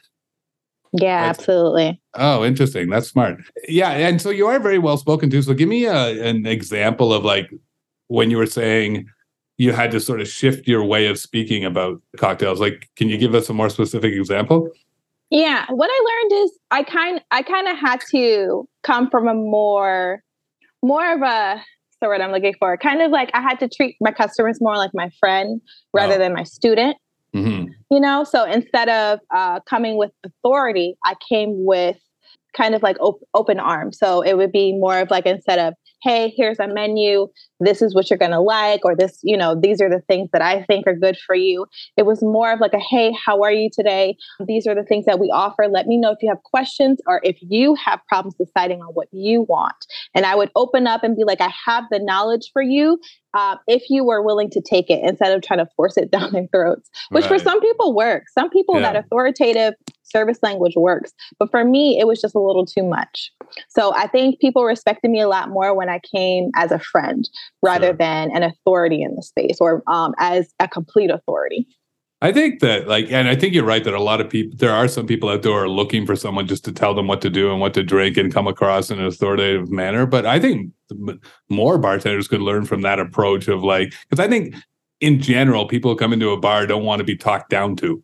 Yeah, 0.94 1.26
That's, 1.26 1.40
absolutely. 1.40 2.02
Oh, 2.14 2.46
interesting. 2.46 2.90
That's 2.90 3.10
smart. 3.10 3.42
Yeah, 3.68 3.90
and 3.90 4.22
so 4.22 4.30
you 4.30 4.48
are 4.48 4.62
very 4.62 4.80
well 4.80 4.96
spoken 4.96 5.30
to. 5.32 5.42
So, 5.42 5.54
give 5.54 5.68
me 5.68 5.88
a, 5.88 6.26
an 6.26 6.46
example 6.46 7.12
of 7.12 7.26
like 7.26 7.52
when 8.08 8.32
you 8.32 8.38
were 8.38 8.46
saying 8.46 9.10
you 9.64 9.72
had 9.72 9.92
to 9.92 10.00
sort 10.00 10.22
of 10.22 10.28
shift 10.28 10.68
your 10.68 10.84
way 10.84 11.08
of 11.08 11.18
speaking 11.18 11.64
about 11.64 12.02
cocktails. 12.18 12.60
Like 12.60 12.90
can 12.96 13.10
you 13.10 13.18
give 13.18 13.34
us 13.34 13.50
a 13.50 13.54
more 13.54 13.70
specific 13.70 14.14
example? 14.14 14.70
Yeah 15.30 15.66
what 15.70 15.90
i 15.92 16.00
learned 16.10 16.44
is 16.44 16.60
i 16.70 16.84
kind 16.84 17.22
i 17.32 17.42
kind 17.42 17.68
of 17.68 17.76
had 17.78 18.02
to 18.12 18.68
come 18.84 19.10
from 19.10 19.28
a 19.28 19.34
more 19.34 20.22
more 20.84 21.12
of 21.12 21.22
a 21.22 21.62
the 22.02 22.08
word 22.08 22.22
i'm 22.22 22.32
looking 22.32 22.54
for? 22.60 22.78
Kind 22.78 23.02
of 23.02 23.12
like 23.12 23.32
i 23.34 23.42
had 23.42 23.60
to 23.62 23.68
treat 23.68 23.96
my 24.02 24.12
customers 24.12 24.60
more 24.62 24.78
like 24.78 24.92
my 24.94 25.10
friend 25.20 25.62
rather 25.94 26.16
oh. 26.16 26.20
than 26.20 26.34
my 26.34 26.44
student. 26.44 26.98
Mm-hmm. 27.34 27.72
you 27.90 28.00
know 28.00 28.24
so 28.24 28.44
instead 28.44 28.90
of 28.90 29.18
uh, 29.34 29.60
coming 29.62 29.98
with 29.98 30.12
authority 30.24 30.96
i 31.04 31.16
came 31.28 31.66
with 31.66 31.98
kind 32.54 32.76
of 32.76 32.84
like 32.84 32.98
op- 33.00 33.28
open 33.34 33.60
arms. 33.60 33.98
So 33.98 34.22
it 34.22 34.38
would 34.38 34.52
be 34.52 34.74
more 34.74 35.00
of 35.00 35.12
like 35.12 35.26
instead 35.26 35.60
of 35.60 35.74
hey, 36.04 36.34
here's 36.36 36.60
a 36.60 36.68
menu. 36.68 37.28
This 37.60 37.82
is 37.82 37.96
what 37.96 38.10
you're 38.10 38.20
going 38.20 38.32
to 38.32 38.40
like, 38.40 38.84
or 38.84 38.96
this, 38.96 39.20
you 39.24 39.38
know, 39.38 39.56
these 39.60 39.82
are 39.82 39.90
the 39.90 40.02
things 40.02 40.30
that 40.34 40.42
I 40.42 40.64
think 40.64 40.86
are 40.86 40.96
good 40.96 41.18
for 41.18 41.36
you. 41.36 41.66
It 41.96 42.06
was 42.06 42.22
more 42.22 42.52
of 42.52 42.60
like 42.60 42.74
a, 42.74 42.80
hey, 42.80 43.14
how 43.26 43.42
are 43.42 43.52
you 43.52 43.70
today? 43.72 44.18
These 44.46 44.68
are 44.68 44.76
the 44.76 44.84
things 44.84 45.06
that 45.06 45.20
we 45.20 45.32
offer. 45.34 45.68
Let 45.68 45.88
me 45.88 45.98
know 45.98 46.12
if 46.12 46.18
you 46.22 46.30
have 46.30 46.44
questions 46.44 47.00
or 47.08 47.22
if 47.24 47.38
you 47.42 47.76
have 47.76 48.02
problems 48.08 48.36
deciding 48.36 48.82
on 48.82 48.88
what 48.94 49.08
you 49.12 49.44
want. 49.44 49.86
And 50.14 50.26
I 50.26 50.36
would 50.36 50.52
open 50.56 50.88
up 50.88 51.04
and 51.04 51.16
be 51.16 51.24
like, 51.24 51.42
I 51.42 51.54
have 51.66 51.86
the 51.90 52.00
knowledge 52.00 52.50
for 52.52 52.62
you. 52.62 53.00
Uh, 53.34 53.56
if 53.68 53.90
you 53.90 54.04
were 54.04 54.22
willing 54.22 54.50
to 54.52 54.62
take 54.62 54.90
it 54.90 55.00
instead 55.04 55.36
of 55.36 55.42
trying 55.42 55.60
to 55.60 55.68
force 55.76 55.98
it 55.98 56.12
down 56.12 56.32
their 56.34 56.48
throats, 56.48 56.90
which 57.10 57.24
right. 57.24 57.40
for 57.40 57.40
some 57.40 57.62
people 57.62 57.96
works. 57.96 58.34
Some 58.34 58.50
people 58.50 58.76
yeah. 58.76 58.92
that 58.92 59.06
authoritative 59.06 59.74
service 60.04 60.40
language 60.44 60.74
works. 60.76 61.14
But 61.40 61.52
for 61.52 61.66
me, 61.66 62.00
it 62.00 62.08
was 62.08 62.22
just 62.22 62.36
a 62.36 62.40
little 62.40 62.66
too 62.66 62.84
much. 62.84 63.32
So 63.70 63.94
I 63.96 64.08
think 64.08 64.40
people 64.40 64.64
respected 64.64 65.12
me 65.12 65.22
a 65.22 65.28
lot 65.28 65.50
more 65.50 65.74
when 65.74 65.90
I 65.90 66.00
came 66.00 66.52
as 66.56 66.72
a 66.72 66.80
friend 66.80 67.28
rather 67.62 67.88
sure. 67.88 67.98
than 67.98 68.32
an 68.32 68.44
authority 68.44 69.02
in 69.02 69.16
the 69.16 69.24
space 69.24 69.58
or 69.60 69.84
um, 69.88 70.14
as 70.20 70.54
a 70.60 70.68
complete 70.68 71.10
authority. 71.10 71.68
I 72.22 72.32
think 72.32 72.62
that, 72.62 72.88
like, 72.88 73.12
and 73.12 73.28
I 73.28 73.36
think 73.36 73.54
you're 73.54 73.66
right 73.66 73.84
that 73.84 73.94
a 73.94 74.02
lot 74.02 74.22
of 74.22 74.30
people, 74.30 74.56
there 74.58 74.72
are 74.72 74.88
some 74.88 75.06
people 75.06 75.28
out 75.28 75.42
there 75.42 75.52
are 75.52 75.68
looking 75.68 76.06
for 76.06 76.16
someone 76.16 76.48
just 76.48 76.64
to 76.64 76.72
tell 76.72 76.94
them 76.94 77.06
what 77.06 77.22
to 77.22 77.30
do 77.30 77.52
and 77.52 77.60
what 77.60 77.74
to 77.74 77.84
drink 77.84 78.16
and 78.16 78.34
come 78.34 78.48
across 78.48 78.90
in 78.90 78.98
an 78.98 79.06
authoritative 79.06 79.70
manner. 79.70 80.06
But 80.06 80.26
I 80.26 80.40
think 80.40 80.72
more 81.50 81.78
bartenders 81.78 82.30
could 82.30 82.40
learn 82.40 82.64
from 82.64 82.82
that 82.84 82.98
approach 82.98 83.50
of 83.50 83.62
like, 83.62 83.94
because 84.10 84.26
I 84.26 84.30
think 84.30 84.56
in 85.02 85.20
general, 85.20 85.68
people 85.68 85.92
who 85.92 85.98
come 85.98 86.14
into 86.14 86.30
a 86.30 86.40
bar 86.40 86.66
don't 86.66 86.86
want 86.86 87.00
to 87.00 87.04
be 87.04 87.18
talked 87.18 87.50
down 87.50 87.76
to. 87.78 88.02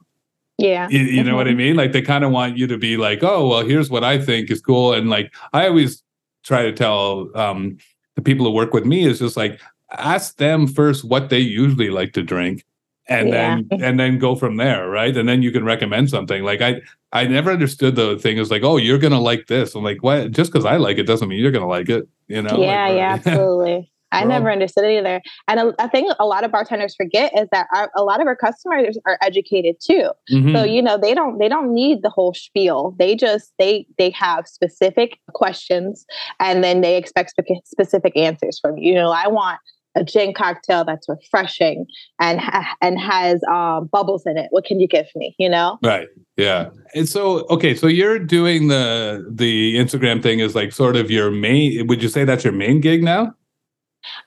Yeah. 0.60 0.90
You, 0.90 1.00
you 1.00 1.24
know 1.24 1.36
what 1.36 1.48
I 1.48 1.52
mm-hmm. 1.52 1.58
mean? 1.58 1.76
Like 1.76 1.92
they 1.92 2.02
kind 2.02 2.24
of 2.24 2.32
want 2.32 2.58
you 2.58 2.68
to 2.68 2.78
be 2.78 2.98
like, 2.98 3.24
oh, 3.24 3.48
well, 3.48 3.66
here's 3.66 3.90
what 3.90 4.04
I 4.04 4.20
think 4.20 4.52
is 4.52 4.62
cool. 4.62 4.94
And 4.94 5.10
like 5.10 5.34
I 5.54 5.68
always 5.68 6.04
try 6.44 6.64
to 6.64 6.72
tell 6.72 7.30
um, 7.38 7.78
the 8.16 8.22
people 8.22 8.46
who 8.46 8.52
work 8.52 8.74
with 8.74 8.86
me 8.86 9.06
is 9.06 9.20
just 9.20 9.38
like 9.38 9.60
ask 9.92 10.38
them 10.38 10.68
first 10.68 11.04
what 11.04 11.30
they 11.30 11.40
usually 11.40 11.90
like 11.90 12.14
to 12.14 12.24
drink 12.24 12.66
and 13.08 13.30
yeah. 13.30 13.34
then 13.34 13.68
and 13.84 14.00
then 14.00 14.20
go 14.20 14.36
from 14.36 14.58
there 14.58 14.90
right 14.90 15.18
and 15.18 15.28
then 15.28 15.42
you 15.42 15.52
can 15.52 15.66
recommend 15.66 16.10
something 16.10 16.44
like 16.44 16.62
i 16.62 16.80
i 17.12 17.26
never 17.26 17.52
understood 17.52 17.96
the 17.96 18.18
thing 18.20 18.38
is 18.38 18.52
like 18.52 18.64
oh 18.64 18.78
you're 18.78 19.00
gonna 19.00 19.20
like 19.20 19.48
this 19.48 19.76
i'm 19.76 19.84
like 19.84 20.04
what 20.04 20.32
just 20.32 20.52
because 20.52 20.66
i 20.66 20.78
like 20.78 20.98
it 20.98 21.08
doesn't 21.08 21.28
mean 21.28 21.40
you're 21.40 21.52
gonna 21.52 21.68
like 21.68 21.90
it 21.90 22.08
you 22.28 22.42
know 22.42 22.58
yeah 22.62 22.88
like, 22.88 22.96
yeah 22.96 23.14
absolutely 23.26 23.92
I 24.12 24.24
never 24.24 24.52
understood 24.52 24.86
it 24.86 24.98
either. 24.98 25.22
And 25.48 25.74
a 25.78 25.90
thing 25.90 26.12
a 26.20 26.26
lot 26.26 26.44
of 26.44 26.52
bartenders 26.52 26.96
forget 26.96 27.32
is 27.38 27.48
that 27.52 27.68
our, 27.74 27.92
a 27.96 28.04
lot 28.04 28.22
of 28.22 28.28
our 28.28 28.36
customers 28.36 28.98
are 29.06 29.18
educated 29.22 29.76
too. 29.82 30.12
Mm-hmm. 30.32 30.56
So 30.56 30.64
you 30.64 30.82
know 30.82 30.98
they 30.98 31.14
don't 31.14 31.38
they 31.40 31.50
don't 31.50 31.74
need 31.74 32.02
the 32.02 32.10
whole 32.10 32.34
spiel. 32.34 32.96
They 32.98 33.16
just 33.16 33.54
they 33.60 33.86
they 33.98 34.10
have 34.12 34.48
specific 34.48 35.20
questions 35.34 36.06
and 36.40 36.64
then 36.64 36.82
they 36.82 36.98
expect 36.98 37.32
spe- 37.32 37.66
specific 37.66 38.16
answers 38.16 38.60
from 38.60 38.78
you. 38.78 38.90
You 38.90 38.96
know, 38.96 39.12
I 39.12 39.28
want 39.28 39.60
a 39.96 40.04
gin 40.04 40.34
cocktail 40.34 40.86
that's 40.86 41.08
refreshing 41.10 41.86
and 42.20 42.40
ha- 42.40 42.76
and 42.82 43.00
has 43.00 43.42
um, 43.52 43.88
bubbles 43.92 44.26
in 44.26 44.38
it. 44.38 44.48
What 44.52 44.66
can 44.66 44.80
you 44.80 44.88
give 44.88 45.08
me? 45.16 45.36
You 45.38 45.50
know, 45.50 45.78
right? 45.84 46.08
Yeah. 46.38 46.70
And 46.96 47.08
so, 47.08 47.46
okay, 47.48 47.76
so 47.76 47.88
you're 47.88 48.20
doing 48.20 48.68
the 48.68 49.26
the 49.30 49.76
Instagram 49.76 50.24
thing 50.24 50.40
is 50.40 50.56
like 50.56 50.72
sort 50.72 50.96
of 50.96 51.12
your 51.12 51.32
main. 51.32 51.88
Would 51.88 52.02
you 52.02 52.10
say 52.10 52.24
that's 52.24 52.44
your 52.44 52.54
main 52.54 52.82
gig 52.82 53.04
now? 53.04 53.34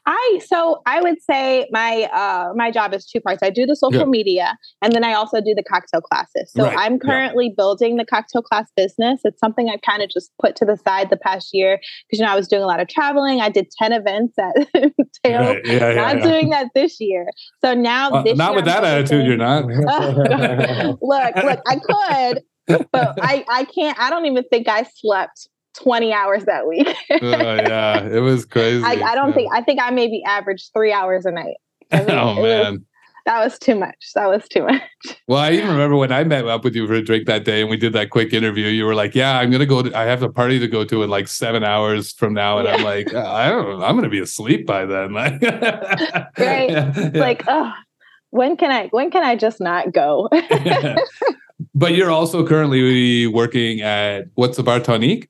I 0.06 0.40
so 0.44 0.82
I 0.86 1.00
would 1.00 1.20
say 1.22 1.68
my 1.70 2.08
uh 2.12 2.52
my 2.54 2.70
job 2.70 2.94
is 2.94 3.06
two 3.06 3.20
parts. 3.20 3.42
I 3.42 3.50
do 3.50 3.66
the 3.66 3.76
social 3.76 4.00
yeah. 4.00 4.06
media 4.06 4.58
and 4.82 4.92
then 4.92 5.04
I 5.04 5.14
also 5.14 5.40
do 5.40 5.54
the 5.54 5.62
cocktail 5.62 6.00
classes. 6.00 6.52
So 6.52 6.64
right. 6.64 6.76
I'm 6.78 6.98
currently 6.98 7.46
yeah. 7.46 7.54
building 7.56 7.96
the 7.96 8.04
cocktail 8.04 8.42
class 8.42 8.70
business. 8.76 9.20
It's 9.24 9.40
something 9.40 9.70
I've 9.70 9.82
kind 9.82 10.02
of 10.02 10.10
just 10.10 10.30
put 10.40 10.56
to 10.56 10.64
the 10.64 10.76
side 10.76 11.10
the 11.10 11.16
past 11.16 11.50
year 11.52 11.78
because 12.08 12.18
you 12.18 12.26
know 12.26 12.32
I 12.32 12.36
was 12.36 12.48
doing 12.48 12.62
a 12.62 12.66
lot 12.66 12.80
of 12.80 12.88
traveling. 12.88 13.40
I 13.40 13.48
did 13.48 13.68
10 13.78 13.92
events 13.92 14.34
at 14.38 14.68
Tail. 15.24 15.40
Right. 15.40 15.66
Yeah, 15.66 15.94
not 15.94 16.22
doing 16.22 16.50
that 16.50 16.68
this 16.74 16.98
year. 17.00 17.26
So 17.64 17.74
now 17.74 18.10
well, 18.10 18.24
this 18.24 18.36
not 18.36 18.54
with 18.54 18.64
that 18.66 18.84
attitude, 18.84 19.26
you're 19.26 19.36
not. 19.36 19.64
look, 21.02 21.36
look, 21.36 21.60
I 21.66 21.76
could, 21.76 22.42
but 22.92 23.18
I 23.22 23.44
I 23.48 23.64
can't 23.64 23.98
I 23.98 24.10
don't 24.10 24.26
even 24.26 24.44
think 24.50 24.68
I 24.68 24.86
slept 24.94 25.48
20 25.74 26.12
hours 26.12 26.44
that 26.44 26.66
week. 26.66 26.88
oh, 27.10 27.18
yeah, 27.22 28.04
it 28.04 28.20
was 28.20 28.44
crazy. 28.44 28.84
I, 28.84 28.92
I 28.92 29.14
don't 29.14 29.28
yeah. 29.28 29.34
think, 29.34 29.52
I 29.54 29.62
think 29.62 29.80
I 29.80 29.90
maybe 29.90 30.22
averaged 30.24 30.70
three 30.72 30.92
hours 30.92 31.26
a 31.26 31.32
night. 31.32 31.56
I 31.90 32.00
oh, 32.02 32.06
mean, 32.06 32.18
oh, 32.18 32.42
man. 32.42 32.72
Was, 32.72 32.80
that 33.24 33.44
was 33.44 33.58
too 33.58 33.76
much. 33.76 34.10
That 34.14 34.28
was 34.28 34.48
too 34.48 34.62
much. 34.66 34.82
Well, 35.28 35.38
I 35.38 35.52
even 35.52 35.68
remember 35.68 35.96
when 35.96 36.12
I 36.12 36.24
met 36.24 36.46
up 36.46 36.64
with 36.64 36.74
you 36.74 36.86
for 36.86 36.94
a 36.94 37.02
drink 37.02 37.26
that 37.26 37.44
day 37.44 37.60
and 37.60 37.70
we 37.70 37.76
did 37.76 37.92
that 37.92 38.10
quick 38.10 38.32
interview. 38.32 38.66
You 38.66 38.84
were 38.84 38.94
like, 38.94 39.14
"Yeah, 39.14 39.38
I'm 39.38 39.50
gonna 39.50 39.66
go. 39.66 39.82
To, 39.82 39.96
I 39.96 40.04
have 40.04 40.22
a 40.22 40.28
party 40.28 40.58
to 40.58 40.68
go 40.68 40.84
to 40.84 41.02
in 41.02 41.10
like 41.10 41.28
seven 41.28 41.62
hours 41.62 42.12
from 42.12 42.34
now," 42.34 42.58
and 42.58 42.66
yeah. 42.66 42.74
I'm 42.74 42.82
like, 42.82 43.14
uh, 43.14 43.30
"I 43.32 43.48
don't. 43.48 43.82
I'm 43.82 43.94
gonna 43.94 44.08
be 44.08 44.20
asleep 44.20 44.66
by 44.66 44.86
then." 44.86 45.14
right? 45.14 45.40
Yeah, 45.40 46.28
yeah. 46.36 47.10
Like, 47.14 47.44
oh, 47.46 47.72
when 48.30 48.56
can 48.56 48.72
I? 48.72 48.88
When 48.88 49.10
can 49.10 49.22
I 49.22 49.36
just 49.36 49.60
not 49.60 49.92
go? 49.92 50.28
but 51.74 51.94
you're 51.94 52.10
also 52.10 52.46
currently 52.46 53.26
working 53.28 53.82
at 53.82 54.26
what's 54.34 54.56
the 54.56 54.62
bar 54.62 54.80
tonique? 54.80 55.28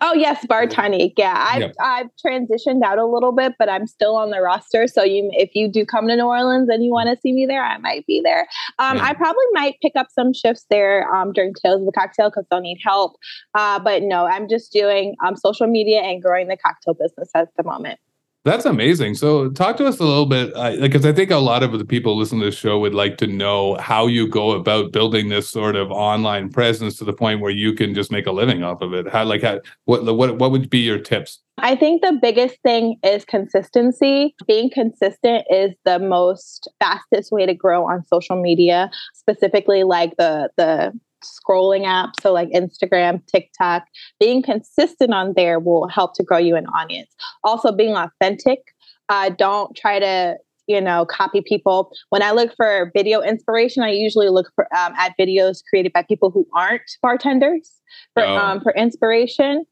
Oh 0.00 0.14
yes, 0.14 0.44
Bar 0.46 0.66
Tonique. 0.66 1.14
Yeah, 1.16 1.34
I've 1.36 1.60
yep. 1.60 1.74
I've 1.80 2.08
transitioned 2.24 2.82
out 2.82 2.98
a 2.98 3.04
little 3.04 3.32
bit, 3.32 3.54
but 3.58 3.68
I'm 3.68 3.86
still 3.86 4.16
on 4.16 4.30
the 4.30 4.40
roster. 4.40 4.86
So 4.86 5.02
you, 5.04 5.30
if 5.34 5.54
you 5.54 5.70
do 5.70 5.84
come 5.84 6.08
to 6.08 6.16
New 6.16 6.24
Orleans 6.24 6.68
and 6.70 6.82
you 6.82 6.90
want 6.90 7.08
to 7.14 7.20
see 7.20 7.32
me 7.32 7.46
there, 7.46 7.62
I 7.62 7.76
might 7.78 8.06
be 8.06 8.20
there. 8.24 8.48
Um, 8.78 8.96
yeah. 8.96 9.04
I 9.04 9.14
probably 9.14 9.44
might 9.52 9.76
pick 9.82 9.92
up 9.96 10.08
some 10.10 10.32
shifts 10.32 10.64
there 10.70 11.12
um, 11.14 11.32
during 11.32 11.52
Tales 11.54 11.80
of 11.80 11.86
the 11.86 11.92
Cocktail 11.92 12.30
because 12.30 12.46
they'll 12.50 12.60
need 12.60 12.78
help. 12.82 13.16
Uh, 13.54 13.78
but 13.78 14.02
no, 14.02 14.26
I'm 14.26 14.48
just 14.48 14.72
doing 14.72 15.14
um, 15.24 15.36
social 15.36 15.66
media 15.66 16.00
and 16.00 16.22
growing 16.22 16.48
the 16.48 16.56
cocktail 16.56 16.94
business 16.94 17.30
at 17.34 17.48
the 17.56 17.62
moment. 17.62 18.00
That's 18.46 18.64
amazing. 18.64 19.16
So, 19.16 19.50
talk 19.50 19.76
to 19.78 19.86
us 19.86 19.98
a 19.98 20.04
little 20.04 20.24
bit, 20.24 20.54
because 20.80 21.04
uh, 21.04 21.08
I 21.08 21.12
think 21.12 21.32
a 21.32 21.36
lot 21.38 21.64
of 21.64 21.76
the 21.76 21.84
people 21.84 22.16
listening 22.16 22.42
to 22.42 22.46
this 22.46 22.54
show 22.54 22.78
would 22.78 22.94
like 22.94 23.18
to 23.18 23.26
know 23.26 23.74
how 23.80 24.06
you 24.06 24.28
go 24.28 24.52
about 24.52 24.92
building 24.92 25.30
this 25.30 25.50
sort 25.50 25.74
of 25.74 25.90
online 25.90 26.50
presence 26.50 26.96
to 26.98 27.04
the 27.04 27.12
point 27.12 27.40
where 27.40 27.50
you 27.50 27.72
can 27.72 27.92
just 27.92 28.12
make 28.12 28.24
a 28.24 28.30
living 28.30 28.62
off 28.62 28.82
of 28.82 28.94
it. 28.94 29.08
How, 29.08 29.24
like, 29.24 29.42
how, 29.42 29.58
what, 29.86 30.04
what, 30.14 30.38
what 30.38 30.52
would 30.52 30.70
be 30.70 30.78
your 30.78 31.00
tips? 31.00 31.40
I 31.58 31.74
think 31.74 32.02
the 32.02 32.16
biggest 32.22 32.62
thing 32.62 33.00
is 33.02 33.24
consistency. 33.24 34.36
Being 34.46 34.70
consistent 34.70 35.44
is 35.50 35.72
the 35.84 35.98
most 35.98 36.70
fastest 36.78 37.32
way 37.32 37.46
to 37.46 37.54
grow 37.54 37.84
on 37.84 38.04
social 38.06 38.40
media, 38.40 38.92
specifically 39.12 39.82
like 39.82 40.16
the 40.18 40.50
the 40.56 40.92
scrolling 41.24 41.84
apps, 41.84 42.14
so 42.22 42.32
like 42.32 42.48
Instagram, 42.50 43.20
TikTok, 43.26 43.84
being 44.20 44.42
consistent 44.42 45.12
on 45.12 45.32
there 45.36 45.58
will 45.58 45.88
help 45.88 46.14
to 46.14 46.22
grow 46.22 46.38
you 46.38 46.56
an 46.56 46.66
audience. 46.66 47.14
Also, 47.44 47.72
being 47.72 47.96
authentic. 47.96 48.58
uh, 49.08 49.30
don't 49.30 49.76
try 49.76 49.98
to 50.00 50.36
you 50.66 50.80
know 50.80 51.06
copy 51.06 51.40
people 51.46 51.92
when 52.08 52.24
i 52.24 52.32
look 52.32 52.52
for 52.56 52.90
video 52.92 53.20
inspiration 53.20 53.84
i 53.84 53.90
usually 53.90 54.28
look 54.28 54.50
for 54.56 54.64
um, 54.76 54.92
at 54.98 55.12
videos 55.16 55.60
created 55.70 55.92
by 55.92 56.02
people 56.02 56.28
who 56.28 56.44
aren't 56.56 56.82
bartenders 57.00 57.80
for 58.14 58.24
Oh. 58.24 58.36
um, 58.36 58.60
for 58.60 58.72
inspiration 58.74 59.64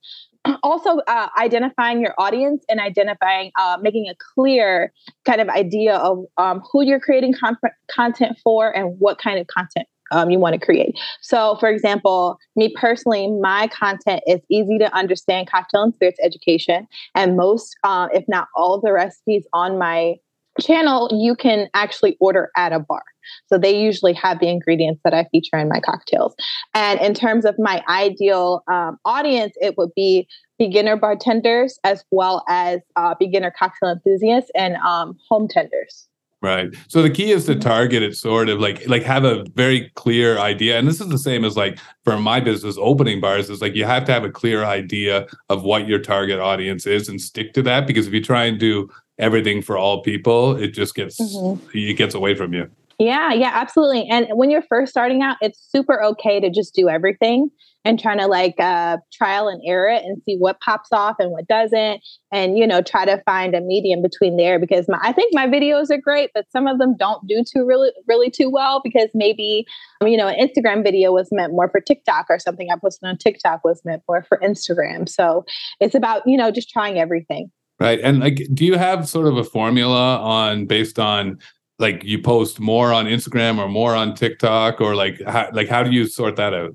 also 0.62 0.98
uh, 1.08 1.28
identifying 1.36 2.00
your 2.00 2.14
audience 2.16 2.64
and 2.68 2.78
identifying 2.78 3.50
uh, 3.58 3.76
making 3.82 4.06
a 4.08 4.14
clear 4.34 4.92
kind 5.24 5.40
of 5.40 5.48
idea 5.48 5.96
of 5.96 6.26
um, 6.36 6.62
who 6.70 6.84
you're 6.84 7.00
creating 7.00 7.34
con- 7.34 7.58
content 7.90 8.38
for 8.44 8.70
and 8.76 8.94
what 9.00 9.18
kind 9.18 9.40
of 9.40 9.48
content 9.48 9.88
um, 10.10 10.30
you 10.30 10.38
want 10.38 10.54
to 10.58 10.64
create. 10.64 10.98
So 11.20 11.56
for 11.60 11.68
example 11.68 12.38
me 12.56 12.72
personally 12.76 13.30
my 13.30 13.68
content 13.68 14.22
is 14.26 14.40
easy 14.50 14.78
to 14.78 14.94
understand 14.94 15.50
cocktail 15.50 15.82
and 15.82 15.94
spirits 15.94 16.18
education 16.22 16.86
and 17.14 17.36
most 17.36 17.76
uh, 17.84 18.08
if 18.12 18.24
not 18.28 18.48
all 18.56 18.74
of 18.74 18.82
the 18.82 18.92
recipes 18.92 19.44
on 19.52 19.78
my 19.78 20.14
channel 20.60 21.10
you 21.12 21.34
can 21.34 21.68
actually 21.74 22.16
order 22.20 22.50
at 22.56 22.72
a 22.72 22.78
bar. 22.78 23.02
So 23.46 23.58
they 23.58 23.76
usually 23.76 24.12
have 24.12 24.38
the 24.38 24.48
ingredients 24.48 25.00
that 25.02 25.14
i 25.14 25.24
feature 25.32 25.56
in 25.56 25.68
my 25.68 25.80
cocktails. 25.80 26.34
And 26.74 27.00
in 27.00 27.14
terms 27.14 27.44
of 27.44 27.58
my 27.58 27.82
ideal 27.88 28.62
um, 28.70 28.98
audience 29.04 29.54
it 29.60 29.76
would 29.78 29.90
be 29.96 30.28
beginner 30.58 30.96
bartenders 30.96 31.78
as 31.82 32.04
well 32.10 32.44
as 32.48 32.80
uh, 32.96 33.14
beginner 33.18 33.52
cocktail 33.58 33.90
enthusiasts 33.90 34.50
and 34.54 34.76
um, 34.76 35.16
home 35.28 35.48
tenders 35.48 36.08
Right. 36.44 36.68
So 36.88 37.00
the 37.00 37.08
key 37.08 37.30
is 37.32 37.46
to 37.46 37.56
target 37.56 38.02
it 38.02 38.14
sort 38.18 38.50
of 38.50 38.60
like 38.60 38.86
like 38.86 39.02
have 39.02 39.24
a 39.24 39.44
very 39.54 39.90
clear 39.94 40.36
idea. 40.38 40.78
And 40.78 40.86
this 40.86 41.00
is 41.00 41.08
the 41.08 41.16
same 41.16 41.42
as 41.42 41.56
like 41.56 41.78
for 42.04 42.18
my 42.18 42.38
business 42.38 42.76
opening 42.78 43.18
bars 43.18 43.48
is 43.48 43.62
like 43.62 43.74
you 43.74 43.86
have 43.86 44.04
to 44.04 44.12
have 44.12 44.24
a 44.24 44.30
clear 44.30 44.62
idea 44.62 45.26
of 45.48 45.62
what 45.62 45.88
your 45.88 45.98
target 45.98 46.38
audience 46.40 46.86
is 46.86 47.08
and 47.08 47.18
stick 47.18 47.54
to 47.54 47.62
that 47.62 47.86
because 47.86 48.06
if 48.06 48.12
you 48.12 48.22
try 48.22 48.44
and 48.44 48.60
do 48.60 48.90
everything 49.18 49.62
for 49.62 49.78
all 49.78 50.02
people, 50.02 50.54
it 50.56 50.68
just 50.74 50.94
gets 50.94 51.18
Mhm. 51.18 51.58
it 51.72 51.94
gets 51.96 52.14
away 52.14 52.34
from 52.34 52.52
you. 52.52 52.68
Yeah, 52.98 53.32
yeah, 53.32 53.52
absolutely. 53.54 54.06
And 54.10 54.26
when 54.32 54.50
you're 54.50 54.62
first 54.68 54.90
starting 54.90 55.22
out, 55.22 55.36
it's 55.40 55.58
super 55.58 56.02
okay 56.04 56.40
to 56.40 56.50
just 56.50 56.74
do 56.74 56.90
everything 56.90 57.50
and 57.84 58.00
trying 58.00 58.18
to 58.18 58.26
like 58.26 58.58
uh, 58.58 58.96
trial 59.12 59.48
and 59.48 59.60
error 59.66 59.88
it 59.88 60.02
and 60.04 60.20
see 60.24 60.36
what 60.36 60.60
pops 60.60 60.88
off 60.92 61.16
and 61.18 61.30
what 61.30 61.46
doesn't, 61.46 62.00
and 62.32 62.58
you 62.58 62.66
know 62.66 62.82
try 62.82 63.04
to 63.04 63.22
find 63.26 63.54
a 63.54 63.60
medium 63.60 64.02
between 64.02 64.36
there. 64.36 64.58
Because 64.58 64.88
my, 64.88 64.98
I 65.02 65.12
think 65.12 65.34
my 65.34 65.46
videos 65.46 65.90
are 65.90 66.00
great, 66.00 66.30
but 66.34 66.50
some 66.50 66.66
of 66.66 66.78
them 66.78 66.96
don't 66.96 67.26
do 67.26 67.44
too 67.44 67.64
really 67.64 67.90
really 68.08 68.30
too 68.30 68.50
well 68.50 68.80
because 68.82 69.08
maybe 69.14 69.66
um, 70.00 70.08
you 70.08 70.16
know 70.16 70.28
an 70.28 70.36
Instagram 70.36 70.82
video 70.82 71.12
was 71.12 71.28
meant 71.30 71.52
more 71.52 71.68
for 71.68 71.80
TikTok 71.80 72.26
or 72.28 72.38
something 72.38 72.68
I 72.70 72.76
posted 72.76 73.08
on 73.08 73.18
TikTok 73.18 73.64
was 73.64 73.82
meant 73.84 74.02
more 74.08 74.22
for 74.22 74.38
Instagram. 74.38 75.08
So 75.08 75.44
it's 75.80 75.94
about 75.94 76.22
you 76.26 76.36
know 76.36 76.50
just 76.50 76.70
trying 76.70 76.98
everything. 76.98 77.50
Right. 77.80 78.00
And 78.00 78.20
like 78.20 78.46
do 78.54 78.64
you 78.64 78.78
have 78.78 79.08
sort 79.08 79.26
of 79.26 79.36
a 79.36 79.44
formula 79.44 80.18
on 80.18 80.66
based 80.66 80.98
on 80.98 81.38
like 81.78 82.04
you 82.04 82.22
post 82.22 82.60
more 82.60 82.92
on 82.92 83.06
Instagram 83.06 83.58
or 83.58 83.68
more 83.68 83.94
on 83.94 84.14
TikTok 84.14 84.80
or 84.80 84.94
like 84.94 85.20
how, 85.26 85.50
like 85.52 85.68
how 85.68 85.82
do 85.82 85.90
you 85.90 86.06
sort 86.06 86.36
that 86.36 86.54
out? 86.54 86.74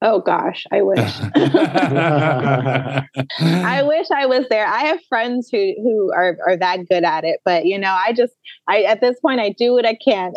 Oh 0.00 0.20
gosh, 0.20 0.64
I 0.70 0.82
wish. 0.82 1.00
I 3.40 3.82
wish 3.82 4.06
I 4.14 4.26
was 4.26 4.46
there. 4.48 4.66
I 4.66 4.84
have 4.84 5.00
friends 5.08 5.48
who 5.50 5.74
who 5.82 6.12
are 6.14 6.36
are 6.46 6.56
that 6.56 6.88
good 6.88 7.04
at 7.04 7.24
it, 7.24 7.40
but 7.44 7.64
you 7.66 7.78
know, 7.78 7.92
I 7.92 8.12
just 8.12 8.32
I 8.68 8.82
at 8.82 9.00
this 9.00 9.18
point 9.20 9.40
I 9.40 9.50
do 9.50 9.72
what 9.72 9.84
I 9.86 9.94
can. 9.94 10.32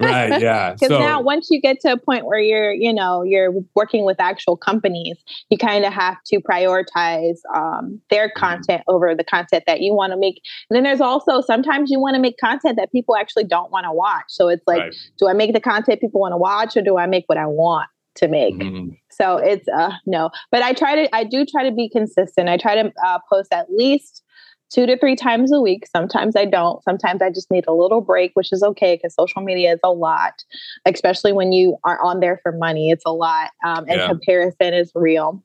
right. 0.00 0.40
Yeah. 0.40 0.72
Because 0.72 0.88
So 0.88 0.98
now 0.98 1.20
once 1.22 1.48
you 1.50 1.60
get 1.60 1.78
to 1.80 1.92
a 1.92 1.96
point 1.96 2.26
where 2.26 2.40
you're, 2.40 2.72
you 2.72 2.92
know, 2.92 3.22
you're 3.22 3.52
working 3.76 4.04
with 4.04 4.20
actual 4.20 4.56
companies, 4.56 5.16
you 5.48 5.56
kind 5.58 5.84
of 5.84 5.92
have 5.92 6.16
to 6.26 6.40
prioritize 6.40 7.38
um, 7.54 8.00
their 8.10 8.28
Mm-hmm. 8.28 8.38
content 8.46 8.82
over 8.88 9.14
the 9.14 9.24
content 9.24 9.64
that 9.66 9.80
you 9.80 9.94
want 9.94 10.12
to 10.12 10.18
make. 10.18 10.40
And 10.68 10.76
then 10.76 10.82
there's 10.82 11.00
also 11.00 11.40
sometimes 11.40 11.90
you 11.90 12.00
want 12.00 12.14
to 12.16 12.20
make 12.20 12.36
content 12.38 12.76
that 12.76 12.90
people 12.90 13.16
actually 13.16 13.44
don't 13.44 13.70
want 13.70 13.84
to 13.84 13.92
watch. 13.92 14.24
So 14.28 14.48
it's 14.48 14.64
like, 14.66 14.80
Right. 14.80 14.94
do 15.18 15.28
I 15.28 15.32
make 15.34 15.52
the 15.54 15.60
content 15.60 16.00
people 16.00 16.20
want 16.20 16.32
to 16.32 16.36
watch 16.38 16.76
or 16.76 16.82
do 16.82 16.96
I 16.98 17.06
make 17.06 17.24
what 17.26 17.38
I 17.38 17.46
want 17.46 17.88
to 18.16 18.28
make? 18.28 18.54
Mhm. 18.56 18.96
So 19.10 19.36
it's 19.36 19.66
uh 19.68 19.92
no, 20.06 20.30
but 20.50 20.62
I 20.62 20.72
try 20.72 20.94
to 20.96 21.14
I 21.14 21.24
do 21.24 21.44
try 21.44 21.68
to 21.68 21.74
be 21.74 21.88
consistent. 21.88 22.48
I 22.48 22.56
try 22.56 22.74
to 22.80 22.92
uh, 23.06 23.18
post 23.30 23.52
at 23.52 23.66
least 23.70 24.22
two 24.72 24.86
to 24.86 24.98
three 24.98 25.14
times 25.14 25.52
a 25.52 25.60
week. 25.60 25.86
Sometimes 25.86 26.34
I 26.34 26.46
don't. 26.46 26.82
Sometimes 26.82 27.22
I 27.22 27.30
just 27.30 27.50
need 27.50 27.64
a 27.68 27.72
little 27.72 28.00
break, 28.00 28.32
which 28.34 28.52
is 28.52 28.62
okay 28.62 28.96
because 28.96 29.14
social 29.14 29.40
media 29.42 29.72
is 29.74 29.80
a 29.84 29.92
lot, 29.92 30.32
especially 30.84 31.32
when 31.32 31.52
you 31.52 31.76
are 31.84 32.02
on 32.04 32.18
there 32.20 32.40
for 32.42 32.50
money. 32.52 32.90
It's 32.90 33.04
a 33.06 33.12
lot, 33.12 33.50
um, 33.64 33.84
and 33.88 34.00
Yeah. 34.00 34.08
comparison 34.08 34.74
is 34.74 34.90
real. 34.94 35.42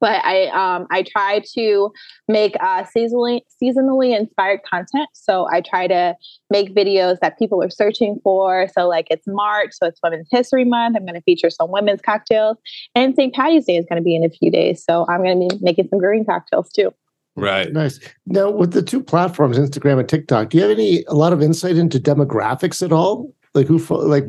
But 0.00 0.24
I 0.24 0.46
um, 0.46 0.86
I 0.90 1.02
try 1.02 1.42
to 1.54 1.90
make 2.28 2.56
uh, 2.60 2.84
seasonally 2.84 3.40
seasonally 3.62 4.18
inspired 4.18 4.60
content. 4.68 5.08
So 5.12 5.46
I 5.50 5.60
try 5.60 5.86
to 5.86 6.14
make 6.50 6.74
videos 6.74 7.18
that 7.20 7.38
people 7.38 7.62
are 7.62 7.70
searching 7.70 8.20
for. 8.22 8.68
So 8.76 8.86
like 8.86 9.06
it's 9.10 9.26
March, 9.26 9.70
so 9.72 9.86
it's 9.86 10.00
Women's 10.02 10.28
History 10.30 10.64
Month. 10.64 10.96
I'm 10.96 11.04
going 11.04 11.14
to 11.14 11.22
feature 11.22 11.50
some 11.50 11.70
women's 11.70 12.00
cocktails, 12.02 12.56
and 12.94 13.14
St. 13.14 13.34
Patty's 13.34 13.64
Day 13.64 13.76
is 13.76 13.86
going 13.88 14.00
to 14.00 14.04
be 14.04 14.14
in 14.14 14.24
a 14.24 14.30
few 14.30 14.50
days. 14.50 14.84
So 14.84 15.06
I'm 15.08 15.22
going 15.22 15.48
to 15.48 15.56
be 15.56 15.64
making 15.64 15.88
some 15.88 15.98
green 15.98 16.24
cocktails 16.24 16.70
too. 16.70 16.92
Right. 17.36 17.70
Nice. 17.70 18.00
Now, 18.26 18.50
with 18.50 18.72
the 18.72 18.82
two 18.82 19.02
platforms, 19.02 19.58
Instagram 19.58 20.00
and 20.00 20.08
TikTok, 20.08 20.50
do 20.50 20.56
you 20.56 20.62
have 20.62 20.72
any 20.72 21.04
a 21.04 21.14
lot 21.14 21.34
of 21.34 21.42
insight 21.42 21.76
into 21.76 22.00
demographics 22.00 22.82
at 22.82 22.92
all? 22.92 23.30
Like 23.54 23.66
who, 23.66 23.78
like, 23.78 24.24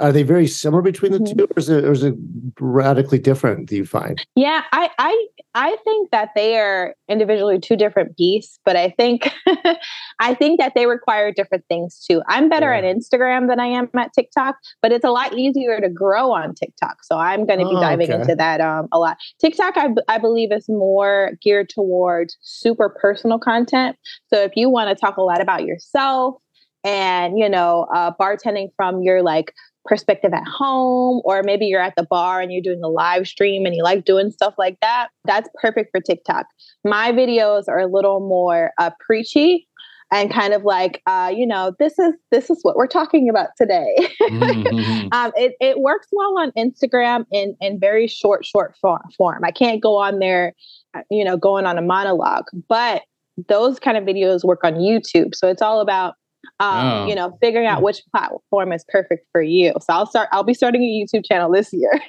are 0.00 0.12
they 0.12 0.22
very 0.22 0.46
similar 0.46 0.80
between 0.82 1.10
the 1.12 1.18
two, 1.18 1.44
or 1.44 1.48
is, 1.58 1.68
it, 1.68 1.84
or 1.84 1.92
is 1.92 2.04
it 2.04 2.14
radically 2.60 3.18
different? 3.18 3.68
Do 3.68 3.76
you 3.76 3.84
find? 3.84 4.24
Yeah, 4.36 4.62
I 4.72 4.90
I 4.98 5.26
I 5.54 5.76
think 5.84 6.10
that 6.12 6.30
they 6.36 6.56
are 6.56 6.94
individually 7.08 7.58
two 7.58 7.74
different 7.76 8.16
beasts, 8.16 8.60
but 8.64 8.76
I 8.76 8.90
think 8.90 9.28
I 10.20 10.34
think 10.34 10.60
that 10.60 10.72
they 10.76 10.86
require 10.86 11.32
different 11.32 11.64
things 11.68 12.04
too. 12.08 12.22
I'm 12.28 12.48
better 12.48 12.70
Yeah. 12.72 12.78
at 12.88 12.96
Instagram 12.96 13.48
than 13.48 13.58
I 13.58 13.66
am 13.66 13.88
at 13.96 14.12
TikTok, 14.12 14.56
but 14.82 14.92
it's 14.92 15.04
a 15.04 15.10
lot 15.10 15.36
easier 15.36 15.80
to 15.80 15.88
grow 15.88 16.30
on 16.32 16.54
TikTok. 16.54 17.02
So 17.02 17.18
I'm 17.18 17.44
going 17.44 17.58
to 17.58 17.68
be 17.68 17.74
Oh, 17.76 17.80
diving 17.80 18.12
okay. 18.12 18.20
into 18.22 18.34
that 18.36 18.60
um, 18.60 18.88
a 18.92 18.98
lot. 18.98 19.16
TikTok, 19.40 19.76
I, 19.76 19.88
b- 19.88 20.02
I 20.08 20.18
believe, 20.18 20.52
is 20.52 20.68
more 20.68 21.32
geared 21.42 21.68
towards 21.68 22.36
super 22.40 22.88
personal 22.88 23.38
content. 23.38 23.96
So 24.32 24.40
if 24.42 24.52
you 24.56 24.70
want 24.70 24.90
to 24.90 24.94
talk 25.00 25.16
a 25.16 25.22
lot 25.22 25.40
about 25.40 25.64
yourself 25.64 26.36
and 26.84 27.36
you 27.38 27.48
know 27.48 27.86
uh, 27.92 28.12
bartending 28.20 28.68
from 28.76 29.02
your 29.02 29.20
like 29.22 29.52
perspective 29.88 30.32
at 30.32 30.46
home, 30.46 31.22
or 31.24 31.42
maybe 31.42 31.66
you're 31.66 31.80
at 31.80 31.94
the 31.96 32.06
bar 32.08 32.40
and 32.40 32.52
you're 32.52 32.62
doing 32.62 32.82
a 32.84 32.88
live 32.88 33.26
stream 33.26 33.66
and 33.66 33.74
you 33.74 33.82
like 33.82 34.04
doing 34.04 34.30
stuff 34.30 34.54
like 34.58 34.78
that, 34.80 35.08
that's 35.24 35.48
perfect 35.60 35.90
for 35.90 36.00
TikTok. 36.00 36.46
My 36.84 37.10
videos 37.10 37.64
are 37.68 37.80
a 37.80 37.86
little 37.86 38.20
more 38.20 38.72
uh, 38.78 38.90
preachy 39.04 39.66
and 40.10 40.32
kind 40.32 40.54
of 40.54 40.64
like, 40.64 41.02
uh, 41.06 41.32
you 41.34 41.46
know, 41.46 41.74
this 41.78 41.98
is 41.98 42.14
this 42.30 42.50
is 42.50 42.60
what 42.62 42.76
we're 42.76 42.86
talking 42.86 43.28
about 43.28 43.48
today. 43.56 43.94
Mhm. 44.22 45.08
um, 45.12 45.32
it, 45.36 45.54
it 45.60 45.80
works 45.80 46.08
well 46.12 46.38
on 46.38 46.52
Instagram 46.52 47.24
in 47.30 47.56
in 47.60 47.78
very 47.80 48.06
short 48.06 48.44
short 48.44 48.74
for- 48.80 49.04
form. 49.16 49.44
I 49.44 49.50
can't 49.50 49.82
go 49.82 49.96
on 49.96 50.18
there, 50.18 50.54
uh, 50.94 51.02
you 51.10 51.24
know, 51.24 51.36
going 51.36 51.66
on 51.66 51.78
a 51.78 51.82
monologue, 51.82 52.46
but 52.68 53.02
those 53.48 53.78
kind 53.78 53.96
of 53.96 54.04
videos 54.04 54.44
work 54.44 54.60
on 54.64 54.74
YouTube. 54.74 55.34
So 55.34 55.48
it's 55.48 55.62
all 55.62 55.80
about 55.80 56.14
um, 56.60 56.86
Oh. 56.86 57.06
you 57.06 57.14
know, 57.14 57.36
figuring 57.40 57.66
out 57.66 57.82
which 57.82 58.02
platform 58.14 58.72
is 58.72 58.84
perfect 58.88 59.26
for 59.32 59.40
you. 59.42 59.72
So 59.80 59.86
I'll 59.90 60.06
start. 60.06 60.28
I'll 60.32 60.42
be 60.44 60.54
starting 60.54 60.82
a 60.82 60.86
YouTube 60.86 61.24
channel 61.24 61.50
this 61.52 61.72
year. 61.72 62.00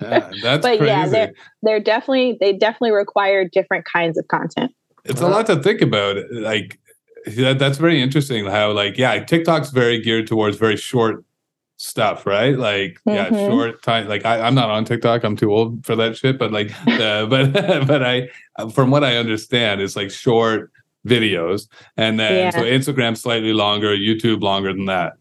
Yeah, 0.00 0.30
that's 0.42 0.62
But 0.62 0.78
crazy. 0.78 0.84
yeah, 0.86 1.06
they're- 1.08 1.32
They're 1.62 1.80
definitely 1.80 2.38
they 2.40 2.52
definitely 2.52 2.92
require 2.92 3.46
different 3.48 3.84
kinds 3.84 4.16
of 4.18 4.26
content. 4.28 4.72
it's 5.04 5.20
a 5.20 5.28
lot 5.28 5.46
to 5.46 5.56
think 5.62 5.80
about. 5.82 6.16
Like 6.30 6.78
that, 7.26 7.58
that's 7.58 7.78
very 7.78 8.00
interesting. 8.00 8.46
How 8.46 8.72
like 8.72 8.96
yeah, 8.98 9.22
TikTok's 9.24 9.70
very 9.70 10.00
geared 10.00 10.26
towards 10.26 10.56
very 10.56 10.76
short 10.76 11.24
stuff, 11.76 12.26
right? 12.26 12.58
Like 12.58 12.98
yeah, 13.06 13.28
Mhm. 13.28 13.46
short 13.48 13.82
time. 13.82 14.08
Like 14.08 14.24
I, 14.24 14.40
I'm 14.40 14.54
not 14.54 14.70
on 14.70 14.84
TikTok. 14.84 15.22
I'm 15.24 15.36
too 15.36 15.52
old 15.52 15.84
for 15.84 15.94
that 15.96 16.16
shit. 16.16 16.38
But 16.38 16.50
like, 16.52 16.72
uh, 16.88 17.26
but 17.32 17.52
but 17.86 18.02
I, 18.02 18.28
from 18.72 18.90
what 18.90 19.04
I 19.04 19.16
understand, 19.16 19.80
it's 19.80 19.96
like 19.96 20.10
short 20.10 20.70
videos, 21.08 21.68
and 21.96 22.20
then 22.20 22.52
so 22.52 22.60
Instagram 22.60 23.16
slightly 23.16 23.52
longer, 23.52 23.96
YouTube 23.96 24.42
longer 24.42 24.72
than 24.72 24.84
that. 24.86 25.14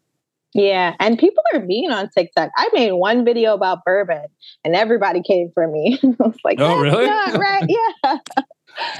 Yeah, 0.54 0.95
and 1.00 1.19
people 1.19 1.43
are 1.54 1.60
mean 1.60 1.91
on 1.91 2.10
TikTok. 2.10 2.50
I 2.58 2.69
made 2.73 2.93
one 2.93 3.23
video 3.26 3.54
about 3.54 3.86
bourbon, 3.86 4.26
and 4.63 4.76
everybody 4.76 5.21
came 5.21 5.52
for 5.54 5.67
me. 5.67 6.00
I 6.04 6.08
was 6.19 6.38
like, 6.43 6.60
Oh, 6.60 6.80
really? 6.80 7.06
right." 7.06 7.63
Yeah, 8.04 8.17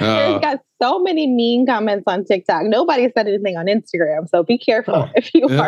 there's 0.00 0.40
got 0.40 0.58
so 0.82 0.98
many 0.98 1.28
mean 1.28 1.64
comments 1.64 2.02
on 2.08 2.24
TikTok. 2.24 2.64
Nobody 2.64 3.08
said 3.16 3.28
anything 3.28 3.56
on 3.56 3.66
Instagram, 3.66 4.28
so 4.28 4.42
be 4.42 4.58
careful 4.58 4.94
Oh. 5.06 5.10
if 5.14 5.32
you 5.32 5.46
yeah. 5.48 5.60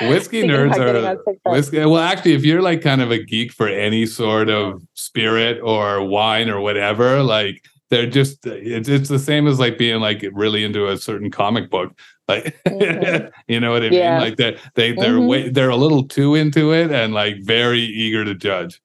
are. 0.00 0.08
whiskey 0.08 0.44
nerds 0.44 0.78
are 0.78 1.20
whiskey. 1.50 1.78
Well, 1.78 1.98
actually, 1.98 2.34
if 2.34 2.44
you're 2.44 2.62
like 2.62 2.82
kind 2.82 3.00
of 3.02 3.10
a 3.10 3.18
geek 3.22 3.50
for 3.52 3.66
any 3.68 4.06
sort 4.06 4.48
of 4.48 4.80
spirit 4.94 5.60
or 5.60 6.04
wine 6.04 6.48
or 6.48 6.60
whatever, 6.60 7.22
like 7.24 7.62
they're 7.90 8.06
just 8.08 8.44
it's 8.46 8.88
it's 8.88 9.08
the 9.08 9.18
same 9.18 9.46
as 9.46 9.58
like 9.58 9.78
being 9.78 10.00
like 10.00 10.24
really 10.32 10.64
into 10.64 10.88
a 10.88 10.96
certain 10.98 11.30
comic 11.30 11.70
book. 11.70 11.92
Like 12.28 12.56
Mhm. 12.66 13.30
you 13.48 13.60
know 13.60 13.72
what 13.72 13.82
I 13.82 13.86
Yeah. 13.86 14.18
mean? 14.18 14.20
Like 14.28 14.36
they 14.36 14.58
they 14.74 14.92
they're 14.92 15.14
Mhm. 15.18 15.28
way 15.28 15.48
they're 15.48 15.70
a 15.70 15.76
little 15.76 16.06
too 16.06 16.34
into 16.34 16.72
it 16.72 16.90
and 16.90 17.14
like 17.14 17.36
very 17.42 17.80
eager 17.80 18.24
to 18.24 18.34
judge. 18.34 18.80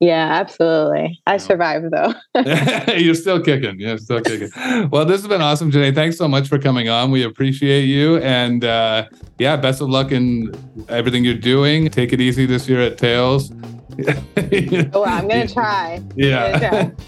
Yeah, 0.00 0.28
absolutely. 0.30 1.20
I 1.26 1.38
survived 1.38 1.86
though. 1.90 2.14
You're 2.96 3.14
still 3.16 3.42
kicking. 3.42 3.80
You're 3.80 3.98
still 3.98 4.20
kicking. 4.20 4.48
Well, 4.90 5.04
this 5.04 5.20
has 5.20 5.26
been 5.28 5.42
awesome, 5.42 5.72
J'Nai. 5.72 5.92
Thanks 5.92 6.16
so 6.16 6.28
much 6.28 6.48
for 6.48 6.56
coming 6.56 6.88
on. 6.88 7.10
We 7.10 7.24
appreciate 7.24 7.82
you. 7.86 8.18
And 8.18 8.64
uh, 8.64 9.08
yeah, 9.38 9.56
best 9.56 9.80
of 9.82 9.88
luck 9.90 10.12
in 10.12 10.54
everything 10.88 11.24
you're 11.24 11.34
doing. 11.34 11.90
Take 11.90 12.12
it 12.12 12.20
easy 12.20 12.46
this 12.46 12.68
year 12.68 12.80
at 12.80 12.96
Tales. 12.96 13.50
Well, 13.98 15.04
I'm 15.04 15.28
gonna 15.28 15.48
try. 15.48 16.00
Yeah. 16.16 16.88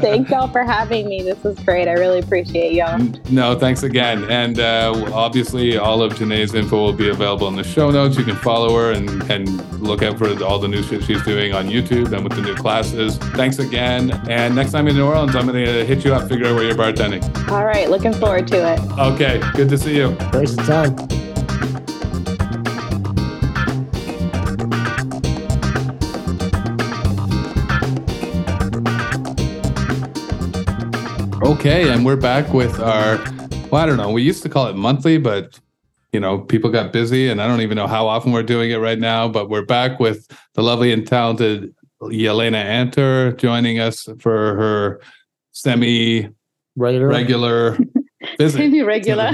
Thank 0.00 0.30
y'all 0.30 0.48
for 0.48 0.62
having 0.62 1.08
me. 1.08 1.22
This 1.22 1.42
was 1.42 1.58
great. 1.60 1.88
I 1.88 1.92
really 1.92 2.20
appreciate 2.20 2.72
y'all. 2.72 2.98
No, 3.30 3.58
thanks 3.58 3.82
again. 3.82 4.24
And 4.30 4.60
uh, 4.60 4.92
obviously, 5.12 5.76
all 5.76 6.02
of 6.02 6.12
J'Nai's 6.14 6.54
info 6.54 6.76
will 6.76 6.92
be 6.92 7.08
available 7.08 7.48
in 7.48 7.56
the 7.56 7.64
show 7.64 7.90
notes. 7.90 8.16
You 8.16 8.24
can 8.24 8.36
follow 8.36 8.76
her 8.76 8.92
and 8.92 9.08
and 9.30 9.48
look 9.80 10.02
out 10.02 10.18
for 10.18 10.42
all 10.44 10.58
the 10.58 10.68
new 10.68 10.82
shit 10.82 11.02
she's 11.04 11.22
doing 11.24 11.52
on 11.52 11.68
YouTube 11.68 12.12
and 12.12 12.22
with 12.22 12.34
the 12.36 12.42
new 12.42 12.54
classes. 12.54 13.16
Thanks 13.16 13.58
again. 13.58 14.10
And 14.28 14.54
next 14.54 14.72
time 14.72 14.86
in 14.86 14.96
New 14.96 15.06
Orleans, 15.06 15.34
I'm 15.34 15.46
gonna 15.46 15.84
hit 15.84 16.04
you 16.04 16.14
up, 16.14 16.28
figure 16.28 16.46
out 16.46 16.54
where 16.54 16.64
you're 16.64 16.74
bartending. 16.76 17.22
All 17.50 17.64
right, 17.64 17.90
looking 17.90 18.12
forward 18.12 18.46
to 18.48 18.74
it. 18.74 18.80
Okay, 18.98 19.40
good 19.54 19.68
to 19.70 19.78
see 19.78 19.96
you. 19.96 20.14
Thanks 20.32 20.54
for 20.54 20.62
time. 20.64 21.29
Okay, 31.60 31.90
and 31.90 32.06
we're 32.06 32.16
back 32.16 32.54
with 32.54 32.80
our, 32.80 33.18
well, 33.68 33.82
I 33.82 33.84
don't 33.84 33.98
know, 33.98 34.10
we 34.10 34.22
used 34.22 34.42
to 34.44 34.48
call 34.48 34.68
it 34.68 34.76
monthly, 34.76 35.18
but 35.18 35.60
you 36.10 36.18
know, 36.18 36.38
people 36.38 36.70
got 36.70 36.90
busy 36.90 37.28
and 37.28 37.38
I 37.38 37.46
don't 37.46 37.60
even 37.60 37.76
know 37.76 37.86
how 37.86 38.08
often 38.08 38.32
we're 38.32 38.42
doing 38.42 38.70
it 38.70 38.78
right 38.78 38.98
now, 38.98 39.28
but 39.28 39.50
we're 39.50 39.66
back 39.66 40.00
with 40.00 40.26
the 40.54 40.62
lovely 40.62 40.90
and 40.90 41.06
talented 41.06 41.74
Yelena 42.00 42.54
Anter 42.54 43.32
joining 43.32 43.78
us 43.78 44.08
for 44.20 44.54
her 44.56 45.00
semi 45.52 46.30
Regular. 47.08 47.78
Regular 48.40 48.48
visit. 48.48 48.58
Semi 48.58 48.82
regular. 48.82 49.30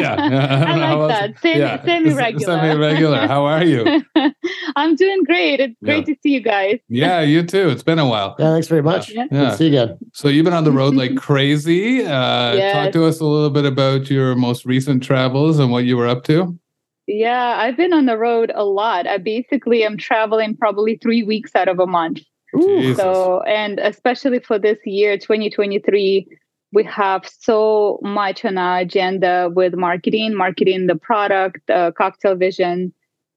yeah, 0.00 0.64
I 0.66 0.94
like 0.94 1.08
that. 1.08 1.40
Semi, 1.40 1.58
yeah. 1.60 1.84
semi 1.84 2.12
regular. 2.12 2.56
Semi 2.58 2.74
regular. 2.74 3.26
How 3.26 3.44
are 3.44 3.64
you? 3.64 4.02
I'm 4.76 4.96
doing 4.96 5.22
great. 5.24 5.60
It's 5.60 5.76
great 5.82 6.06
to 6.06 6.16
see 6.22 6.30
you 6.34 6.40
guys. 6.40 6.78
Yeah, 6.88 7.20
you 7.22 7.42
too. 7.42 7.68
It's 7.68 7.82
been 7.82 7.98
a 7.98 8.06
while. 8.06 8.36
Yeah, 8.38 8.52
thanks 8.52 8.68
very 8.68 8.82
much. 8.82 9.10
Yeah. 9.10 9.26
Good 9.28 9.36
Yeah. 9.36 9.50
to 9.50 9.56
see 9.56 9.68
you 9.68 9.80
again. 9.82 9.98
So 10.12 10.28
you've 10.28 10.44
been 10.44 10.54
on 10.54 10.64
the 10.64 10.72
road 10.72 10.94
like 10.94 11.16
crazy. 11.28 12.04
Uh, 12.04 12.72
Talk 12.72 12.92
to 12.92 13.04
us 13.06 13.20
a 13.20 13.24
little 13.24 13.50
bit 13.50 13.64
about 13.64 14.10
your 14.10 14.34
most 14.34 14.64
recent 14.66 15.02
travels 15.02 15.58
and 15.58 15.70
what 15.70 15.84
you 15.84 15.96
were 15.96 16.06
up 16.06 16.24
to. 16.24 16.58
Yeah, 17.06 17.56
I've 17.58 17.76
been 17.76 17.92
on 17.92 18.06
the 18.06 18.16
road 18.16 18.52
a 18.54 18.64
lot. 18.64 19.06
I 19.06 19.18
basically 19.18 19.82
am 19.84 19.96
traveling 19.96 20.56
probably 20.56 20.96
three 21.02 21.22
weeks 21.22 21.54
out 21.56 21.68
of 21.68 21.78
a 21.80 21.86
month. 21.86 22.20
Jesus. 22.56 22.96
So, 22.96 23.42
and 23.42 23.78
especially 23.78 24.40
for 24.40 24.58
this 24.58 24.78
year, 24.84 25.16
2023, 25.16 26.26
we 26.72 26.84
have 26.84 27.28
so 27.28 27.98
much 28.02 28.44
on 28.44 28.58
our 28.58 28.78
agenda 28.78 29.50
with 29.54 29.74
marketing, 29.74 30.34
marketing 30.34 30.86
the 30.86 30.94
product, 30.96 31.68
uh, 31.70 31.90
cocktail 31.92 32.36
vision, 32.36 32.92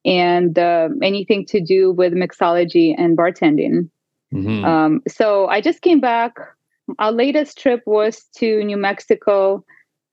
and 0.05 0.57
uh, 0.59 0.89
anything 1.01 1.45
to 1.47 1.61
do 1.61 1.91
with 1.91 2.13
mixology 2.13 2.93
and 2.97 3.17
bartending. 3.17 3.89
Mhm. 4.33 4.63
Um, 4.65 5.01
so 5.07 5.47
I 5.47 5.61
just 5.61 5.81
came 5.81 5.99
back. 5.99 6.35
Our 6.99 7.11
latest 7.11 7.57
trip 7.57 7.81
was 7.85 8.23
to 8.37 8.63
New 8.63 8.77
Mexico. 8.77 9.63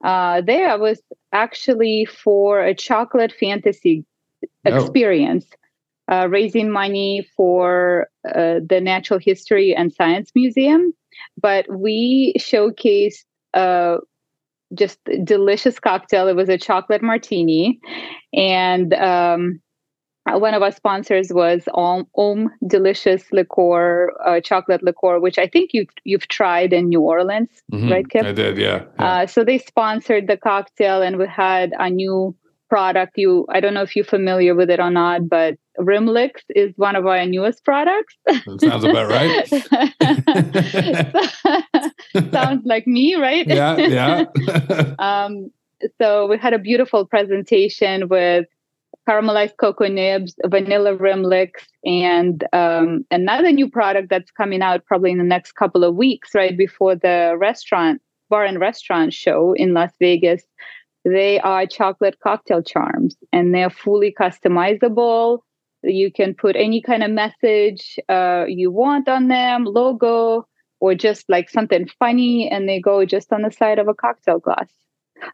Uh, 0.03 0.41
there, 0.41 0.69
I 0.69 0.77
was 0.77 1.01
actually 1.31 2.05
for 2.05 2.63
a 2.63 2.73
chocolate 2.73 3.33
fantasy 3.33 4.05
Oh. 4.65 4.75
experience, 4.75 5.47
uh, 6.11 6.27
raising 6.29 6.71
money 6.71 7.27
for 7.35 8.07
uh, 8.27 8.59
the 8.67 8.79
Natural 8.81 9.19
History 9.19 9.75
and 9.75 9.93
Science 9.93 10.31
Museum. 10.33 10.93
But 11.41 11.65
we 11.69 12.33
showcased 12.39 13.23
uh, 13.53 13.97
just 14.73 14.99
delicious 15.23 15.79
cocktail. 15.79 16.27
It 16.27 16.35
was 16.35 16.49
a 16.49 16.57
chocolate 16.57 17.01
martini, 17.01 17.79
and 18.33 18.93
um, 18.93 19.61
one 20.25 20.53
of 20.53 20.61
our 20.61 20.71
sponsors 20.71 21.29
was 21.33 21.63
Om, 21.73 22.07
Om 22.15 22.49
Delicious 22.67 23.23
Liqueur, 23.31 24.11
uh, 24.25 24.39
chocolate 24.39 24.83
liqueur, 24.83 25.19
which 25.19 25.37
I 25.37 25.47
think 25.47 25.71
you've 25.73 25.89
you've 26.03 26.27
tried 26.27 26.73
in 26.73 26.89
New 26.89 27.01
Orleans, 27.01 27.49
Mhm. 27.73 27.91
right, 27.91 28.09
Kip? 28.09 28.25
I 28.25 28.31
did, 28.31 28.57
yeah. 28.57 28.83
yeah. 28.99 29.05
Uh, 29.05 29.25
so 29.27 29.43
they 29.43 29.57
sponsored 29.57 30.27
the 30.27 30.37
cocktail, 30.37 31.01
and 31.01 31.17
we 31.17 31.27
had 31.27 31.73
a 31.77 31.89
new 31.89 32.35
product. 32.69 33.17
You, 33.17 33.45
I 33.49 33.59
don't 33.59 33.73
know 33.73 33.81
if 33.81 33.95
you're 33.95 34.05
familiar 34.05 34.55
with 34.55 34.69
it 34.69 34.79
or 34.79 34.89
not, 34.91 35.27
but 35.27 35.55
Rimlix 35.79 36.41
is 36.49 36.73
one 36.75 36.95
of 36.95 37.05
our 37.05 37.25
newest 37.25 37.63
products. 37.63 38.15
that 38.25 38.61
sounds 38.61 38.83
about 38.83 39.09
right. 39.09 39.47
Sounds 42.31 42.65
like 42.65 42.85
me, 42.87 43.15
right? 43.15 43.47
yeah, 43.47 43.77
yeah. 43.77 44.25
um, 44.99 45.49
so 45.99 46.27
we 46.27 46.37
had 46.37 46.53
a 46.53 46.59
beautiful 46.59 47.05
presentation 47.05 48.07
with 48.09 48.45
caramelized 49.07 49.57
cocoa 49.57 49.87
nibs, 49.87 50.35
vanilla 50.45 50.95
rimlix, 50.95 51.51
and 51.83 52.43
um, 52.53 53.05
another 53.09 53.51
new 53.51 53.69
product 53.69 54.09
that's 54.09 54.31
coming 54.31 54.61
out 54.61 54.85
probably 54.85 55.11
in 55.11 55.17
the 55.17 55.23
next 55.23 55.53
couple 55.53 55.83
of 55.83 55.95
weeks, 55.95 56.35
right 56.35 56.57
before 56.57 56.95
the 56.95 57.35
restaurant 57.39 58.01
bar 58.29 58.45
and 58.45 58.59
restaurant 58.59 59.13
show 59.13 59.53
in 59.53 59.73
Las 59.73 59.91
Vegas. 59.99 60.43
They 61.03 61.39
are 61.39 61.65
chocolate 61.65 62.19
cocktail 62.19 62.61
charms, 62.61 63.15
and 63.33 63.55
they're 63.55 63.71
fully 63.71 64.13
customizable. 64.17 65.39
You 65.83 66.11
can 66.11 66.33
put 66.33 66.55
any 66.55 66.81
kind 66.81 67.03
of 67.03 67.11
message 67.11 67.99
uh, 68.09 68.45
you 68.47 68.71
want 68.71 69.07
on 69.07 69.27
them, 69.27 69.65
logo, 69.65 70.47
or 70.79 70.95
just 70.95 71.29
like 71.29 71.49
something 71.49 71.87
funny, 71.99 72.49
and 72.49 72.67
they 72.67 72.79
go 72.79 73.05
just 73.05 73.31
on 73.33 73.41
the 73.41 73.51
side 73.51 73.79
of 73.79 73.87
a 73.87 73.93
cocktail 73.93 74.39
glass. 74.39 74.69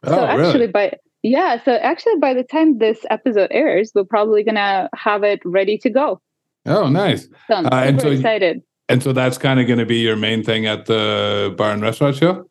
oh, 0.03 0.11
so 0.11 0.25
actually, 0.25 0.59
really? 0.59 0.67
by 0.67 0.93
yeah, 1.23 1.61
so 1.63 1.73
actually, 1.73 2.17
by 2.19 2.33
the 2.33 2.43
time 2.43 2.77
this 2.77 3.05
episode 3.09 3.49
airs, 3.51 3.91
we're 3.93 4.03
probably 4.03 4.43
gonna 4.43 4.89
have 4.95 5.23
it 5.23 5.41
ready 5.43 5.77
to 5.79 5.89
go. 5.89 6.21
Oh, 6.65 6.87
nice. 6.87 7.27
So 7.47 7.55
I'm 7.55 7.65
Uh, 7.65 7.69
and 7.71 8.01
super 8.01 8.13
so 8.13 8.17
excited. 8.17 8.61
And 8.89 9.03
so 9.03 9.13
that's 9.13 9.37
kind 9.37 9.59
of 9.59 9.67
going 9.67 9.79
to 9.79 9.85
be 9.85 9.97
your 9.97 10.15
main 10.15 10.43
thing 10.43 10.65
at 10.65 10.85
the 10.85 11.53
bar 11.57 11.71
and 11.71 11.81
restaurant 11.81 12.15
show? 12.15 12.49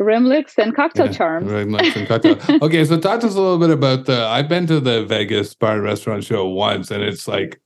Rimlix 0.00 0.58
and 0.58 0.74
cocktail 0.74 1.06
Yeah, 1.06 1.12
charms. 1.12 1.50
And 1.52 2.08
cocktail. 2.08 2.38
okay, 2.62 2.84
so 2.84 2.98
talk 2.98 3.20
to 3.20 3.26
us 3.26 3.34
a 3.34 3.40
little 3.40 3.58
bit 3.58 3.70
about 3.70 4.06
the. 4.06 4.24
I've 4.26 4.48
been 4.48 4.66
to 4.66 4.80
the 4.80 5.04
Vegas 5.04 5.54
bar 5.54 5.74
and 5.74 5.82
restaurant 5.82 6.24
show 6.24 6.48
once, 6.48 6.90
and 6.90 7.02
it's 7.02 7.28
like 7.28 7.60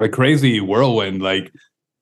a 0.00 0.08
crazy 0.08 0.60
whirlwind. 0.60 1.20
Like 1.22 1.52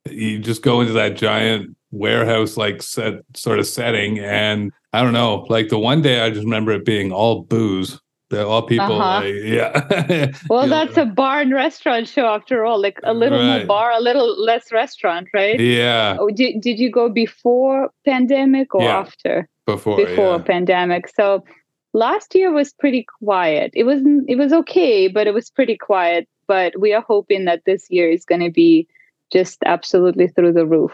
you 0.09 0.39
just 0.39 0.63
go 0.63 0.81
into 0.81 0.93
that 0.95 1.17
giant 1.17 1.77
warehouse, 1.91 2.57
like 2.57 2.83
set 2.83 3.15
sort 3.35 3.59
of 3.59 3.67
setting, 3.67 4.19
and 4.19 4.73
I 4.93 5.03
don't 5.03 5.13
know. 5.15 5.47
Like 5.49 5.69
the 5.69 5.79
one 5.79 6.03
day, 6.03 6.21
I 6.21 6.31
just 6.31 6.45
remember 6.45 6.73
it 6.73 6.85
being 6.85 7.13
all 7.13 7.43
booze. 7.43 8.01
That 8.31 8.45
all 8.47 8.61
people, 8.61 9.01
Uh-huh. 9.01 9.25
like, 9.25 9.35
yeah. 9.43 10.33
Well, 10.51 10.65
You 10.65 10.69
know, 10.69 10.85
that's 10.85 10.99
a 10.99 11.07
bar 11.07 11.41
and 11.41 11.51
restaurant 11.55 12.07
show 12.09 12.27
after 12.27 12.63
all. 12.63 12.79
Like 12.79 13.01
a 13.05 13.15
little 13.15 13.39
Right. 13.39 13.61
more 13.61 13.67
bar, 13.67 13.91
a 13.93 14.01
little 14.01 14.39
less 14.45 14.71
restaurant, 14.71 15.29
right? 15.33 15.59
yeah. 15.59 16.19
Oh, 16.21 16.29
did, 16.29 16.61
did 16.61 16.79
you 16.79 16.91
go 16.91 17.09
before 17.09 17.89
pandemic 18.05 18.75
or 18.75 18.83
Yeah. 18.83 18.99
after? 18.99 19.49
Before, 19.69 19.97
before 19.97 20.37
yeah. 20.37 20.43
pandemic. 20.43 21.09
So 21.09 21.45
last 21.93 22.35
year 22.35 22.51
was 22.51 22.73
pretty 22.73 23.05
quiet. 23.23 23.71
It 23.75 23.85
was 23.85 24.01
it 24.27 24.37
was 24.37 24.53
okay, 24.53 25.09
but 25.09 25.27
it 25.27 25.35
was 25.35 25.51
pretty 25.51 25.77
quiet. 25.77 26.27
But 26.47 26.73
we 26.81 26.95
are 26.95 27.05
hoping 27.07 27.45
that 27.45 27.65
this 27.67 27.87
year 27.91 28.09
is 28.11 28.25
going 28.25 28.41
to 28.41 28.51
be 28.51 28.89
just 29.31 29.59
absolutely 29.67 30.29
through 30.29 30.55
the 30.55 30.65
roof. 30.67 30.93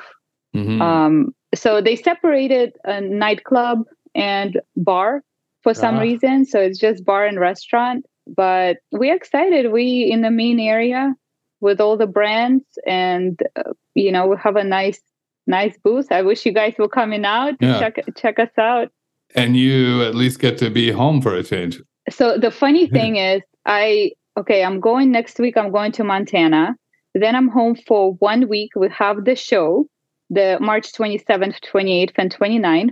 Mhm. 0.57 0.81
Um, 0.81 1.35
so 1.55 1.81
they 1.81 1.95
separated 1.95 2.72
a 2.85 3.01
nightclub 3.01 3.85
and 4.16 4.61
bar 4.77 5.22
for 5.62 5.72
some 5.75 5.97
Ah. 5.97 6.01
reason. 6.01 6.45
So 6.45 6.59
it's 6.61 6.79
just 6.79 7.05
bar 7.05 7.25
and 7.27 7.39
restaurant. 7.39 8.05
But 8.27 8.79
we're 8.91 9.14
excited. 9.14 9.70
We 9.70 10.11
in 10.11 10.22
the 10.22 10.31
main 10.33 10.59
area 10.59 11.14
with 11.61 11.81
all 11.81 11.97
the 11.97 12.07
brands, 12.09 12.64
and 12.87 13.41
uh, 13.57 13.72
you 13.95 14.11
know 14.11 14.27
we 14.27 14.37
have 14.43 14.57
a 14.57 14.64
nice 14.64 15.01
nice 15.47 15.76
booth. 15.84 16.11
I 16.11 16.22
wish 16.22 16.45
you 16.47 16.53
guys 16.53 16.74
were 16.78 16.88
coming 16.88 17.24
out 17.24 17.59
to 17.61 17.66
Yeah. 17.66 17.80
check 17.80 17.97
check 18.16 18.38
us 18.38 18.51
out. 18.59 18.88
and 19.36 19.57
you 19.57 20.03
at 20.05 20.14
least 20.14 20.38
get 20.38 20.59
to 20.59 20.70
be 20.70 20.92
home 20.92 21.20
for 21.20 21.34
a 21.34 21.42
change. 21.42 21.80
So 22.11 22.38
the 22.38 22.51
funny 22.51 22.86
thing 22.97 23.16
is, 23.16 23.42
I 23.66 24.12
okay, 24.38 24.64
I'm 24.64 24.80
going 24.80 25.11
next 25.11 25.38
week. 25.38 25.57
I'm 25.57 25.70
going 25.72 25.92
to 25.92 26.05
Montana. 26.05 26.76
Then 27.14 27.34
I'm 27.36 27.49
home 27.49 27.76
for 27.86 28.14
one 28.14 28.49
week. 28.49 28.70
We 28.76 28.88
have 28.90 29.24
the 29.24 29.36
show, 29.36 29.86
the 30.30 30.59
March 30.61 30.92
27th, 30.92 31.61
28th, 31.72 32.11
and 32.16 32.34
29th. 32.36 32.90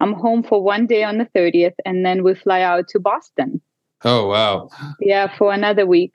I'm 0.00 0.12
home 0.12 0.42
for 0.42 0.62
one 0.62 0.86
day 0.86 1.04
on 1.04 1.16
the 1.16 1.24
30th, 1.34 1.72
and 1.86 2.04
then 2.04 2.22
we 2.22 2.34
fly 2.34 2.60
out 2.60 2.88
to 2.88 3.00
Boston. 3.00 3.60
Oh 4.04 4.26
wow! 4.28 4.68
Yeah, 5.00 5.26
for 5.38 5.52
another 5.54 5.86
week. 5.86 6.14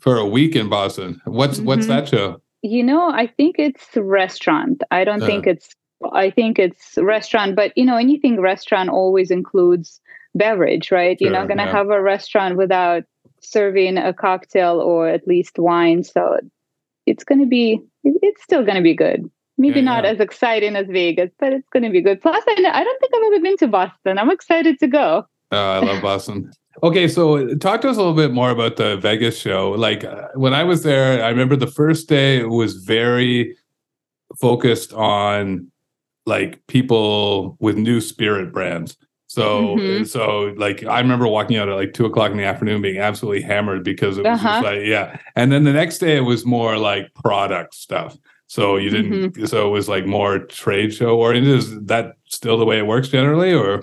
For 0.00 0.16
a 0.18 0.26
week 0.26 0.54
in 0.54 0.68
Boston. 0.68 1.20
What's 1.24 1.58
what's 1.60 1.86
Mhm. 1.86 1.88
that 1.88 2.08
show? 2.08 2.40
You 2.62 2.82
know, 2.82 3.10
I 3.10 3.26
think 3.26 3.56
it's 3.58 3.86
restaurant. 3.96 4.82
I 4.90 5.04
don't 5.04 5.22
Uh. 5.22 5.26
think 5.26 5.46
it's. 5.46 5.74
I 6.12 6.30
think 6.30 6.60
it's 6.60 6.96
restaurant, 6.96 7.56
but 7.56 7.72
you 7.76 7.84
know, 7.84 7.96
anything 7.96 8.40
restaurant 8.40 8.88
always 8.88 9.32
includes 9.32 10.00
beverage, 10.34 10.92
right? 10.92 11.20
You're 11.20 11.30
Sure, 11.30 11.38
not 11.40 11.48
going 11.48 11.58
to 11.58 11.64
yeah. 11.64 11.72
have 11.72 11.90
a 11.90 12.00
restaurant 12.00 12.56
without 12.56 13.02
serving 13.40 13.98
a 13.98 14.12
cocktail 14.12 14.80
or 14.80 15.08
at 15.08 15.26
least 15.26 15.58
wine. 15.58 16.04
So 16.04 16.38
it's 17.06 17.24
going 17.24 17.40
to 17.40 17.46
be 17.46 17.80
it's 18.04 18.42
still 18.44 18.62
going 18.62 18.76
to 18.76 18.82
be 18.82 18.94
good. 18.94 19.28
Maybe 19.56 19.80
Yeah, 19.80 19.86
not 19.86 20.04
yeah. 20.04 20.10
as 20.10 20.20
exciting 20.20 20.76
as 20.76 20.86
Vegas, 20.86 21.30
but 21.40 21.52
it's 21.52 21.68
going 21.72 21.82
to 21.82 21.90
be 21.90 22.00
good. 22.00 22.22
Plus, 22.22 22.44
I, 22.46 22.52
I 22.72 22.84
don't 22.84 23.00
think 23.00 23.12
I've 23.16 23.32
ever 23.32 23.42
been 23.42 23.56
to 23.56 23.66
Boston. 23.66 24.18
I'm 24.18 24.30
excited 24.30 24.78
to 24.78 24.86
go. 24.86 25.26
Oh, 25.50 25.70
I 25.70 25.78
love 25.80 26.00
Boston. 26.00 26.52
Okay, 26.82 27.08
so 27.08 27.54
talk 27.56 27.80
to 27.82 27.88
us 27.88 27.96
a 27.96 27.98
little 27.98 28.14
bit 28.14 28.32
more 28.32 28.50
about 28.50 28.76
the 28.76 28.96
Vegas 28.98 29.38
show. 29.38 29.70
Like 29.72 30.04
uh, 30.04 30.28
when 30.34 30.54
I 30.54 30.64
was 30.64 30.82
there, 30.82 31.24
I 31.24 31.28
remember 31.28 31.56
the 31.56 31.66
first 31.66 32.08
day 32.08 32.38
it 32.38 32.48
was 32.50 32.74
very 32.84 33.56
focused 34.40 34.92
on 34.92 35.70
like 36.26 36.64
people 36.68 37.56
with 37.60 37.76
new 37.76 38.00
spirit 38.00 38.52
brands. 38.52 38.96
So, 39.26 39.76
Mhm. 39.76 40.06
so 40.06 40.54
like 40.56 40.84
I 40.84 41.00
remember 41.00 41.26
walking 41.26 41.56
out 41.56 41.68
at 41.68 41.74
like 41.74 41.92
two 41.94 42.06
o'clock 42.06 42.30
in 42.30 42.36
the 42.36 42.44
afternoon, 42.44 42.80
being 42.80 42.98
absolutely 42.98 43.42
hammered 43.42 43.84
because 43.84 44.16
it 44.18 44.24
was 44.24 44.38
Uh-huh. 44.38 44.48
just 44.48 44.64
like 44.64 44.86
yeah. 44.86 45.18
And 45.36 45.50
then 45.52 45.64
the 45.64 45.72
next 45.72 45.98
day 45.98 46.16
it 46.16 46.20
was 46.24 46.46
more 46.46 46.78
like 46.78 47.12
product 47.14 47.74
stuff. 47.74 48.16
So 48.46 48.76
you 48.76 48.88
didn't. 48.88 49.12
Mm-hmm. 49.12 49.44
So 49.46 49.66
it 49.68 49.70
was 49.70 49.88
like 49.88 50.06
more 50.06 50.38
trade 50.38 50.94
show 50.94 51.18
oriented. 51.18 51.54
Is 51.58 51.78
that 51.86 52.14
still 52.26 52.56
the 52.56 52.64
way 52.64 52.78
it 52.78 52.86
works 52.86 53.08
generally, 53.08 53.52
or 53.52 53.82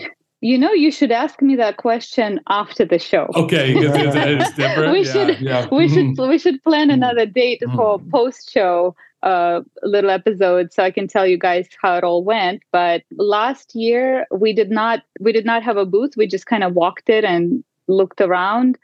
You 0.50 0.58
know, 0.64 0.74
you 0.74 0.91
should 0.98 1.12
ask 1.24 1.41
me 1.41 1.56
that 1.64 1.78
question 1.78 2.39
after 2.62 2.84
the 2.93 3.00
show. 3.00 3.26
okay? 3.43 3.74
Because 3.74 3.96
it's, 4.06 4.16
it's 4.16 4.56
different. 4.62 4.91
We 4.93 5.02
Yeah, 5.06 5.12
should- 5.14 5.39
Yeah. 5.50 5.68
we 5.72 5.86
should 5.93 6.10
we 6.34 6.38
should 6.43 6.60
plan 6.64 6.88
another 7.00 7.26
date 7.41 7.62
for 7.78 7.89
Mhm. 8.00 8.12
post 8.12 8.52
show 8.56 8.96
uh 9.32 9.62
little 9.82 10.12
episode 10.20 10.66
so 10.74 10.84
I 10.84 10.91
can 10.98 11.08
tell 11.14 11.26
you 11.32 11.38
guys 11.48 11.66
how 11.82 11.93
it 12.00 12.04
all 12.10 12.24
went. 12.24 12.60
But 12.72 13.02
last 13.38 13.68
year 13.84 14.28
we 14.43 14.54
did 14.54 14.70
not 14.80 14.98
we 15.26 15.32
did 15.38 15.46
not 15.52 15.64
have 15.64 15.78
a 15.86 15.86
booth. 15.93 16.14
We 16.22 16.28
just 16.36 16.46
kind 16.54 16.64
of 16.68 16.74
walked 16.84 17.10
it 17.18 17.24
and 17.34 17.64
looked 17.88 18.22
around. 18.22 18.78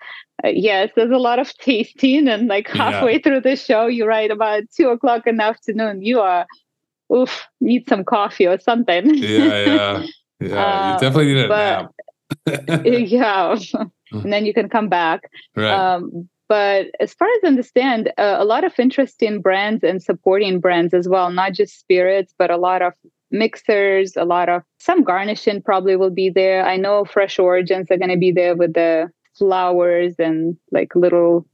Uh, 0.44 0.50
yes, 0.70 0.90
there's 0.96 1.12
a 1.20 1.24
lot 1.30 1.38
of 1.44 1.50
tasting, 1.70 2.28
and 2.28 2.48
like 2.48 2.68
Yeah. 2.70 2.78
halfway 2.84 3.20
through 3.20 3.42
the 3.42 3.56
show, 3.56 3.84
you're 3.96 4.08
right 4.20 4.32
about 4.32 4.64
two 4.76 4.90
o'clock 4.96 5.28
in 5.28 5.38
the 5.38 5.44
afternoon. 5.44 6.02
You 6.02 6.18
are, 6.22 6.46
oof, 7.16 7.34
need 7.60 7.88
some 7.88 8.04
coffee 8.04 8.48
or 8.48 8.58
something. 8.60 9.14
yeah, 9.14 9.66
yeah, 9.66 10.04
yeah. 10.42 10.66
Uh, 10.66 10.94
you 10.94 11.00
definitely 11.00 11.34
need 11.34 11.46
a 11.46 11.48
nap. 11.48 11.92
yeah, 12.86 13.56
and 14.12 14.34
then 14.34 14.46
you 14.46 14.54
can 14.54 14.70
come 14.70 14.90
back. 14.90 15.30
right. 15.56 15.72
Um, 15.72 16.30
but 16.48 16.88
as 17.00 17.14
far 17.14 17.30
as 17.30 17.40
I 17.46 17.48
understand, 17.48 18.12
uh, 18.18 18.36
a 18.38 18.44
lot 18.44 18.66
of 18.66 18.78
interest 18.78 19.24
in 19.24 19.42
brands 19.42 19.86
and 19.86 20.04
supporting 20.04 20.60
brands 20.60 20.94
as 20.94 21.08
well, 21.08 21.32
not 21.32 21.54
just 21.54 21.80
spirits, 21.80 22.34
but 22.38 22.52
a 22.52 22.58
lot 22.58 22.82
of 22.82 22.94
mixers, 23.32 24.18
a 24.18 24.26
lot 24.26 24.50
of 24.50 24.62
some 24.78 25.04
garnishing 25.04 25.62
probably 25.62 25.96
will 25.96 26.10
be 26.10 26.30
there. 26.30 26.66
I 26.66 26.76
know 26.76 27.06
Fresh 27.06 27.40
Origins 27.40 27.90
are 27.90 27.98
going 27.98 28.12
to 28.12 28.18
be 28.18 28.34
there 28.34 28.54
with 28.54 28.74
the 28.74 29.10
flowers 29.38 30.16
and 30.20 30.58
like 30.72 30.94
little, 30.94 31.48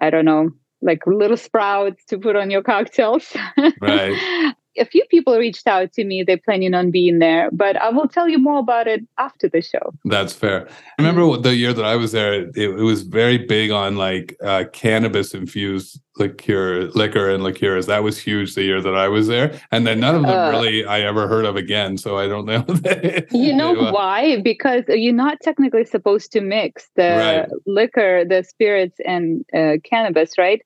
I 0.00 0.10
don't 0.10 0.24
know, 0.24 0.50
like 0.82 1.04
little 1.04 1.36
sprouts 1.36 2.04
to 2.04 2.18
put 2.18 2.36
on 2.36 2.50
your 2.50 2.62
cocktails. 2.62 3.36
Right. 3.80 4.54
A 4.78 4.84
few 4.84 5.04
people 5.10 5.36
reached 5.38 5.66
out 5.66 5.92
to 5.92 6.04
me. 6.04 6.22
They're 6.24 6.36
planning 6.38 6.74
on 6.74 6.90
being 6.90 7.18
there, 7.18 7.48
but 7.52 7.76
I 7.80 7.90
will 7.90 8.08
tell 8.08 8.28
you 8.28 8.38
more 8.38 8.58
about 8.58 8.86
it 8.86 9.06
after 9.18 9.48
the 9.48 9.62
show. 9.62 9.92
That's 10.04 10.32
fair. 10.32 10.66
I 10.98 11.02
remember 11.02 11.36
the 11.36 11.54
year 11.54 11.72
that 11.72 11.84
I 11.84 11.96
was 11.96 12.12
there, 12.12 12.32
it, 12.34 12.56
it 12.56 12.68
was 12.76 13.02
very 13.02 13.38
big 13.38 13.70
on 13.70 13.96
like 13.96 14.36
uh, 14.42 14.64
cannabis 14.72 15.34
infused 15.34 16.00
liqueur, 16.16 16.90
liquor 16.94 17.28
and 17.30 17.42
liqueurs. 17.42 17.86
That 17.86 18.02
was 18.04 18.18
huge 18.18 18.54
the 18.54 18.62
year 18.62 18.80
that 18.80 18.94
I 18.94 19.08
was 19.08 19.26
there, 19.26 19.58
and 19.72 19.86
then 19.86 20.00
none 20.00 20.14
of 20.14 20.22
them 20.22 20.30
Uh. 20.38 20.48
really 20.50 20.84
I 20.84 21.00
ever 21.00 21.26
heard 21.28 21.44
of 21.44 21.56
again. 21.56 21.98
So 21.98 22.18
I 22.18 22.26
don't 22.28 22.46
know. 22.46 22.64
You 23.30 23.52
know 23.52 23.74
Yeah. 23.74 23.90
why? 23.92 24.40
Because 24.40 24.84
you're 24.88 25.12
not 25.12 25.38
technically 25.40 25.84
supposed 25.84 26.30
to 26.32 26.40
mix 26.40 26.88
the 26.96 27.02
Right. 27.16 27.48
liquor, 27.66 28.24
the 28.24 28.42
spirits, 28.44 28.98
and 29.04 29.44
uh, 29.54 29.76
cannabis, 29.82 30.38
right? 30.38 30.60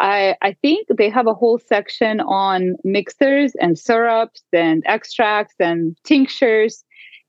I 0.00 0.34
I 0.42 0.54
think 0.54 0.88
they 0.88 1.10
have 1.10 1.26
a 1.26 1.34
whole 1.34 1.58
section 1.58 2.20
on 2.20 2.76
mixers 2.82 3.54
and 3.60 3.78
syrups 3.78 4.42
and 4.52 4.82
extracts 4.86 5.54
and 5.60 5.96
tinctures, 6.04 6.84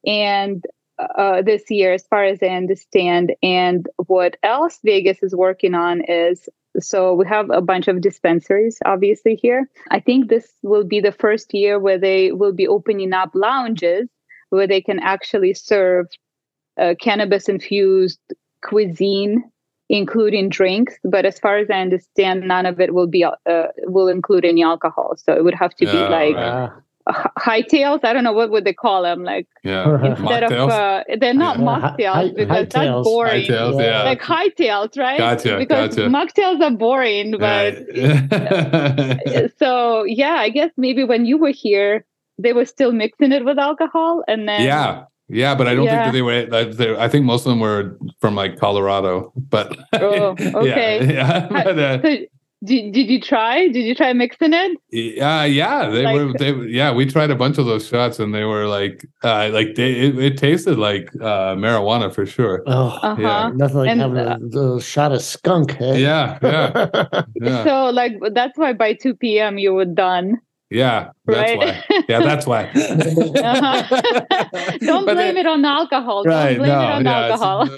and 0.05 0.63
uh, 0.97 1.41
this 1.41 1.69
year, 1.69 1.93
as 1.93 2.05
far 2.07 2.23
as 2.23 2.39
I 2.41 2.47
understand, 2.47 3.33
and 3.43 3.87
what 4.07 4.37
else 4.41 4.79
Vegas 4.83 5.21
is 5.21 5.35
working 5.35 5.75
on 5.75 6.01
is 6.01 6.47
so 6.79 7.13
we 7.13 7.27
have 7.27 7.49
a 7.49 7.61
bunch 7.61 7.89
of 7.89 7.99
dispensaries 7.99 8.79
obviously 8.85 9.35
here. 9.35 9.69
I 9.89 9.99
think 9.99 10.29
this 10.29 10.49
will 10.63 10.85
be 10.85 11.01
the 11.01 11.11
first 11.11 11.53
year 11.53 11.77
where 11.77 11.97
they 11.97 12.31
will 12.31 12.53
be 12.53 12.67
opening 12.67 13.11
up 13.11 13.31
lounges 13.33 14.07
where 14.51 14.67
they 14.67 14.81
can 14.81 14.99
actually 14.99 15.53
serve 15.53 16.07
uh, 16.79 16.93
cannabis 17.01 17.49
infused 17.49 18.19
cuisine 18.63 19.43
including 19.99 20.47
drinks 20.57 20.93
but 21.03 21.25
as 21.25 21.37
far 21.43 21.57
as 21.57 21.67
i 21.69 21.79
understand 21.87 22.47
none 22.53 22.65
of 22.65 22.79
it 22.79 22.93
will 22.97 23.07
be 23.07 23.23
uh, 23.25 23.33
will 23.95 24.07
include 24.17 24.45
any 24.45 24.63
alcohol 24.63 25.09
so 25.23 25.33
it 25.33 25.43
would 25.43 25.53
have 25.63 25.73
to 25.75 25.85
be 25.85 25.91
Yeah, 25.97 26.07
like 26.19 26.35
right. 26.35 26.45
Uh, 26.53 26.69
h- 27.09 27.33
hightails 27.49 27.99
i 28.07 28.13
don't 28.13 28.23
know 28.27 28.31
what 28.39 28.51
would 28.51 28.63
they 28.63 28.73
call 28.85 29.03
them 29.03 29.23
like 29.31 29.47
yeah, 29.71 30.05
instead 30.11 30.43
of 30.49 30.69
uh, 30.69 31.03
they're 31.19 31.33
not 31.47 31.57
Yeah. 31.59 31.65
mocktails 31.71 32.13
Hi- 32.13 32.33
because 32.41 32.67
hightails. 32.67 32.71
that's 32.73 33.03
boring 33.09 33.43
Hightails, 33.45 33.79
Yeah. 33.81 33.89
yeah. 33.89 34.03
like 34.11 34.21
hightails 34.21 34.97
right 35.05 35.17
Gotcha, 35.25 35.57
because 35.63 35.95
gotcha. 35.95 36.09
mocktails 36.17 36.61
are 36.67 36.75
boring 36.87 37.31
but 37.47 37.71
Yeah. 37.93 39.47
so 39.61 39.71
yeah 40.05 40.35
i 40.47 40.49
guess 40.49 40.71
maybe 40.77 41.03
when 41.03 41.25
you 41.25 41.37
were 41.37 41.55
here 41.67 42.05
they 42.37 42.53
were 42.53 42.65
still 42.65 42.91
mixing 43.03 43.31
it 43.33 43.43
with 43.45 43.59
alcohol 43.59 44.23
and 44.27 44.47
then 44.47 44.61
yeah. 44.61 45.03
Yeah, 45.31 45.55
but 45.55 45.67
I 45.67 45.75
don't 45.75 45.85
Yeah. 45.85 45.91
think 45.91 46.05
that 46.05 46.11
they 46.13 46.21
were. 46.21 46.45
that 46.45 46.77
they- 46.77 46.95
I 46.97 47.07
think 47.07 47.25
most 47.25 47.45
of 47.45 47.51
them 47.51 47.59
were 47.59 47.97
from 48.19 48.35
like 48.35 48.57
Colorado. 48.59 49.31
But 49.49 49.77
Oh, 49.93 50.35
okay. 50.61 51.13
yeah, 51.13 51.47
but, 51.51 51.79
uh, 51.79 52.01
So, 52.01 52.17
did, 52.63 52.93
did 52.93 53.09
you 53.09 53.19
try? 53.19 53.67
Did 53.69 53.85
you 53.89 53.95
try 53.95 54.13
mixing 54.13 54.53
it? 54.53 54.77
Yeah, 54.91 55.45
yeah, 55.45 55.89
they 55.89 56.03
Like- 56.03 56.15
were. 56.15 56.33
They 56.37 56.51
yeah, 56.69 56.93
we 56.93 57.05
tried 57.07 57.31
a 57.31 57.35
bunch 57.35 57.57
of 57.57 57.65
those 57.65 57.87
shots, 57.87 58.19
and 58.19 58.35
they 58.35 58.43
were 58.43 58.67
like, 58.67 59.03
uh, 59.23 59.49
like 59.51 59.73
they 59.73 59.93
it, 59.93 60.19
it 60.19 60.37
tasted 60.37 60.77
like 60.77 61.09
uh, 61.21 61.55
marijuana 61.55 62.13
for 62.13 62.25
sure. 62.25 62.61
oh, 62.67 62.99
Uh 63.01 63.15
huh. 63.15 63.21
Yeah. 63.21 63.51
nothing 63.55 63.77
like 63.77 63.89
And, 63.89 64.01
having 64.01 64.17
a, 64.27 64.37
little 64.37 64.79
shot 64.79 65.11
of 65.11 65.21
skunk. 65.23 65.79
eh? 65.81 65.95
Yeah, 65.95 66.37
yeah, 66.43 67.23
yeah, 67.41 67.63
So 67.63 67.89
like 67.89 68.13
that's 68.33 68.55
why 68.59 68.73
by 68.73 68.93
two 68.93 69.15
p.m. 69.15 69.57
you 69.57 69.73
were 69.73 69.85
done, 69.85 70.37
yeah. 70.71 71.09
That's 71.25 71.55
right? 71.55 71.57
why. 71.89 72.03
Yeah, 72.09 72.19
that's 72.21 72.45
why. 72.47 72.63
Uh-huh. 72.73 74.01
Don't 74.81 75.05
blame 75.05 75.35
they- 75.35 75.41
it 75.41 75.45
on 75.45 75.63
alcohol. 75.65 76.23
Right? 76.23 76.55
Don't 76.55 76.57
blame 76.59 76.69
No, 76.69 76.81
it 76.81 76.91
on 76.93 77.05
yeah, 77.05 77.19
alcohol. 77.27 77.69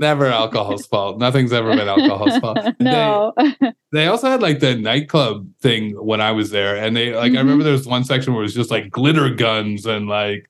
never 0.00 0.26
alcohol's 0.26 0.86
fault. 0.86 1.18
Nothing's 1.18 1.52
ever 1.52 1.74
been 1.74 1.88
alcohol's 1.88 2.36
fault. 2.38 2.58
no. 2.80 3.32
They, 3.36 3.72
they 3.92 4.06
also 4.06 4.28
had 4.30 4.42
like 4.42 4.60
the 4.60 4.76
nightclub 4.76 5.48
thing 5.60 5.92
when 6.04 6.20
I 6.20 6.32
was 6.32 6.50
there, 6.50 6.76
and 6.76 6.96
they 6.96 7.14
like 7.14 7.32
I 7.32 7.36
Mhm. 7.36 7.38
remember 7.38 7.64
there 7.64 7.72
was 7.72 7.86
one 7.86 8.04
section 8.04 8.32
where 8.34 8.42
it 8.42 8.46
was 8.46 8.54
just 8.54 8.70
like 8.70 8.90
glitter 8.90 9.30
guns 9.30 9.86
and 9.86 10.08
like. 10.08 10.46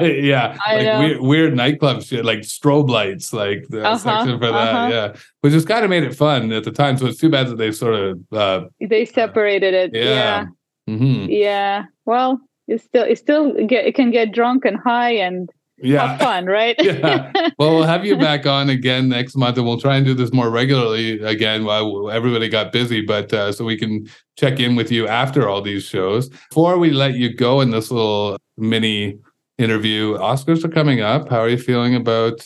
yeah, 0.00 0.58
I 0.66 0.74
like 0.76 0.84
know. 0.84 0.98
weird, 0.98 1.20
weird 1.20 1.56
nightclub 1.56 2.02
shit, 2.02 2.24
like 2.24 2.40
strobe 2.40 2.90
lights, 2.90 3.32
like 3.32 3.66
the 3.68 3.84
Uh-huh, 3.86 3.98
section 3.98 4.36
for 4.40 4.46
that, 4.50 4.54
uh-huh. 4.74 4.88
yeah, 4.90 5.20
which 5.42 5.52
just 5.52 5.68
kind 5.68 5.84
of 5.84 5.90
made 5.90 6.02
it 6.02 6.12
fun 6.12 6.50
at 6.50 6.64
the 6.64 6.72
time. 6.72 6.96
So 6.96 7.06
it's 7.06 7.20
too 7.20 7.28
bad 7.30 7.46
that 7.46 7.56
they 7.56 7.70
sort 7.70 7.94
of, 7.94 8.18
uh, 8.32 8.62
they 8.80 9.04
separated 9.04 9.72
it. 9.74 9.90
yeah, 9.94 10.02
Yeah. 10.04 10.44
Mhm. 10.90 11.28
Yeah. 11.30 11.84
Well, 12.06 12.40
it 12.68 12.80
still 12.82 13.04
it 13.04 13.18
still 13.18 13.52
get 13.66 13.86
it 13.86 13.94
can 13.94 14.10
get 14.10 14.32
drunk 14.32 14.64
and 14.64 14.76
high 14.76 15.12
and 15.12 15.48
yeah. 15.78 16.06
have 16.06 16.20
fun, 16.20 16.46
right? 16.46 16.76
Yeah. 16.82 17.32
Well, 17.58 17.74
we'll 17.74 17.84
have 17.84 18.06
you 18.06 18.16
back 18.16 18.46
on 18.46 18.70
again 18.70 19.10
next 19.10 19.36
month, 19.36 19.58
and 19.58 19.66
we'll 19.66 19.78
try 19.80 19.96
and 19.96 20.06
do 20.06 20.14
this 20.14 20.32
more 20.32 20.48
regularly 20.50 21.20
again 21.20 21.64
while 21.66 22.10
everybody 22.10 22.48
got 22.48 22.72
busy. 22.72 23.02
But 23.02 23.32
uh, 23.34 23.52
so 23.52 23.66
we 23.66 23.76
can 23.76 24.08
check 24.38 24.58
in 24.60 24.76
with 24.76 24.90
you 24.90 25.06
after 25.06 25.46
all 25.46 25.60
these 25.60 25.82
shows. 25.84 26.30
Before 26.48 26.78
we 26.78 26.90
let 26.90 27.14
you 27.16 27.34
go 27.34 27.60
in 27.60 27.70
this 27.70 27.90
little 27.90 28.38
mini 28.56 29.18
interview, 29.58 30.16
Oscars 30.16 30.64
are 30.64 30.70
coming 30.70 31.02
up. 31.02 31.28
How 31.28 31.40
are 31.40 31.50
you 31.50 31.58
feeling 31.58 31.94
about 31.94 32.40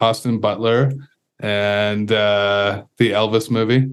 Austin 0.00 0.40
Butler 0.40 0.90
and 1.38 2.10
uh, 2.10 2.82
the 2.98 3.12
Elvis 3.12 3.48
movie? 3.48 3.88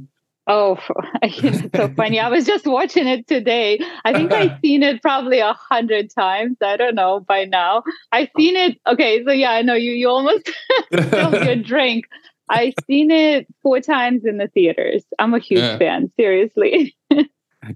Oh, 0.45 0.77
it's 1.21 1.75
so 1.75 1.87
funny. 1.95 2.19
I 2.19 2.27
was 2.29 2.45
just 2.45 2.65
watching 2.65 3.07
it 3.07 3.27
today. 3.27 3.79
I 4.03 4.11
think 4.13 4.31
I've 4.33 4.59
seen 4.63 4.83
it 4.83 5.01
probably 5.01 5.39
a 5.39 5.53
hundred 5.53 6.09
times. 6.13 6.57
I 6.61 6.75
don't 6.75 6.95
know 6.95 7.21
by 7.21 7.45
now. 7.45 7.83
I've 8.11 8.29
seen 8.37 8.55
it. 8.57 8.77
Okay, 8.85 9.23
so 9.23 9.31
yeah, 9.31 9.51
I 9.51 9.61
know 9.61 9.73
you. 9.75 9.91
You 9.93 10.09
almost 10.09 10.49
spilled 10.93 11.45
your 11.45 11.55
drink. 11.55 12.05
I've 12.49 12.73
seen 12.87 13.09
it 13.09 13.47
four 13.61 13.79
times 13.79 14.25
in 14.25 14.37
the 14.37 14.47
theaters. 14.49 15.03
I'm 15.17 15.33
a 15.33 15.39
huge 15.39 15.61
Yeah. 15.61 15.77
fan, 15.77 16.11
seriously. 16.17 16.93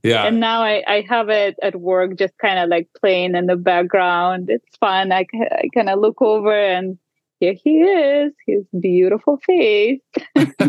yeah. 0.03 0.24
and 0.26 0.41
now 0.41 0.61
I, 0.61 0.84
I 0.86 1.05
have 1.07 1.30
it 1.30 1.55
at 1.63 1.78
work, 1.78 2.18
just 2.18 2.38
kind 2.38 2.59
of 2.59 2.68
like 2.70 2.89
playing 2.99 3.36
in 3.36 3.45
the 3.45 3.55
background. 3.55 4.49
It's 4.49 4.76
fun. 4.78 5.13
I, 5.13 5.26
I 5.51 5.70
kind 5.74 5.89
of 5.89 5.99
look 5.99 6.22
over 6.22 6.51
and 6.53 6.97
here 7.39 7.53
he 7.63 7.77
is, 7.79 8.33
his 8.45 8.63
beautiful 8.81 9.38
face. 9.45 9.99
and, 10.35 10.59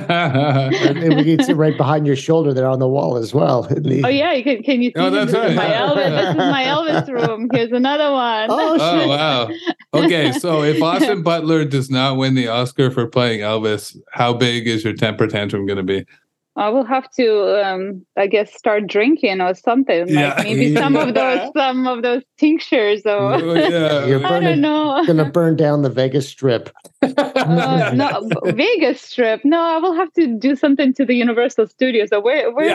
and 0.99 1.17
we 1.17 1.25
can 1.37 1.43
sit 1.45 1.57
right 1.57 1.77
behind 1.77 2.07
your 2.07 2.17
shoulder 2.17 2.53
there 2.53 2.67
on 2.69 2.79
the 2.79 2.89
wall 2.89 3.17
as 3.17 3.33
well. 3.35 3.63
the- 3.63 4.03
Oh 4.05 4.09
yeah, 4.09 4.33
you 4.33 4.43
can 4.45 4.63
can 4.63 4.83
you 4.83 4.93
oh, 4.97 5.01
see 5.01 5.07
Oh, 5.07 5.11
this 5.11 5.33
that's 5.33 5.51
is 5.53 5.57
right. 5.57 5.69
my 5.69 5.75
Elvis? 5.75 6.11
This 6.11 6.31
is 6.31 6.37
my 6.37 6.65
Elvis 6.65 7.29
room. 7.29 7.49
Here's 7.53 7.73
another 7.73 8.13
one. 8.13 8.47
Oh, 8.51 8.77
Oh 8.81 8.99
shit. 8.99 9.09
wow. 9.09 9.49
Okay, 9.95 10.33
so 10.33 10.63
if 10.63 10.83
Austin 10.83 11.23
Butler 11.23 11.65
does 11.65 11.91
not 11.91 12.17
win 12.17 12.35
the 12.35 12.49
Oscar 12.49 12.91
for 12.91 13.07
playing 13.07 13.41
Elvis, 13.41 13.97
how 14.13 14.33
big 14.35 14.67
is 14.67 14.85
your 14.85 14.95
temper 14.95 15.27
tantrum 15.27 15.67
going 15.67 15.79
to 15.79 15.83
be? 15.83 16.05
I 16.59 16.69
will 16.71 16.85
have 16.85 17.09
to, 17.13 17.65
um, 17.65 18.05
I 18.17 18.27
guess, 18.27 18.53
start 18.53 18.89
drinking 18.89 19.41
or 19.41 19.55
something. 19.55 20.13
Like 20.13 20.35
Yeah. 20.37 20.43
maybe 20.43 20.77
some 20.83 20.97
of 20.97 21.15
those, 21.15 21.51
some 21.57 21.87
of 21.87 22.03
those 22.03 22.23
tinctures 22.37 23.07
or 23.07 23.35
Oh, 23.41 23.55
yeah. 23.55 24.07
You're 24.09 24.27
I 24.27 24.41
don't 24.41 24.61
know. 24.61 25.05
Gonna 25.07 25.31
burn 25.31 25.57
down 25.57 25.83
the 25.83 25.91
Vegas 25.91 26.29
Strip. 26.29 26.71
Uh, 27.49 27.93
no, 27.95 28.29
Vegas 28.53 29.01
Strip. 29.01 29.41
No, 29.45 29.61
I 29.61 29.79
will 29.79 29.95
have 29.95 30.13
to 30.15 30.27
do 30.39 30.55
something 30.57 30.93
to 30.95 31.05
the 31.07 31.15
Universal 31.15 31.69
Studios. 31.69 32.09
So 32.11 32.21
where, 32.21 32.51
where? 32.53 32.75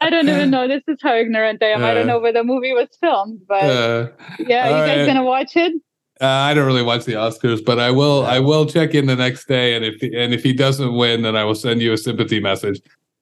I 0.00 0.08
don't 0.10 0.28
even 0.28 0.50
know. 0.50 0.68
This 0.68 0.82
is 0.86 0.98
how 1.02 1.14
ignorant 1.14 1.62
I 1.62 1.68
am. 1.68 1.84
I 1.84 1.94
don't 1.94 2.02
Uh, 2.04 2.12
know 2.14 2.20
where 2.20 2.32
the 2.32 2.44
movie 2.44 2.72
was 2.74 2.88
filmed, 3.00 3.40
but 3.48 3.64
Uh, 3.64 4.08
yeah, 4.38 4.68
you 4.68 4.74
guys 4.86 4.98
right. 4.98 5.06
gonna 5.06 5.24
watch 5.24 5.56
it? 5.56 5.72
Uh, 6.20 6.26
I 6.26 6.52
don't 6.54 6.66
really 6.66 6.82
watch 6.82 7.04
the 7.04 7.12
Oscars, 7.14 7.64
but 7.64 7.78
I 7.78 7.90
will. 7.90 8.26
I 8.26 8.38
will 8.40 8.66
check 8.66 8.94
in 8.94 9.06
the 9.06 9.16
next 9.16 9.46
day, 9.48 9.74
and 9.74 9.84
if 9.84 10.02
and 10.02 10.34
if 10.34 10.42
he 10.42 10.52
doesn't 10.52 10.94
win, 10.94 11.22
then 11.22 11.34
I 11.36 11.44
will 11.44 11.54
send 11.54 11.80
you 11.80 11.92
a 11.92 11.96
sympathy 11.98 12.40
message. 12.40 12.80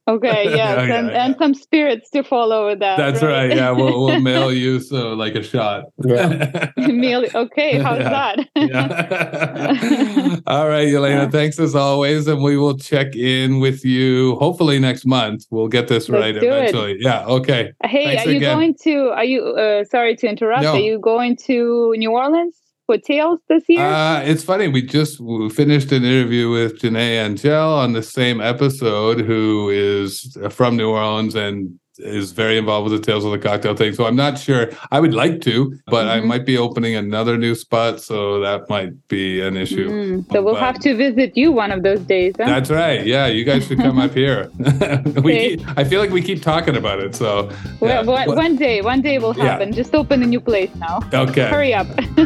Okay, 0.09 0.45
yes, 0.45 0.57
Yeah, 0.57 0.81
and, 0.97 1.09
yeah, 1.11 1.25
and 1.27 1.37
some 1.39 1.53
spirits 1.55 2.09
to 2.11 2.25
follow 2.25 2.67
with 2.67 2.79
that. 2.81 2.97
That's 2.97 3.23
right. 3.23 3.55
Yeah, 3.55 3.71
we'll 3.73 4.05
we'll 4.07 4.21
mail 4.33 4.51
you 4.53 4.81
so 4.81 5.13
like 5.13 5.35
a 5.35 5.43
shot. 5.43 5.85
Yeah. 6.05 6.71
Meal- 6.79 7.27
okay, 7.35 7.79
how's 7.79 7.99
Yeah. 8.01 8.35
that? 8.35 8.49
Yeah. 8.57 10.37
All 10.47 10.69
right, 10.69 10.89
Elena. 10.89 11.31
Thanks 11.31 11.59
as 11.61 11.75
always, 11.75 12.27
and 12.27 12.43
we 12.43 12.57
will 12.57 12.77
check 12.79 13.15
in 13.15 13.61
with 13.61 13.85
you 13.85 14.37
hopefully 14.37 14.79
next 14.79 15.05
month. 15.07 15.45
We'll 15.51 15.69
get 15.69 15.89
this 15.89 16.09
Let's 16.09 16.23
right 16.23 16.33
do 16.33 16.47
it. 16.47 16.53
eventually. 16.53 16.97
Yeah. 17.01 17.27
Okay. 17.27 17.73
hey, 17.85 18.05
Thanks 18.07 18.27
are 18.27 18.31
you 18.31 18.37
again. 18.39 18.57
going 18.57 18.75
to? 18.83 19.11
Are 19.11 19.25
you? 19.25 19.43
Uh, 19.45 19.85
sorry 19.85 20.17
to 20.17 20.27
interrupt. 20.27 20.63
No. 20.63 20.73
Are 20.73 20.81
you 20.81 20.99
going 20.99 21.37
to 21.47 21.95
New 21.97 22.11
Orleans 22.13 22.57
for 22.89 22.97
Tales 22.97 23.39
this 23.49 23.65
year? 23.69 23.85
Uh, 23.85 24.23
it's 24.23 24.43
funny. 24.43 24.67
We 24.67 24.81
just 24.81 25.19
finished 25.53 25.93
an 25.93 26.05
interview 26.05 26.51
with 26.51 26.81
J'Nai 26.81 27.23
Angelle 27.23 27.75
on 27.75 27.93
the 27.93 28.03
same 28.03 28.41
episode, 28.41 29.21
who 29.21 29.69
is 29.69 30.37
from 30.51 30.79
New 30.79 30.89
Orleans 30.89 31.35
and 31.35 31.79
is 31.99 32.33
very 32.33 32.57
involved 32.59 32.91
with 32.91 33.01
the 33.01 33.05
Tales 33.05 33.25
of 33.25 33.33
the 33.33 33.39
Cocktail 33.39 33.75
thing. 33.75 33.93
So 33.93 34.07
I'm 34.07 34.17
not 34.17 34.39
sure. 34.39 34.71
I 34.91 35.01
would 35.01 35.15
like 35.15 35.41
to, 35.43 35.75
but 35.87 36.07
I 36.09 36.21
Mhm. 36.21 36.25
might 36.27 36.47
be 36.47 36.57
opening 36.57 36.95
another 36.95 37.37
new 37.37 37.55
spot, 37.55 38.01
so 38.01 38.41
that 38.41 38.69
might 38.71 38.93
be 39.09 39.41
an 39.41 39.57
issue. 39.57 39.89
Mm, 39.91 40.33
so 40.33 40.43
we'll 40.43 40.55
but- 40.55 40.63
have 40.63 40.79
to 40.81 40.95
visit 40.97 41.37
you 41.37 41.51
one 41.53 41.73
of 41.73 41.83
those 41.83 42.01
days. 42.01 42.35
Huh? 42.39 42.47
That's 42.47 42.71
right. 42.71 43.05
Yeah, 43.05 43.27
you 43.27 43.45
guys 43.45 43.67
should 43.67 43.79
come 43.79 43.99
up 43.99 44.15
here. 44.15 44.49
we 45.25 45.57
keep, 45.57 45.79
I 45.79 45.85
feel 45.85 46.01
like 46.01 46.11
we 46.11 46.23
keep 46.23 46.43
talking 46.43 46.77
about 46.77 47.01
it. 47.01 47.15
So 47.15 47.49
yeah. 47.83 48.03
Well, 48.03 48.05
one, 48.05 48.37
one 48.37 48.57
day, 48.57 48.81
one 48.83 49.01
day 49.03 49.19
will 49.19 49.35
Yeah. 49.37 49.45
happen. 49.45 49.73
Just 49.73 49.95
open 49.95 50.23
a 50.23 50.27
new 50.27 50.41
place 50.41 50.71
now. 50.77 51.01
okay. 51.13 51.49
Hurry 51.49 51.75
up. 51.75 51.87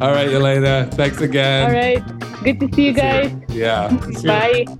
All 0.00 0.12
right, 0.12 0.28
Elena. 0.28 0.88
Thanks 0.92 1.20
again. 1.20 1.66
All 1.68 1.74
right. 1.74 2.02
Good 2.44 2.60
to 2.60 2.68
see 2.74 2.86
you 2.86 2.92
guys. 2.92 3.32
Yeah. 3.48 3.90
Bye. 4.24 4.64